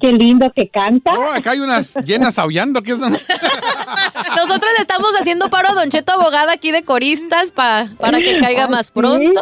Qué 0.00 0.12
lindo 0.12 0.52
que 0.54 0.68
canta. 0.68 1.14
Oh, 1.18 1.30
acá 1.32 1.52
hay 1.52 1.60
unas 1.60 1.94
llenas 2.04 2.38
aullando. 2.38 2.82
¿Qué 2.82 2.92
son? 2.92 3.12
Nosotros 3.12 4.70
le 4.76 4.80
estamos 4.80 5.12
haciendo 5.18 5.48
paro 5.50 5.68
a 5.70 5.74
Don 5.74 5.88
Cheto 5.88 6.12
Abogada 6.12 6.52
aquí 6.52 6.70
de 6.72 6.84
coristas 6.84 7.50
pa- 7.50 7.90
para 7.98 8.18
que 8.20 8.38
caiga 8.38 8.68
más 8.68 8.90
pronto. 8.90 9.40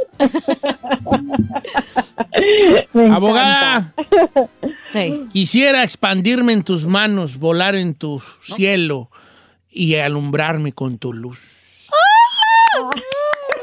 Abogada, 3.12 3.92
Sí. 4.92 5.26
quisiera 5.32 5.82
expandirme 5.82 6.52
en 6.52 6.62
tus 6.62 6.86
manos, 6.86 7.38
volar 7.38 7.74
en 7.74 7.94
tu 7.94 8.22
cielo 8.40 9.10
y 9.70 9.96
alumbrarme 9.96 10.72
con 10.72 10.98
tu 10.98 11.12
luz. 11.12 11.57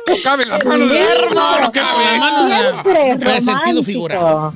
No 0.07 0.15
caben 0.23 0.49
las 0.49 0.63
manos 0.65 0.89
de 0.89 0.95
Qué 0.97 1.03
hermoso. 1.03 1.59
No 1.61 1.71
cabe 1.71 2.03
las 2.05 2.19
manos 2.19 2.49
de- 2.49 2.91
Siempre 2.93 3.17
Pero 3.19 3.41
sentido 3.41 3.83
figurado. 3.83 4.53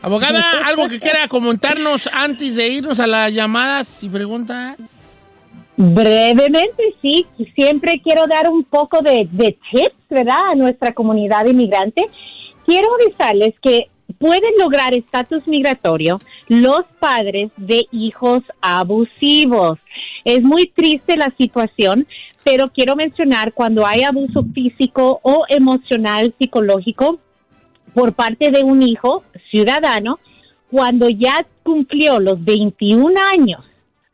Abogada, 0.00 0.44
¿algo 0.64 0.88
que 0.88 1.00
quiera 1.00 1.26
comentarnos 1.26 2.08
antes 2.12 2.54
de 2.54 2.68
irnos 2.68 3.00
a 3.00 3.06
las 3.06 3.32
llamadas 3.32 4.04
y 4.04 4.08
preguntas? 4.08 4.76
Brevemente, 5.76 6.94
sí. 7.02 7.26
Siempre 7.54 8.00
quiero 8.02 8.26
dar 8.26 8.48
un 8.50 8.64
poco 8.64 9.00
de, 9.00 9.28
de 9.30 9.56
tips, 9.70 9.94
¿verdad? 10.08 10.50
A 10.52 10.54
nuestra 10.54 10.92
comunidad 10.92 11.46
inmigrante. 11.46 12.08
Quiero 12.66 12.88
avisarles 12.94 13.54
que 13.62 13.88
pueden 14.18 14.50
lograr 14.58 14.94
estatus 14.94 15.46
migratorio 15.46 16.18
los 16.48 16.82
padres 16.98 17.50
de 17.56 17.84
hijos 17.92 18.42
abusivos. 18.60 19.78
Es 20.24 20.42
muy 20.42 20.66
triste 20.74 21.16
la 21.16 21.32
situación, 21.38 22.06
pero 22.44 22.70
quiero 22.72 22.96
mencionar 22.96 23.52
cuando 23.52 23.86
hay 23.86 24.02
abuso 24.02 24.44
físico 24.54 25.20
o 25.22 25.44
emocional, 25.48 26.34
psicológico 26.38 27.18
por 27.94 28.14
parte 28.14 28.50
de 28.50 28.62
un 28.62 28.82
hijo 28.82 29.24
ciudadano, 29.50 30.18
cuando 30.70 31.08
ya 31.08 31.46
cumplió 31.62 32.20
los 32.20 32.44
21 32.44 33.14
años, 33.34 33.64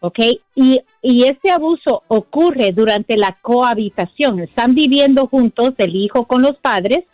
¿ok? 0.00 0.18
Y, 0.54 0.80
y 1.02 1.24
este 1.24 1.50
abuso 1.50 2.02
ocurre 2.08 2.72
durante 2.72 3.16
la 3.16 3.36
cohabitación, 3.42 4.40
están 4.40 4.74
viviendo 4.74 5.26
juntos 5.26 5.74
el 5.78 5.96
hijo 5.96 6.26
con 6.26 6.42
los 6.42 6.56
padres, 6.58 7.04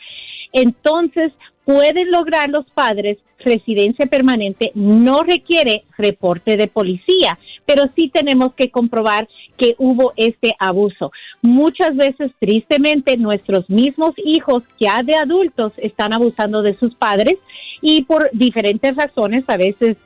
entonces 0.52 1.32
pueden 1.64 2.10
lograr 2.10 2.50
los 2.50 2.66
padres 2.70 3.18
residencia 3.38 4.06
permanente, 4.06 4.72
no 4.74 5.22
requiere 5.22 5.84
reporte 5.96 6.56
de 6.56 6.68
policía, 6.68 7.38
pero 7.72 7.84
sí 7.96 8.10
tenemos 8.12 8.52
que 8.54 8.68
comprobar 8.68 9.28
que 9.56 9.76
hubo 9.78 10.12
este 10.16 10.56
abuso. 10.58 11.12
Muchas 11.40 11.94
veces, 11.94 12.32
tristemente, 12.40 13.16
nuestros 13.16 13.70
mismos 13.70 14.10
hijos 14.24 14.64
ya 14.80 15.02
de 15.04 15.14
adultos 15.14 15.72
están 15.76 16.12
abusando 16.12 16.62
de 16.62 16.76
sus 16.80 16.96
padres 16.96 17.34
y 17.80 18.02
por 18.02 18.28
diferentes 18.32 18.96
razones, 18.96 19.44
a 19.46 19.56
veces 19.56 19.96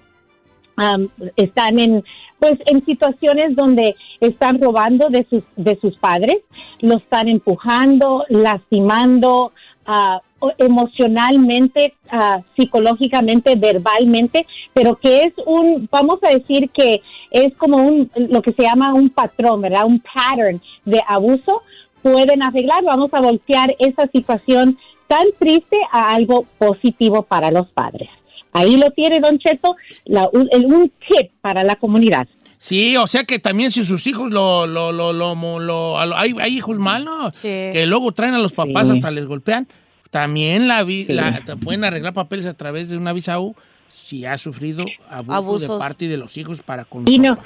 am, 0.76 1.08
están 1.36 1.78
en 1.78 2.04
pues 2.38 2.58
en 2.66 2.84
situaciones 2.84 3.56
donde 3.56 3.96
están 4.20 4.60
robando 4.60 5.08
de 5.08 5.26
sus 5.30 5.42
de 5.56 5.78
sus 5.80 5.96
padres, 5.96 6.36
los 6.80 6.98
están 6.98 7.28
empujando, 7.28 8.26
lastimando 8.28 9.52
o- 9.86 10.20
emocionalmente, 10.58 11.94
ah, 12.10 12.40
psicológicamente, 12.56 13.56
verbalmente, 13.56 14.46
pero 14.72 14.96
que 14.96 15.20
es 15.22 15.32
un 15.46 15.88
vamos 15.90 16.18
a 16.22 16.30
decir 16.30 16.70
que 16.70 17.00
es 17.30 17.52
como 17.56 17.78
un 17.78 18.10
lo 18.14 18.42
que 18.42 18.52
se 18.52 18.62
llama 18.62 18.94
un 18.94 19.10
patrón, 19.10 19.60
¿verdad? 19.60 19.84
Un 19.86 20.00
pattern 20.00 20.60
de 20.84 21.00
abuso 21.08 21.62
pueden 22.02 22.42
arreglar, 22.42 22.84
vamos 22.84 23.10
a 23.12 23.20
voltear 23.20 23.74
esa 23.78 24.06
situación 24.12 24.78
tan 25.08 25.24
triste 25.38 25.76
a 25.92 26.14
algo 26.14 26.46
positivo 26.58 27.22
para 27.22 27.50
los 27.50 27.68
padres. 27.68 28.08
Ahí 28.52 28.76
lo 28.76 28.90
tiene 28.90 29.20
Don 29.20 29.38
Cheto, 29.38 29.74
la- 30.04 30.28
un, 30.32 30.48
el- 30.52 30.66
un 30.66 30.90
tip 31.08 31.30
para 31.40 31.64
la 31.64 31.76
comunidad. 31.76 32.26
Sí, 32.58 32.96
o 32.96 33.06
sea 33.06 33.24
que 33.24 33.38
también 33.38 33.70
si 33.70 33.84
sus 33.84 34.06
hijos 34.06 34.30
lo... 34.30 34.66
lo, 34.66 34.90
lo, 34.92 35.12
lo, 35.12 35.34
lo- 35.60 35.98
a 35.98 36.06
lo- 36.06 36.16
hay, 36.16 36.32
hay 36.40 36.56
hijos 36.56 36.78
malos 36.78 37.38
que 37.42 37.84
luego 37.86 38.12
traen 38.12 38.34
a 38.34 38.38
los 38.38 38.52
papás 38.52 38.86
Sí. 38.88 38.94
hasta 38.94 39.10
les 39.10 39.26
golpean. 39.26 39.66
También 40.14 40.68
la, 40.68 40.84
vi- 40.84 41.06
la- 41.08 41.40
pueden 41.62 41.82
arreglar 41.84 42.12
papeles 42.12 42.46
a 42.46 42.54
través 42.54 42.88
de 42.88 42.96
una 42.96 43.12
visa 43.12 43.40
U 43.40 43.54
si 43.92 44.24
ha 44.24 44.38
sufrido 44.38 44.84
abuso 45.08 45.58
de 45.74 45.78
parte 45.78 46.06
de 46.08 46.16
los 46.16 46.36
hijos 46.36 46.62
para 46.62 46.84
con 46.84 47.04
Y 47.08 47.18
no, 47.18 47.36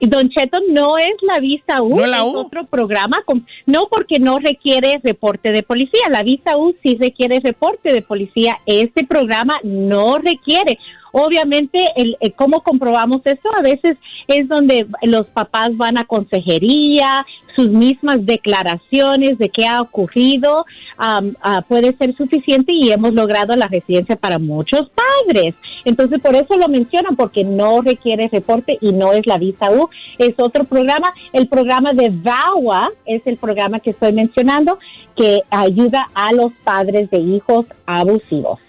Don 0.00 0.28
Cheto 0.30 0.58
no 0.70 0.96
es 0.98 1.10
la 1.22 1.40
visa 1.40 1.82
U, 1.82 1.96
¿No 1.96 2.04
es 2.04 2.12
otro 2.22 2.64
programa, 2.68 3.16
con- 3.26 3.44
no 3.66 3.88
porque 3.90 4.20
no 4.20 4.38
requiere 4.38 5.00
reporte 5.02 5.50
de 5.50 5.64
policía, 5.64 6.02
la 6.10 6.22
visa 6.22 6.56
U 6.56 6.76
sí 6.84 6.96
requiere 7.00 7.40
reporte 7.40 7.92
de 7.92 8.02
policía, 8.02 8.58
este 8.66 9.04
programa 9.04 9.54
no 9.64 10.18
requiere. 10.18 10.78
Obviamente, 11.12 11.78
el, 11.96 12.16
el 12.20 12.34
cómo 12.34 12.62
comprobamos 12.62 13.20
esto 13.24 13.48
a 13.56 13.62
veces 13.62 13.96
es 14.26 14.48
donde 14.48 14.86
los 15.02 15.26
papás 15.26 15.76
van 15.76 15.98
a 15.98 16.04
consejería, 16.04 17.24
sus 17.58 17.68
mismas 17.68 18.24
declaraciones 18.24 19.36
de 19.38 19.48
qué 19.48 19.66
ha 19.66 19.82
ocurrido 19.82 20.64
ah, 20.96 21.20
puede 21.68 21.96
ser 21.96 22.16
suficiente 22.16 22.72
y 22.72 22.92
hemos 22.92 23.14
logrado 23.14 23.56
la 23.56 23.66
residencia 23.66 24.14
para 24.14 24.38
muchos 24.38 24.88
padres. 24.90 25.56
Entonces, 25.84 26.20
por 26.20 26.36
eso 26.36 26.56
lo 26.56 26.68
mencionan, 26.68 27.16
porque 27.16 27.42
no 27.42 27.80
requiere 27.80 28.28
reporte 28.28 28.78
y 28.80 28.92
no 28.92 29.12
es 29.12 29.26
la 29.26 29.38
visa 29.38 29.72
U, 29.72 29.88
es 30.18 30.34
otro 30.38 30.64
programa. 30.64 31.12
El 31.32 31.48
programa 31.48 31.90
de 31.92 32.10
VAWA 32.10 32.90
es 33.04 33.22
el 33.26 33.36
programa 33.38 33.80
que 33.80 33.90
estoy 33.90 34.12
mencionando 34.12 34.78
que 35.16 35.40
ayuda 35.50 36.10
a 36.14 36.32
los 36.32 36.52
padres 36.62 37.10
de 37.10 37.18
hijos 37.18 37.66
abusivos. 37.86 38.60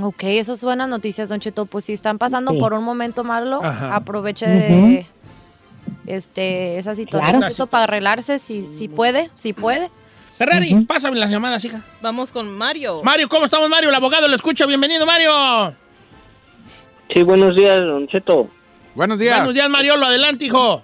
Ok, 0.00 0.22
eso 0.24 0.52
es 0.52 0.62
buenas 0.62 0.88
noticias, 0.88 1.28
Don 1.28 1.40
Cheto. 1.40 1.66
Pues 1.66 1.84
si 1.84 1.92
están 1.92 2.18
pasando 2.18 2.52
Sí. 2.52 2.58
por 2.58 2.72
un 2.72 2.84
momento 2.84 3.24
malo, 3.24 3.60
Ajá. 3.62 3.94
aproveche 3.96 4.46
de 4.46 5.06
este, 6.06 6.78
esa 6.78 6.94
situación 6.94 7.38
Claro. 7.38 7.48
Cheto, 7.52 7.66
para 7.66 7.84
arreglarse, 7.84 8.38
si, 8.38 8.66
si 8.68 8.88
puede, 8.88 9.30
si 9.34 9.52
puede. 9.52 9.90
Ferrari, 10.36 10.72
pásame 10.86 11.18
las 11.18 11.30
llamadas, 11.30 11.64
hija. 11.64 11.82
Vamos 12.00 12.30
con 12.30 12.56
Mario. 12.56 13.02
Mario, 13.02 13.28
¿cómo 13.28 13.46
estamos, 13.46 13.68
Mario? 13.68 13.88
El 13.88 13.94
abogado 13.96 14.28
lo 14.28 14.36
escucha. 14.36 14.66
Bienvenido, 14.66 15.04
Mario. 15.04 15.74
Sí, 17.12 17.22
buenos 17.24 17.56
días, 17.56 17.80
Don 17.80 18.06
Cheto. 18.06 18.48
Buenos 18.94 19.18
días. 19.18 19.36
Buenos 19.38 19.54
días, 19.54 19.68
Mario. 19.68 19.96
Lo 19.96 20.06
adelante, 20.06 20.44
hijo. 20.44 20.82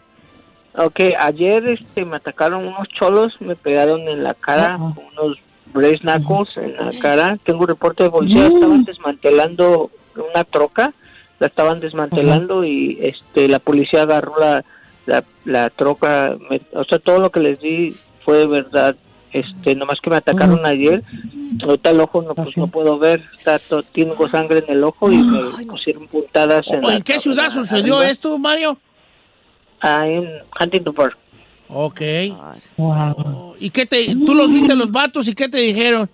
Ok, 0.77 1.01
ayer 1.21 1.69
este, 1.69 2.05
me 2.05 2.17
atacaron 2.17 2.67
unos 2.67 2.89
cholos, 2.99 3.33
me 3.39 3.55
pegaron 3.55 4.01
en 4.09 4.25
la 4.25 4.35
cara, 4.35 4.77
unos 4.77 5.39
brace 5.75 5.99
knuckles 5.99 6.57
en 6.57 6.77
la 6.77 6.91
cara. 7.01 7.37
Tengo 7.45 7.61
un 7.61 7.69
reporte 7.69 8.05
de 8.05 8.11
policía, 8.11 8.47
estaban 8.47 8.85
desmantelando 8.85 9.91
una 10.17 10.45
troca, 10.45 10.95
la 11.41 11.47
estaban 11.49 11.81
desmantelando 11.81 12.65
y 12.65 12.97
este 13.03 13.49
la 13.49 13.59
policía 13.59 14.03
agarró 14.03 14.39
la, 14.39 14.65
la, 15.07 15.25
la 15.45 15.69
troca, 15.71 16.37
me- 16.49 16.63
o 16.73 16.85
sea, 16.85 16.99
todo 16.99 17.19
lo 17.19 17.31
que 17.31 17.41
les 17.41 17.61
di 17.61 17.95
fue 18.25 18.47
verdad. 18.47 18.97
Este, 19.33 19.75
nomás 19.75 19.99
que 20.01 20.11
me 20.11 20.17
atacaron 20.17 20.65
ayer, 20.65 21.03
ahorita 21.65 21.91
el 21.91 22.01
ojo 22.01 22.23
no, 22.23 22.37
pues 22.37 22.57
no 22.57 22.69
puedo 22.69 23.01
ver, 23.01 23.21
está 23.37 23.57
tengo 23.93 24.29
sangre 24.29 24.59
en 24.65 24.77
el 24.77 24.85
ojo 24.85 25.11
y 25.11 25.17
me 25.17 25.67
pusieron 25.67 26.07
puntadas 26.07 26.65
en 26.69 26.85
¿O 26.85 26.89
la 26.89 26.97
¿En 26.99 27.03
qué 27.03 27.19
ciudad 27.19 27.51
sucedió 27.51 27.97
arriba. 27.97 28.11
esto, 28.13 28.39
Mario? 28.39 28.79
Ah, 29.81 30.07
en 30.07 30.31
Huntington 30.61 30.95
Park. 30.95 31.19
Ok. 31.69 32.01
Wow. 32.77 33.55
¿Y 33.59 33.71
qué 33.71 33.87
te, 33.87 34.15
tú 34.27 34.35
los 34.35 34.51
viste 34.51 34.75
los 34.77 34.91
vatos 34.93 35.29
y 35.29 35.35
qué 35.35 35.49
te 35.49 35.59
dijeron? 35.59 36.09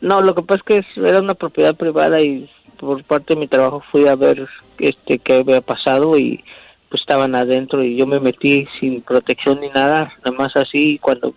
No, 0.00 0.20
lo 0.22 0.34
que 0.34 0.42
pasa 0.42 0.58
es 0.60 0.62
que 0.64 0.76
es- 0.78 1.04
era 1.08 1.20
una 1.20 1.34
propiedad 1.34 1.74
privada 1.74 2.20
y 2.22 2.48
por 2.78 3.02
parte 3.04 3.34
de 3.34 3.40
mi 3.40 3.48
trabajo 3.48 3.82
fui 3.92 4.06
a 4.08 4.16
ver 4.16 4.48
este 4.78 5.18
qué 5.18 5.34
había 5.34 5.60
pasado 5.60 6.16
y 6.18 6.42
pues 6.88 7.02
estaban 7.02 7.34
adentro 7.34 7.84
y 7.84 7.96
yo 7.96 8.06
me 8.06 8.18
metí 8.18 8.66
sin 8.80 9.02
protección 9.02 9.60
ni 9.60 9.68
nada, 9.68 10.12
nada 10.24 10.36
más 10.36 10.56
así. 10.56 10.98
Cuando, 11.00 11.34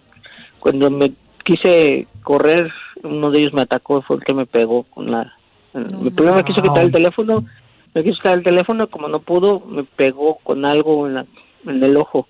cuando 0.59 0.89
me 0.89 1.11
quise 1.43 2.07
correr, 2.23 2.71
uno 3.03 3.29
de 3.29 3.39
ellos 3.39 3.53
me 3.53 3.61
atacó, 3.61 4.01
fue 4.01 4.15
el 4.17 4.23
que 4.23 4.33
me 4.33 4.45
pegó 4.45 4.83
con 4.83 5.11
la... 5.11 5.33
mi 5.73 6.09
primo 6.09 6.33
me 6.33 6.43
quiso 6.43 6.61
quitar 6.61 6.83
el 6.85 6.91
teléfono, 6.91 7.45
me 7.93 8.03
quiso 8.03 8.15
quitar 8.15 8.37
el 8.39 8.43
teléfono, 8.43 8.87
como 8.89 9.07
no 9.09 9.19
pudo, 9.19 9.59
me 9.59 9.83
pegó 9.83 10.35
con 10.43 10.65
algo 10.65 11.05
en, 11.07 11.13
la, 11.15 11.25
en 11.67 11.83
el 11.83 11.97
ojo 11.97 12.27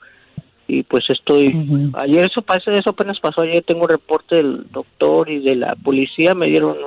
y 0.67 0.83
pues 0.83 1.03
estoy 1.09 1.53
ayer 1.95 2.25
eso 2.25 2.41
pasa 2.41 2.73
eso 2.73 2.91
apenas 2.91 3.19
pasó 3.19 3.41
ayer 3.41 3.63
tengo 3.63 3.81
un 3.83 3.89
reporte 3.89 4.35
del 4.37 4.65
doctor 4.71 5.29
y 5.29 5.39
de 5.39 5.55
la 5.57 5.75
policía 5.75 6.33
me 6.35 6.47
dieron 6.47 6.77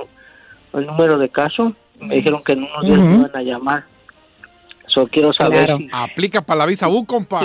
el 0.73 0.87
número 0.87 1.19
de 1.19 1.29
caso 1.29 1.75
me 2.01 2.17
dijeron 2.17 2.43
que 2.45 2.53
en 2.53 2.65
unos 2.65 2.85
días 2.85 2.99
me 2.99 3.19
van 3.19 3.37
a 3.37 3.43
llamar. 3.43 3.85
So 4.89 5.07
quiero 5.07 5.33
saber 5.33 5.75
si- 5.79 5.89
Aplica 5.93 6.43
para 6.43 6.59
la 6.59 6.67
visa 6.67 6.89
U, 6.89 7.07
compa. 7.07 7.41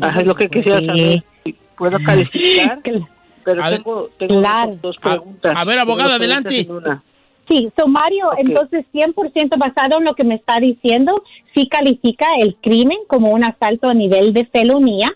Ajá, 0.00 0.20
es 0.20 0.26
lo 0.26 0.34
que 0.34 0.48
quisiera 0.48 0.80
saber 0.80 1.22
si 1.44 1.52
puedo 1.76 1.98
calificar 2.04 2.80
pero 3.44 3.62
tengo, 3.70 4.10
tengo 4.18 4.42
dos 4.82 4.96
preguntas. 4.96 5.56
a 5.56 5.64
ver, 5.64 5.78
abogada, 5.78 6.16
adelante. 6.16 6.66
una. 6.68 7.02
Sí, 7.48 7.70
so 7.78 7.86
Mario, 7.86 8.26
entonces 8.38 8.84
100% 8.92 9.56
basado 9.56 9.98
en 9.98 10.04
lo 10.04 10.14
que 10.14 10.24
me 10.24 10.34
está 10.34 10.58
diciendo, 10.58 11.22
sí 11.54 11.68
califica 11.68 12.26
el 12.40 12.56
crimen 12.56 12.98
como 13.06 13.30
un 13.30 13.44
asalto 13.44 13.88
a 13.88 13.94
nivel 13.94 14.32
de 14.32 14.46
felonía. 14.46 15.08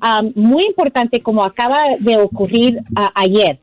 Am, 0.00 0.32
muy 0.34 0.64
importante, 0.66 1.20
como 1.20 1.44
acaba 1.44 1.96
de 1.98 2.16
ocurrir 2.16 2.80
ayer. 3.14 3.60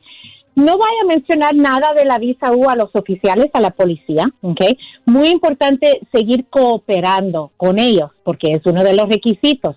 No 0.54 0.76
vaya 0.76 1.02
a 1.02 1.06
mencionar 1.06 1.54
nada 1.54 1.94
de 1.94 2.04
la 2.04 2.18
visa 2.18 2.52
U 2.52 2.68
a 2.68 2.76
los 2.76 2.90
oficiales, 2.94 3.50
a 3.54 3.60
la 3.60 3.70
policía, 3.70 4.26
¿ok? 4.42 4.60
Muy 5.06 5.28
importante 5.28 6.00
seguir 6.12 6.46
cooperando 6.48 7.52
con 7.56 7.78
ellos, 7.78 8.10
porque 8.22 8.52
es 8.52 8.66
uno 8.66 8.84
de 8.84 8.94
los 8.94 9.08
requisitos. 9.08 9.76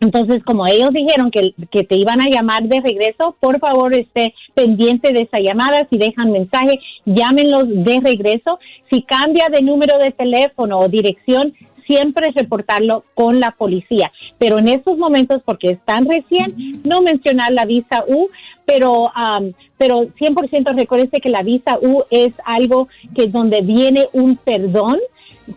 Entonces, 0.00 0.44
como 0.44 0.66
ellos 0.66 0.90
dijeron 0.92 1.30
que, 1.30 1.54
que 1.70 1.82
te 1.82 1.96
iban 1.96 2.20
a 2.20 2.28
llamar 2.28 2.62
de 2.64 2.80
regreso, 2.80 3.36
por 3.40 3.58
favor 3.58 3.94
esté 3.94 4.34
pendiente 4.54 5.12
de 5.12 5.22
esa 5.22 5.40
llamada. 5.40 5.86
Si 5.90 5.98
dejan 5.98 6.30
mensaje, 6.30 6.78
llámenlos 7.04 7.64
de 7.68 8.00
regreso. 8.00 8.58
Si 8.90 9.02
cambia 9.02 9.48
de 9.50 9.62
número 9.62 9.98
de 9.98 10.12
teléfono 10.12 10.78
o 10.78 10.88
dirección, 10.88 11.54
siempre 11.88 12.30
reportarlo 12.34 13.04
con 13.14 13.40
la 13.40 13.52
policía. 13.52 14.12
Pero 14.38 14.58
en 14.58 14.68
estos 14.68 14.98
momentos, 14.98 15.42
porque 15.44 15.70
están 15.70 16.06
recién, 16.06 16.80
no 16.84 17.00
mencionar 17.00 17.52
la 17.52 17.64
visa 17.64 18.04
U, 18.06 18.28
pero, 18.66 19.10
am, 19.14 19.54
pero 19.78 20.02
100% 20.02 20.76
recuérdese 20.76 21.20
que 21.20 21.30
la 21.30 21.42
visa 21.42 21.78
U 21.80 22.04
es 22.10 22.30
algo 22.44 22.88
que 23.14 23.24
es 23.24 23.32
donde 23.32 23.62
viene 23.62 24.06
un 24.12 24.36
perdón 24.36 24.98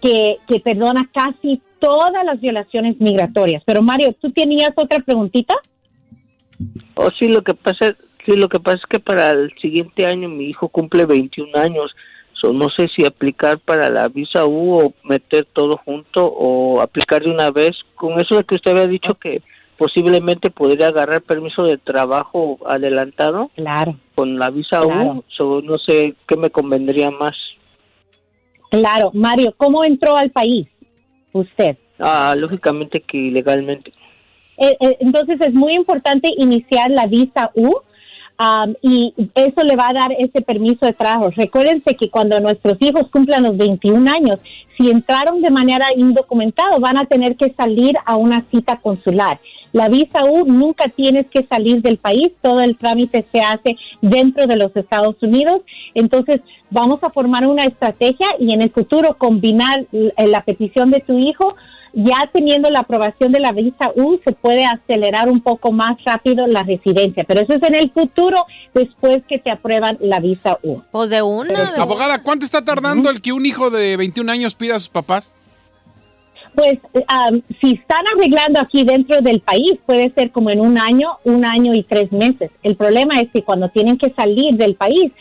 que, 0.01 0.37
que 0.47 0.59
perdona 0.59 1.09
casi 1.13 1.61
todas 1.79 2.23
las 2.23 2.39
violaciones 2.39 2.99
migratorias. 2.99 3.63
Pero 3.65 3.81
Mario, 3.81 4.15
¿tú 4.21 4.31
tenías 4.31 4.71
otra 4.75 4.99
preguntita? 4.99 5.55
Oh, 6.95 7.09
sí, 7.19 7.27
lo 7.27 7.41
que 7.41 7.53
pasa, 7.53 7.95
sí, 8.25 8.35
lo 8.35 8.47
que 8.47 8.59
pasa 8.59 8.77
es 8.77 8.85
que 8.85 8.99
para 8.99 9.31
el 9.31 9.51
siguiente 9.61 10.05
año 10.05 10.29
mi 10.29 10.45
hijo 10.45 10.69
cumple 10.69 11.05
21 11.05 11.57
años. 11.57 11.91
So, 12.33 12.53
no 12.53 12.69
sé 12.75 12.87
si 12.95 13.05
aplicar 13.05 13.59
para 13.59 13.89
la 13.89 14.07
visa 14.07 14.45
U 14.45 14.79
o 14.79 14.93
meter 15.03 15.45
todo 15.53 15.77
junto 15.77 16.25
o 16.25 16.81
aplicar 16.81 17.21
de 17.21 17.29
una 17.29 17.51
vez. 17.51 17.71
Con 17.95 18.19
eso 18.19 18.35
de 18.37 18.43
que 18.43 18.55
usted 18.55 18.71
había 18.71 18.87
dicho 18.87 19.13
que 19.15 19.43
posiblemente 19.77 20.49
podría 20.49 20.87
agarrar 20.87 21.21
permiso 21.21 21.63
de 21.63 21.77
trabajo 21.77 22.59
adelantado. 22.67 23.51
Claro. 23.55 23.95
Con 24.15 24.39
la 24.39 24.49
visa 24.49 24.81
Claro. 24.81 25.11
U, 25.11 25.23
so, 25.27 25.61
no 25.61 25.75
sé 25.77 26.15
qué 26.27 26.35
me 26.35 26.49
convendría 26.49 27.09
más. 27.11 27.35
Claro, 28.71 29.11
Mario, 29.13 29.53
¿cómo 29.57 29.83
entró 29.83 30.15
al 30.15 30.31
país 30.31 30.65
usted? 31.33 31.77
Ah, 31.99 32.33
lógicamente 32.37 33.01
que 33.01 33.17
ilegalmente. 33.17 33.91
Eh, 34.57 34.77
eh, 34.79 34.97
entonces 35.01 35.41
es 35.41 35.53
muy 35.53 35.73
importante 35.73 36.31
iniciar 36.37 36.89
la 36.89 37.05
visa 37.05 37.51
U 37.53 37.81
am, 38.43 38.73
y 38.81 39.13
eso 39.35 39.61
le 39.63 39.75
va 39.75 39.87
a 39.89 39.93
dar 39.93 40.11
ese 40.17 40.41
permiso 40.41 40.85
de 40.85 40.93
trabajo. 40.93 41.29
Recuérdense 41.35 41.95
que 41.95 42.09
cuando 42.09 42.39
nuestros 42.39 42.77
hijos 42.81 43.03
cumplan 43.11 43.43
los 43.43 43.55
21 43.57 44.09
años, 44.11 44.37
si 44.77 44.89
entraron 44.89 45.41
de 45.41 45.51
manera 45.51 45.85
indocumentada, 45.95 46.79
van 46.79 46.97
a 46.97 47.05
tener 47.05 47.35
que 47.35 47.53
salir 47.53 47.93
a 48.05 48.15
una 48.15 48.43
cita 48.51 48.77
consular. 48.77 49.39
La 49.73 49.87
visa 49.87 50.23
U 50.25 50.45
nunca 50.45 50.85
tienes 50.89 51.27
que 51.27 51.45
salir 51.45 51.81
del 51.81 51.97
país, 51.97 52.31
todo 52.41 52.59
el 52.61 52.77
trámite 52.77 53.23
se 53.31 53.39
hace 53.41 53.77
dentro 54.01 54.45
de 54.47 54.57
los 54.57 54.75
Estados 54.75 55.15
Unidos. 55.21 55.61
Entonces, 55.93 56.41
vamos 56.69 56.99
a 57.03 57.09
formar 57.11 57.47
una 57.47 57.63
estrategia 57.65 58.27
y 58.39 58.53
en 58.53 58.61
el 58.61 58.71
futuro 58.71 59.15
combinar 59.17 59.85
l- 59.93 60.13
la 60.27 60.41
petición 60.43 60.91
de 60.91 60.99
tu 60.99 61.17
hijo 61.19 61.55
ya 61.93 62.29
teniendo 62.33 62.69
la 62.69 62.79
aprobación 62.79 63.31
de 63.31 63.39
la 63.39 63.51
visa 63.51 63.91
U 63.95 64.19
se 64.23 64.31
puede 64.31 64.65
acelerar 64.65 65.29
un 65.29 65.41
poco 65.41 65.71
más 65.71 65.97
rápido 66.05 66.47
la 66.47 66.63
residencia, 66.63 67.23
pero 67.27 67.41
eso 67.41 67.53
es 67.53 67.63
en 67.63 67.75
el 67.75 67.91
futuro 67.91 68.45
después 68.73 69.23
que 69.27 69.39
te 69.39 69.51
aprueban 69.51 69.97
la 69.99 70.19
visa 70.19 70.57
U. 70.63 70.81
Pues 70.91 71.09
de 71.09 71.21
una, 71.21 71.75
Abogada, 71.77 72.21
¿cuánto 72.21 72.45
está 72.45 72.63
tardando 72.63 73.09
el 73.09 73.21
que 73.21 73.33
un 73.33 73.45
hijo 73.45 73.69
de 73.69 73.97
21 73.97 74.31
años 74.31 74.55
pida 74.55 74.75
a 74.75 74.79
sus 74.79 74.89
papás? 74.89 75.33
Pues 76.53 76.79
am, 77.07 77.41
si 77.61 77.75
están 77.75 78.03
arreglando 78.15 78.59
aquí 78.59 78.83
dentro 78.83 79.21
del 79.21 79.39
país, 79.39 79.73
puede 79.85 80.11
ser 80.13 80.31
como 80.31 80.49
en 80.49 80.59
un 80.59 80.77
año, 80.77 81.17
un 81.23 81.45
año 81.45 81.73
y 81.73 81.83
tres 81.83 82.11
meses. 82.11 82.51
El 82.61 82.75
problema 82.75 83.21
es 83.21 83.29
que 83.31 83.41
cuando 83.43 83.69
tienen 83.69 83.97
que 83.97 84.13
salir 84.13 84.55
del 84.55 84.75
país, 84.75 85.11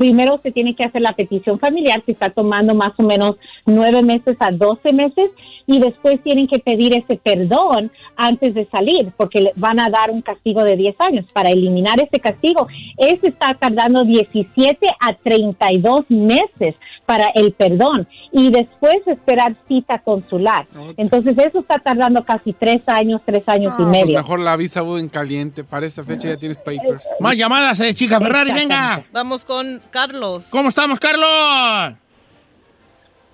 primero 0.00 0.40
se 0.42 0.50
tiene 0.50 0.74
que 0.74 0.82
hacer 0.82 1.02
la 1.02 1.12
petición 1.12 1.58
familiar, 1.60 2.02
que 2.02 2.12
está 2.12 2.30
tomando 2.30 2.74
más 2.74 2.92
o 2.96 3.02
menos 3.02 3.36
nueve 3.66 4.02
meses 4.02 4.34
a 4.40 4.50
doce 4.50 4.94
meses, 4.94 5.30
y 5.66 5.78
después 5.78 6.20
tienen 6.24 6.48
que 6.48 6.58
pedir 6.58 6.94
ese 6.94 7.16
perdón 7.22 7.92
antes 8.16 8.54
de 8.54 8.66
salir, 8.70 9.12
porque 9.18 9.42
le 9.42 9.52
van 9.56 9.78
a 9.78 9.88
dar 9.90 10.10
un 10.10 10.22
castigo 10.22 10.64
de 10.64 10.74
10 10.76 10.96
años. 11.00 11.26
Para 11.34 11.50
eliminar 11.50 12.00
ese 12.02 12.18
castigo, 12.18 12.66
ese 12.96 13.28
está 13.28 13.54
tardando 13.60 14.02
17 14.04 14.78
a 15.00 15.12
32 15.22 16.06
meses 16.08 16.74
para 17.06 17.26
el 17.34 17.52
perdón 17.52 18.06
y 18.32 18.50
después 18.50 18.96
esperar 19.06 19.56
cita 19.68 19.98
consular. 19.98 20.66
Entonces 20.96 21.36
eso 21.38 21.58
está 21.60 21.78
tardando 21.78 22.24
casi 22.24 22.52
tres 22.52 22.80
años, 22.86 23.20
tres 23.24 23.42
años 23.48 23.74
y 23.78 23.82
Pues 23.82 23.88
medio. 23.88 24.16
mejor 24.18 24.40
la 24.40 24.56
visa 24.56 24.80
en 24.96 25.08
caliente. 25.08 25.64
Para 25.64 25.86
esa 25.86 26.04
fecha 26.04 26.28
ya 26.28 26.36
tienes 26.36 26.56
papers. 26.58 27.04
Más 27.18 27.36
llamadas, 27.36 27.80
eh, 27.80 27.94
chica 27.94 28.20
Ferrari, 28.20 28.52
venga. 28.52 29.04
Vamos 29.12 29.44
con 29.44 29.80
Carlos. 29.90 30.48
¿Cómo 30.50 30.68
estamos, 30.68 30.98
Carlos? 30.98 31.94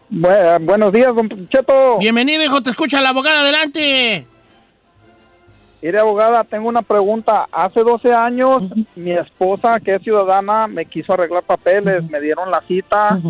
buenos 0.09 0.93
días, 0.93 1.15
don 1.15 1.49
Cheto. 1.49 1.99
Bienvenido, 1.99 2.43
hijo. 2.43 2.63
Te 2.63 2.71
escucha 2.71 3.01
la 3.01 3.11
abogada. 3.11 3.41
Adelante. 3.41 4.27
Mire, 5.83 6.01
abogada, 6.01 6.43
tengo 6.45 6.69
una 6.69 6.83
pregunta. 6.83 7.47
Hace 7.53 7.81
12 7.81 8.13
años, 8.13 8.63
mi 8.97 9.13
esposa, 9.13 9.79
que 9.79 9.95
es 9.95 10.03
ciudadana, 10.03 10.67
me 10.67 10.87
quiso 10.87 11.13
arreglar 11.13 11.45
papeles, 11.45 12.03
me 12.11 12.21
dieron 12.21 12.51
la 12.51 12.61
cita, 12.67 13.21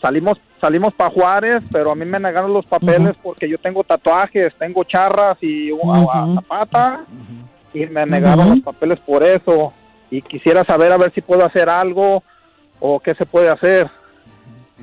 salimos 0.00 0.38
salimos 0.62 0.94
para 0.94 1.10
Juárez, 1.10 1.64
pero 1.72 1.90
a 1.90 1.94
mí 1.96 2.04
me 2.04 2.20
negaron 2.20 2.54
los 2.54 2.64
papeles 2.64 3.16
porque 3.20 3.48
yo 3.48 3.58
tengo 3.58 3.82
tatuajes, 3.82 4.54
tengo 4.56 4.84
charras 4.84 5.36
y 5.40 5.72
una 5.72 6.36
zapata, 6.36 7.04
y 7.74 7.84
me 7.86 8.06
negaron 8.06 8.48
los 8.48 8.60
papeles 8.60 9.00
por 9.00 9.24
eso. 9.24 9.72
Y 10.08 10.22
quisiera 10.22 10.62
saber 10.64 10.92
a 10.92 10.98
ver 10.98 11.12
si 11.12 11.20
puedo 11.20 11.44
hacer 11.44 11.68
algo 11.68 12.22
o 12.84 12.98
qué 12.98 13.14
se 13.14 13.24
puede 13.24 13.48
hacer. 13.48 13.88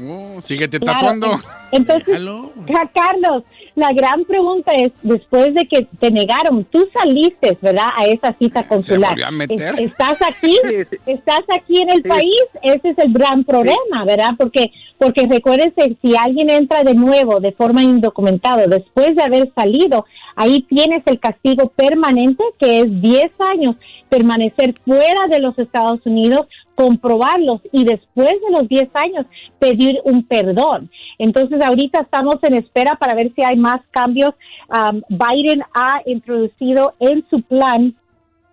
Oh, 0.01 0.39
síguete 0.41 0.79
Claro. 0.79 1.11
Entonces, 1.71 2.19
Ja, 2.67 2.89
Carlos, 2.93 3.43
la 3.75 3.91
gran 3.91 4.23
pregunta 4.23 4.71
es, 4.73 4.91
después 5.03 5.53
de 5.53 5.65
que 5.67 5.87
te 5.99 6.09
negaron, 6.09 6.63
tú 6.63 6.87
saliste, 6.97 7.57
¿verdad? 7.61 7.87
A 7.97 8.05
esa 8.05 8.33
cita 8.39 8.65
consular. 8.65 9.11
volvió 9.11 9.27
a 9.27 9.31
meter. 9.31 9.57
Es- 9.77 9.91
¿Estás 9.91 10.17
aquí? 10.21 10.57
¿Estás 11.05 11.41
aquí 11.53 11.81
en 11.81 11.91
el 11.91 12.03
país? 12.03 12.41
Ese 12.63 12.89
es 12.89 12.97
el 12.97 13.11
gran 13.13 13.43
problema, 13.43 14.05
¿verdad? 14.05 14.31
Porque 14.37 14.71
porque 14.97 15.27
recuérdense, 15.27 15.95
si 16.01 16.13
alguien 16.17 16.49
entra 16.49 16.83
de 16.83 16.93
nuevo 16.93 17.39
de 17.39 17.53
forma 17.53 17.81
indocumentada 17.81 18.67
después 18.67 19.15
de 19.15 19.23
haber 19.23 19.49
salido, 19.55 20.05
ahí 20.35 20.61
tienes 20.63 21.03
el 21.05 21.21
castigo 21.21 21.69
permanente, 21.69 22.43
que 22.59 22.81
es 22.81 23.01
10 23.01 23.31
años, 23.53 23.77
permanecer 24.09 24.75
fuera 24.85 25.27
de 25.31 25.39
los 25.39 25.57
Estados 25.57 26.01
Unidos, 26.05 26.47
comprobarlos 26.79 27.59
y 27.73 27.83
después 27.83 28.29
de 28.29 28.51
los 28.51 28.69
10 28.69 28.87
años 28.93 29.25
pedir 29.59 29.99
un 30.05 30.23
perdón. 30.23 30.89
Entonces 31.17 31.61
ahorita 31.61 31.99
estamos 31.99 32.37
en 32.41 32.53
espera 32.53 32.95
para 32.95 33.15
ver 33.15 33.33
si 33.35 33.43
hay 33.43 33.57
más 33.57 33.81
cambios. 33.91 34.31
Um, 34.69 35.01
Biden 35.09 35.61
ha 35.73 36.01
introducido 36.05 36.93
en 37.01 37.25
su 37.29 37.41
plan 37.41 37.95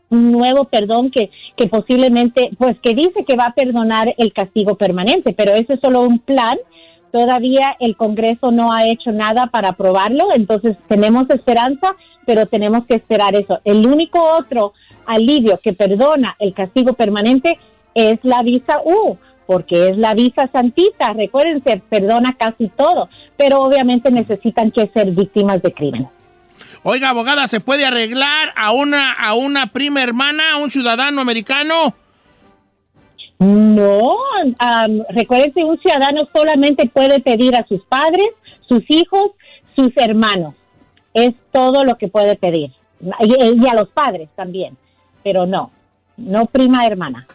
un 0.09 0.33
nuevo 0.33 0.65
perdón 0.65 1.13
que, 1.13 1.31
que 1.57 1.69
posiblemente, 1.69 2.51
pues 2.59 2.77
que 2.81 2.95
dice 2.95 3.25
que 3.25 3.37
va 3.37 3.45
a 3.47 3.55
perdonar 3.55 4.13
el 4.19 4.33
castigo 4.33 4.75
permanente, 4.75 5.33
pero 5.33 5.53
ese 5.53 5.75
es 5.75 5.81
solo 5.81 6.01
un 6.01 6.19
plan. 6.19 6.57
Todavía 7.13 7.77
el 7.79 7.97
Congreso 7.97 8.51
no 8.51 8.73
ha 8.73 8.89
hecho 8.89 9.13
nada 9.13 9.47
para 9.47 9.69
aprobarlo, 9.69 10.35
entonces 10.35 10.77
tenemos 10.89 11.31
esperanza, 11.31 11.95
pero 12.27 12.47
tenemos 12.47 12.87
que 12.87 12.97
esperar 12.97 13.37
eso. 13.37 13.61
El 13.65 13.87
único 13.87 14.19
otro 14.37 14.73
alivio 15.07 15.61
que 15.63 15.73
perdona 15.73 16.35
el 16.41 16.55
castigo 16.55 16.95
permanente 16.95 17.57
es 17.97 18.19
la 18.23 18.43
visa 18.43 18.81
U, 18.85 19.17
porque 19.47 19.89
es 19.89 19.97
la 19.97 20.15
visa 20.15 20.49
santita. 20.53 21.13
Recuerden, 21.15 21.63
se 21.65 21.79
perdona 21.79 22.37
casi 22.39 22.69
todo, 22.69 23.09
pero 23.37 23.63
obviamente 23.63 24.11
necesitan 24.11 24.71
que 24.71 24.89
ser 24.95 25.11
víctimas 25.13 25.63
de 25.63 25.73
crimen. 25.73 26.09
Oiga, 26.83 27.11
abogada, 27.11 27.49
¿se 27.49 27.61
puede 27.61 27.85
arreglar 27.85 28.53
a 28.55 28.73
una, 28.73 29.13
a 29.13 29.35
una 29.35 29.73
prima 29.73 30.03
hermana, 30.03 30.53
a 30.53 30.59
un 30.59 30.71
ciudadano 30.71 31.21
americano? 31.21 31.95
No, 33.39 34.17
que 35.55 35.65
un 35.65 35.79
ciudadano 35.79 36.21
solamente 36.35 36.89
puede 36.89 37.21
pedir 37.21 37.55
a 37.57 37.67
sus 37.67 37.83
padres, 37.85 38.29
sus 38.69 38.83
hijos, 38.89 39.33
sus 39.75 39.91
hermanos. 39.97 40.55
Es 41.13 41.35
todo 41.53 41.85
lo 41.85 41.97
que 41.97 42.09
puede 42.09 42.37
pedir. 42.37 42.73
Y, 43.21 43.63
y 43.63 43.69
a 43.69 43.75
los 43.75 43.89
padres 43.89 44.29
también, 44.37 44.77
pero 45.23 45.45
no, 45.45 45.71
no 46.17 46.47
prima 46.47 46.87
hermana. 46.87 47.27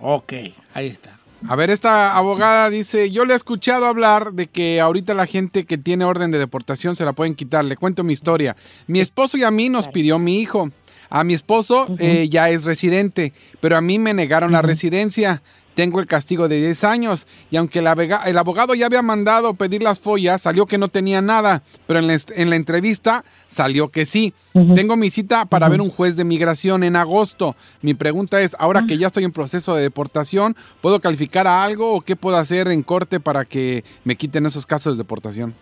Ok, 0.00 0.32
ahí 0.74 0.86
está. 0.86 1.18
A 1.46 1.54
ver, 1.54 1.70
esta 1.70 2.16
abogada 2.16 2.68
dice, 2.68 3.10
yo 3.10 3.24
le 3.24 3.32
he 3.32 3.36
escuchado 3.36 3.86
hablar 3.86 4.32
de 4.32 4.48
que 4.48 4.80
ahorita 4.80 5.14
la 5.14 5.26
gente 5.26 5.64
que 5.64 5.78
tiene 5.78 6.04
orden 6.04 6.32
de 6.32 6.38
deportación 6.38 6.96
se 6.96 7.04
la 7.04 7.12
pueden 7.12 7.36
quitar. 7.36 7.64
Le 7.64 7.76
cuento 7.76 8.02
mi 8.02 8.12
historia. 8.12 8.56
Mi 8.88 9.00
esposo 9.00 9.38
y 9.38 9.44
a 9.44 9.50
mí 9.50 9.68
nos 9.68 9.86
pidió 9.86 10.18
mi 10.18 10.40
hijo. 10.40 10.70
A 11.10 11.24
mi 11.24 11.34
esposo 11.34 11.86
eh, 11.98 12.28
ya 12.28 12.50
es 12.50 12.64
residente, 12.64 13.32
pero 13.60 13.76
a 13.76 13.80
mí 13.80 13.98
me 13.98 14.14
negaron 14.14 14.52
la 14.52 14.62
residencia. 14.62 15.42
Tengo 15.78 16.00
el 16.00 16.06
castigo 16.06 16.48
de 16.48 16.56
10 16.56 16.82
años 16.82 17.28
y 17.52 17.56
aunque 17.56 17.78
el, 17.78 17.86
abogado 17.86 18.74
ya 18.74 18.86
había 18.86 19.00
mandado 19.00 19.54
pedir 19.54 19.80
las 19.80 20.00
follas, 20.00 20.42
salió 20.42 20.66
que 20.66 20.76
no 20.76 20.88
tenía 20.88 21.22
nada, 21.22 21.62
pero 21.86 22.00
en 22.00 22.08
la, 22.08 22.18
en 22.34 22.50
la 22.50 22.56
entrevista 22.56 23.24
salió 23.46 23.86
que 23.86 24.04
sí. 24.04 24.34
Tengo 24.74 24.96
mi 24.96 25.08
cita 25.08 25.44
para 25.44 25.68
ver 25.68 25.80
un 25.80 25.88
juez 25.88 26.16
de 26.16 26.24
migración 26.24 26.82
en 26.82 26.96
agosto. 26.96 27.54
Mi 27.80 27.94
pregunta 27.94 28.40
es, 28.40 28.56
ahora 28.58 28.86
que 28.88 28.98
ya 28.98 29.06
estoy 29.06 29.22
en 29.22 29.30
proceso 29.30 29.76
de 29.76 29.82
deportación, 29.82 30.56
¿puedo 30.80 30.98
calificar 30.98 31.46
a 31.46 31.62
algo 31.62 31.94
o 31.94 32.00
qué 32.00 32.16
puedo 32.16 32.38
hacer 32.38 32.66
en 32.66 32.82
corte 32.82 33.20
para 33.20 33.44
que 33.44 33.84
me 34.02 34.16
quiten 34.16 34.46
esos 34.46 34.66
casos 34.66 34.96
de 34.96 35.04
deportación? 35.04 35.54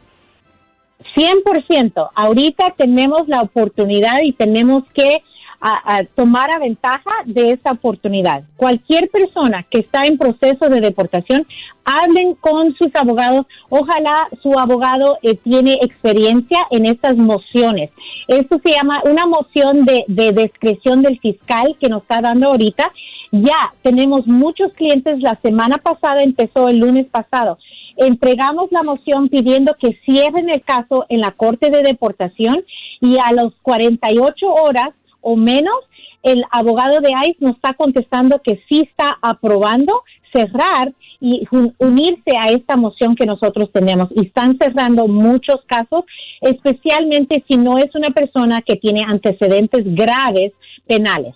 100%. 1.14 2.10
Ahorita 2.14 2.72
tenemos 2.74 3.28
la 3.28 3.42
oportunidad 3.42 4.20
y 4.22 4.32
tenemos 4.32 4.84
que 4.94 5.22
a- 5.60 5.96
a 5.98 6.04
tomar 6.04 6.48
a 6.54 6.58
ventaja 6.58 7.10
de 7.24 7.50
esta 7.50 7.72
oportunidad. 7.72 8.44
Cualquier 8.56 9.08
persona 9.10 9.66
que 9.70 9.78
está 9.80 10.04
en 10.06 10.18
proceso 10.18 10.68
de 10.68 10.80
deportación, 10.80 11.46
hablen 11.84 12.34
con 12.34 12.74
sus 12.74 12.94
abogados. 12.94 13.46
Ojalá 13.68 14.28
su 14.42 14.58
abogado 14.58 15.18
eh, 15.22 15.36
tiene 15.36 15.74
experiencia 15.82 16.58
en 16.70 16.86
estas 16.86 17.16
mociones. 17.16 17.90
Esto 18.28 18.60
se 18.64 18.72
llama 18.72 19.00
una 19.04 19.24
moción 19.26 19.84
de, 19.84 20.04
de 20.08 20.32
discreción 20.32 21.02
del 21.02 21.18
fiscal 21.20 21.76
que 21.80 21.88
nos 21.88 22.02
está 22.02 22.20
dando 22.20 22.48
ahorita. 22.48 22.92
Ya 23.32 23.72
tenemos 23.82 24.26
muchos 24.26 24.72
clientes. 24.74 25.20
La 25.20 25.38
semana 25.42 25.78
pasada 25.78 26.22
empezó 26.22 26.68
el 26.68 26.78
lunes 26.78 27.06
pasado 27.06 27.58
entregamos 27.98 28.70
la 28.72 28.82
moción 28.82 29.30
pidiendo 29.30 29.74
que 29.80 29.98
cierren 30.04 30.50
el 30.50 30.62
caso 30.62 31.06
en 31.08 31.20
la 31.22 31.30
Corte 31.30 31.70
de 31.70 31.82
Deportación 31.82 32.62
y 33.00 33.16
a 33.16 33.32
los 33.32 33.54
48 33.62 34.46
horas 34.46 34.88
o 35.26 35.36
menos 35.36 35.74
el 36.22 36.44
abogado 36.50 37.00
de 37.00 37.10
ICE 37.10 37.36
nos 37.40 37.56
está 37.56 37.74
contestando 37.74 38.40
que 38.42 38.60
sí 38.68 38.88
está 38.88 39.18
aprobando 39.22 40.02
cerrar 40.32 40.92
y 41.20 41.46
unirse 41.78 42.32
a 42.38 42.50
esta 42.50 42.76
moción 42.76 43.16
que 43.16 43.26
nosotros 43.26 43.70
tenemos. 43.72 44.08
Y 44.14 44.26
están 44.26 44.58
cerrando 44.58 45.08
muchos 45.08 45.60
casos, 45.66 46.04
especialmente 46.40 47.44
si 47.48 47.56
no 47.56 47.78
es 47.78 47.94
una 47.94 48.10
persona 48.10 48.60
que 48.60 48.76
tiene 48.76 49.02
antecedentes 49.06 49.82
graves 49.84 50.52
penales. 50.86 51.34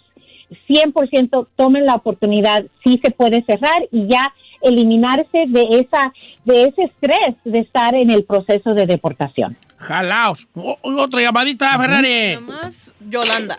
100% 0.68 1.46
tomen 1.56 1.86
la 1.86 1.94
oportunidad, 1.94 2.64
sí 2.84 3.00
se 3.02 3.10
puede 3.10 3.44
cerrar 3.44 3.88
y 3.92 4.08
ya 4.08 4.34
eliminarse 4.62 5.44
de 5.48 5.62
esa 5.70 6.12
de 6.44 6.64
ese 6.64 6.82
estrés 6.84 7.36
de 7.44 7.60
estar 7.60 7.94
en 7.94 8.10
el 8.10 8.24
proceso 8.24 8.74
de 8.74 8.86
deportación. 8.86 9.56
Jalaos. 9.78 10.46
O- 10.54 10.76
otra 10.98 11.22
llamadita, 11.22 11.78
Ferrari. 11.78 12.38
Yolanda. 13.08 13.56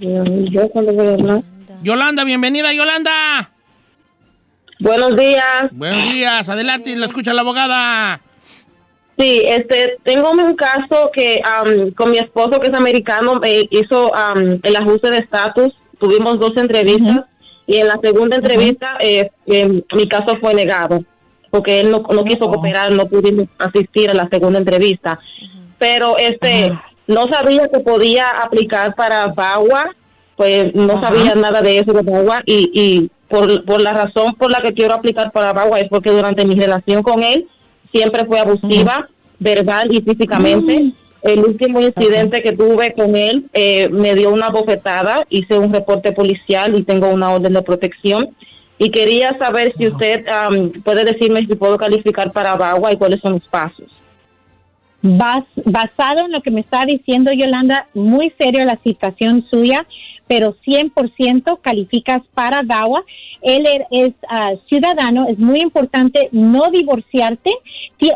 Yo 0.00 0.68
cuando 0.70 0.92
voy 0.92 1.06
a 1.06 1.12
hablar. 1.14 1.42
Yolanda, 1.82 2.24
bienvenida, 2.24 2.72
Yolanda. 2.72 3.50
Buenos 4.80 5.16
días. 5.16 5.64
Buenos 5.70 6.02
días, 6.12 6.48
adelante, 6.48 6.94
la 6.96 7.06
escucha 7.06 7.32
la 7.32 7.42
abogada. 7.42 8.20
Sí, 9.18 9.42
este, 9.46 9.98
tengo 10.02 10.30
un 10.32 10.56
caso 10.56 11.10
que 11.14 11.40
am, 11.44 11.92
con 11.92 12.10
mi 12.10 12.18
esposo 12.18 12.58
que 12.60 12.68
es 12.68 12.74
americano 12.74 13.36
me 13.36 13.62
hizo 13.70 14.12
am, 14.14 14.58
el 14.62 14.76
ajuste 14.76 15.10
de 15.10 15.18
estatus. 15.18 15.72
Tuvimos 16.00 16.40
dos 16.40 16.52
entrevistas 16.56 17.20
y 17.72 17.78
en 17.78 17.88
la 17.88 17.98
segunda 18.02 18.36
entrevista 18.36 18.96
eh, 19.00 19.30
eh, 19.46 19.82
mi 19.94 20.06
caso 20.06 20.36
fue 20.40 20.52
negado 20.52 21.02
porque 21.50 21.80
él 21.80 21.90
no, 21.90 22.02
no 22.12 22.24
quiso 22.24 22.50
cooperar, 22.50 22.92
no 22.92 23.06
pudimos 23.06 23.46
asistir 23.58 24.10
a 24.10 24.14
la 24.14 24.26
segunda 24.30 24.58
entrevista. 24.58 25.18
Pero 25.78 26.16
este, 26.16 26.72
no 27.06 27.26
sabía 27.30 27.68
que 27.68 27.80
podía 27.80 28.30
aplicar 28.30 28.94
para 28.94 29.26
VAWA, 29.26 29.94
pues 30.36 30.74
no 30.74 30.94
Ajá. 30.94 31.08
sabía 31.08 31.34
nada 31.34 31.60
de 31.60 31.78
eso 31.78 31.92
de 31.92 32.00
VAWA 32.02 32.40
y, 32.46 32.70
y 32.72 33.10
por, 33.28 33.66
por 33.66 33.82
la 33.82 33.92
razón 33.92 34.34
por 34.38 34.50
la 34.50 34.60
que 34.60 34.72
quiero 34.72 34.94
aplicar 34.94 35.30
para 35.30 35.52
VAWA 35.52 35.80
es 35.80 35.88
porque 35.90 36.10
durante 36.10 36.46
mi 36.46 36.54
relación 36.54 37.02
con 37.02 37.22
él 37.22 37.46
siempre 37.92 38.24
fue 38.24 38.40
abusiva, 38.40 39.08
verbal 39.38 39.94
y 39.94 40.00
físicamente. 40.00 40.92
El 41.22 41.40
último 41.40 41.80
incidente 41.80 42.42
que 42.42 42.52
tuve 42.52 42.92
con 42.94 43.14
él 43.14 43.46
eh, 43.52 43.88
me 43.90 44.14
dio 44.14 44.30
una 44.32 44.50
bofetada, 44.50 45.24
hice 45.30 45.56
un 45.56 45.72
reporte 45.72 46.12
policial 46.12 46.76
y 46.76 46.82
tengo 46.82 47.08
una 47.08 47.30
orden 47.30 47.52
de 47.52 47.62
protección. 47.62 48.34
Y 48.78 48.90
quería 48.90 49.36
saber 49.38 49.72
si 49.78 49.86
usted 49.86 50.26
am, 50.28 50.72
puede 50.82 51.04
decirme 51.04 51.40
si 51.40 51.54
puedo 51.54 51.76
calificar 51.78 52.32
para 52.32 52.56
VAWA 52.56 52.92
y 52.92 52.96
cuáles 52.96 53.20
son 53.20 53.34
mis 53.34 53.46
pasos. 53.48 53.86
Bas- 55.02 55.44
basado 55.64 56.24
en 56.26 56.32
lo 56.32 56.40
que 56.42 56.50
me 56.50 56.60
está 56.60 56.84
diciendo 56.86 57.30
Yolanda, 57.32 57.88
muy 57.94 58.32
serio 58.38 58.64
la 58.64 58.78
situación 58.82 59.46
suya, 59.50 59.86
pero 60.26 60.56
100% 60.66 61.60
calificas 61.60 62.20
para 62.34 62.62
DAWA. 62.62 63.04
Él 63.42 63.64
er- 63.66 63.86
es 63.90 64.12
ah, 64.28 64.52
ciudadano, 64.68 65.26
es 65.28 65.38
muy 65.38 65.60
importante 65.60 66.28
no 66.32 66.68
divorciarte 66.72 67.50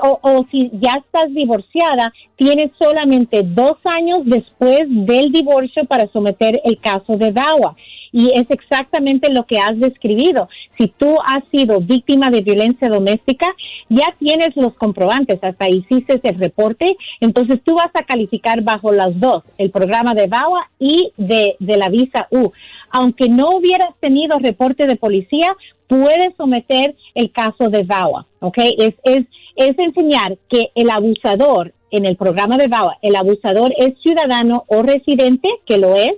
o 0.03 0.45
si 0.51 0.71
ya 0.81 0.95
estás 0.95 1.33
divorciada, 1.33 2.13
tienes 2.37 2.71
solamente 2.79 3.43
dos 3.45 3.75
años 3.85 4.19
después 4.25 4.81
del 4.89 5.31
divorcio 5.33 5.85
para 5.87 6.11
someter 6.13 6.61
el 6.65 6.79
caso 6.81 7.17
de 7.17 7.31
DAWA. 7.31 7.77
Y 8.13 8.31
es 8.35 8.47
exactamente 8.51 9.33
lo 9.33 9.45
que 9.47 9.59
has 9.59 9.79
describido. 9.79 10.49
Si 10.79 10.89
tú 10.89 11.17
has 11.27 11.45
sido 11.51 11.81
víctima 11.81 12.31
de 12.31 12.43
violencia 12.43 12.89
doméstica, 12.89 13.47
ya 13.89 14.07
tienes 14.19 14.57
los 14.57 14.75
comprobantes, 14.75 15.43
hasta 15.43 15.69
hiciste 15.69 16.21
el 16.23 16.39
reporte, 16.39 16.97
entonces 17.21 17.61
tú 17.65 17.77
vas 17.77 17.91
a 17.95 18.03
calificar 18.03 18.63
bajo 18.63 18.93
las 18.93 19.19
dos, 19.19 19.43
el 19.59 19.71
programa 19.71 20.15
de 20.15 20.27
VAWA 20.27 20.71
y 20.79 21.13
de, 21.17 21.57
de 21.59 21.77
la 21.77 21.89
visa 21.89 22.29
U. 22.31 22.53
Aunque 22.91 23.29
no 23.29 23.47
hubieras 23.57 23.95
tenido 24.01 24.39
reporte 24.39 24.87
de 24.87 24.97
policía, 24.97 25.55
puedes 25.87 26.35
someter 26.37 26.95
el 27.15 27.31
caso 27.33 27.69
de 27.69 27.83
VAWA, 27.83 28.27
¿ok? 28.41 28.59
Es, 28.79 28.95
es, 29.05 29.25
es 29.57 29.79
enseñar 29.79 30.37
que 30.49 30.71
el 30.75 30.91
abusador 30.91 31.73
en 31.91 32.07
el 32.07 32.17
programa 32.17 32.57
de 32.57 32.69
VAWA, 32.69 32.99
el 33.03 33.17
abusador 33.17 33.73
es 33.79 33.95
ciudadano 34.03 34.65
o 34.67 34.83
residente, 34.83 35.49
que 35.67 35.79
lo 35.79 35.95
es, 35.95 36.13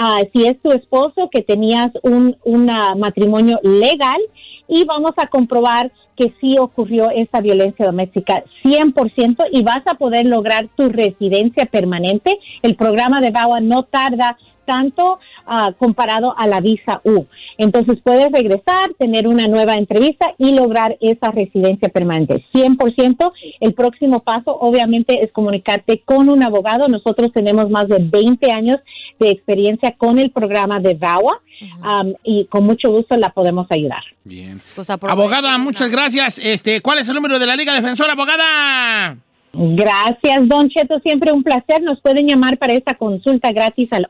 Ah, 0.00 0.20
si 0.32 0.46
es 0.46 0.60
tu 0.62 0.70
esposo, 0.70 1.28
que 1.30 1.42
tenías 1.42 1.88
un 2.02 2.36
un, 2.44 2.70
ah, 2.70 2.94
matrimonio 2.96 3.58
legal 3.64 4.20
y 4.68 4.84
vamos 4.84 5.12
a 5.16 5.26
comprobar 5.26 5.90
que 6.16 6.32
sí 6.40 6.56
ocurrió 6.58 7.10
esta 7.10 7.40
violencia 7.40 7.86
doméstica 7.86 8.44
100% 8.62 9.44
y 9.50 9.62
vas 9.62 9.82
a 9.86 9.94
poder 9.94 10.26
lograr 10.26 10.68
tu 10.76 10.88
residencia 10.88 11.66
permanente. 11.66 12.38
El 12.62 12.76
programa 12.76 13.20
de 13.20 13.30
VAWA 13.30 13.60
no 13.60 13.84
tarda 13.84 14.36
tanto 14.64 15.18
ah, 15.48 15.72
comparado 15.78 16.34
a 16.36 16.46
la 16.46 16.60
visa 16.60 17.00
U. 17.04 17.26
Entonces 17.56 17.98
puedes 18.02 18.30
regresar, 18.30 18.94
tener 18.98 19.26
una 19.26 19.48
nueva 19.48 19.74
entrevista 19.74 20.34
y 20.38 20.52
lograr 20.52 20.96
esa 21.00 21.30
residencia 21.30 21.88
permanente. 21.88 22.44
100%. 22.54 23.32
El 23.60 23.74
próximo 23.74 24.20
paso 24.20 24.56
obviamente 24.60 25.24
es 25.24 25.32
comunicarte 25.32 26.02
con 26.04 26.28
un 26.28 26.42
abogado. 26.42 26.88
Nosotros 26.88 27.32
tenemos 27.32 27.70
más 27.70 27.88
de 27.88 27.98
20 27.98 28.52
años 28.52 28.78
de 29.18 29.30
experiencia 29.30 29.94
con 29.96 30.18
el 30.18 30.30
programa 30.30 30.78
de 30.80 30.94
VAWA 30.94 31.40
um, 31.82 32.14
y 32.22 32.46
con 32.46 32.64
mucho 32.64 32.90
gusto 32.90 33.16
la 33.16 33.30
podemos 33.30 33.66
ayudar. 33.70 34.02
Bien. 34.24 34.60
abogada, 35.02 35.58
muchas 35.58 35.90
gracias. 35.90 36.38
Este, 36.38 36.80
¿Cuál 36.80 36.98
es 36.98 37.08
el 37.08 37.14
número 37.14 37.38
de 37.38 37.46
la 37.46 37.56
Liga 37.56 37.74
Defensora, 37.74 38.12
abogada? 38.12 39.18
Gracias, 39.52 40.48
Don 40.48 40.68
Cheto. 40.68 40.98
Siempre 41.00 41.32
un 41.32 41.42
placer. 41.42 41.82
Nos 41.82 42.00
pueden 42.00 42.26
llamar 42.26 42.58
para 42.58 42.74
esta 42.74 42.94
consulta 42.94 43.52
gratis 43.52 43.92
al 43.92 44.08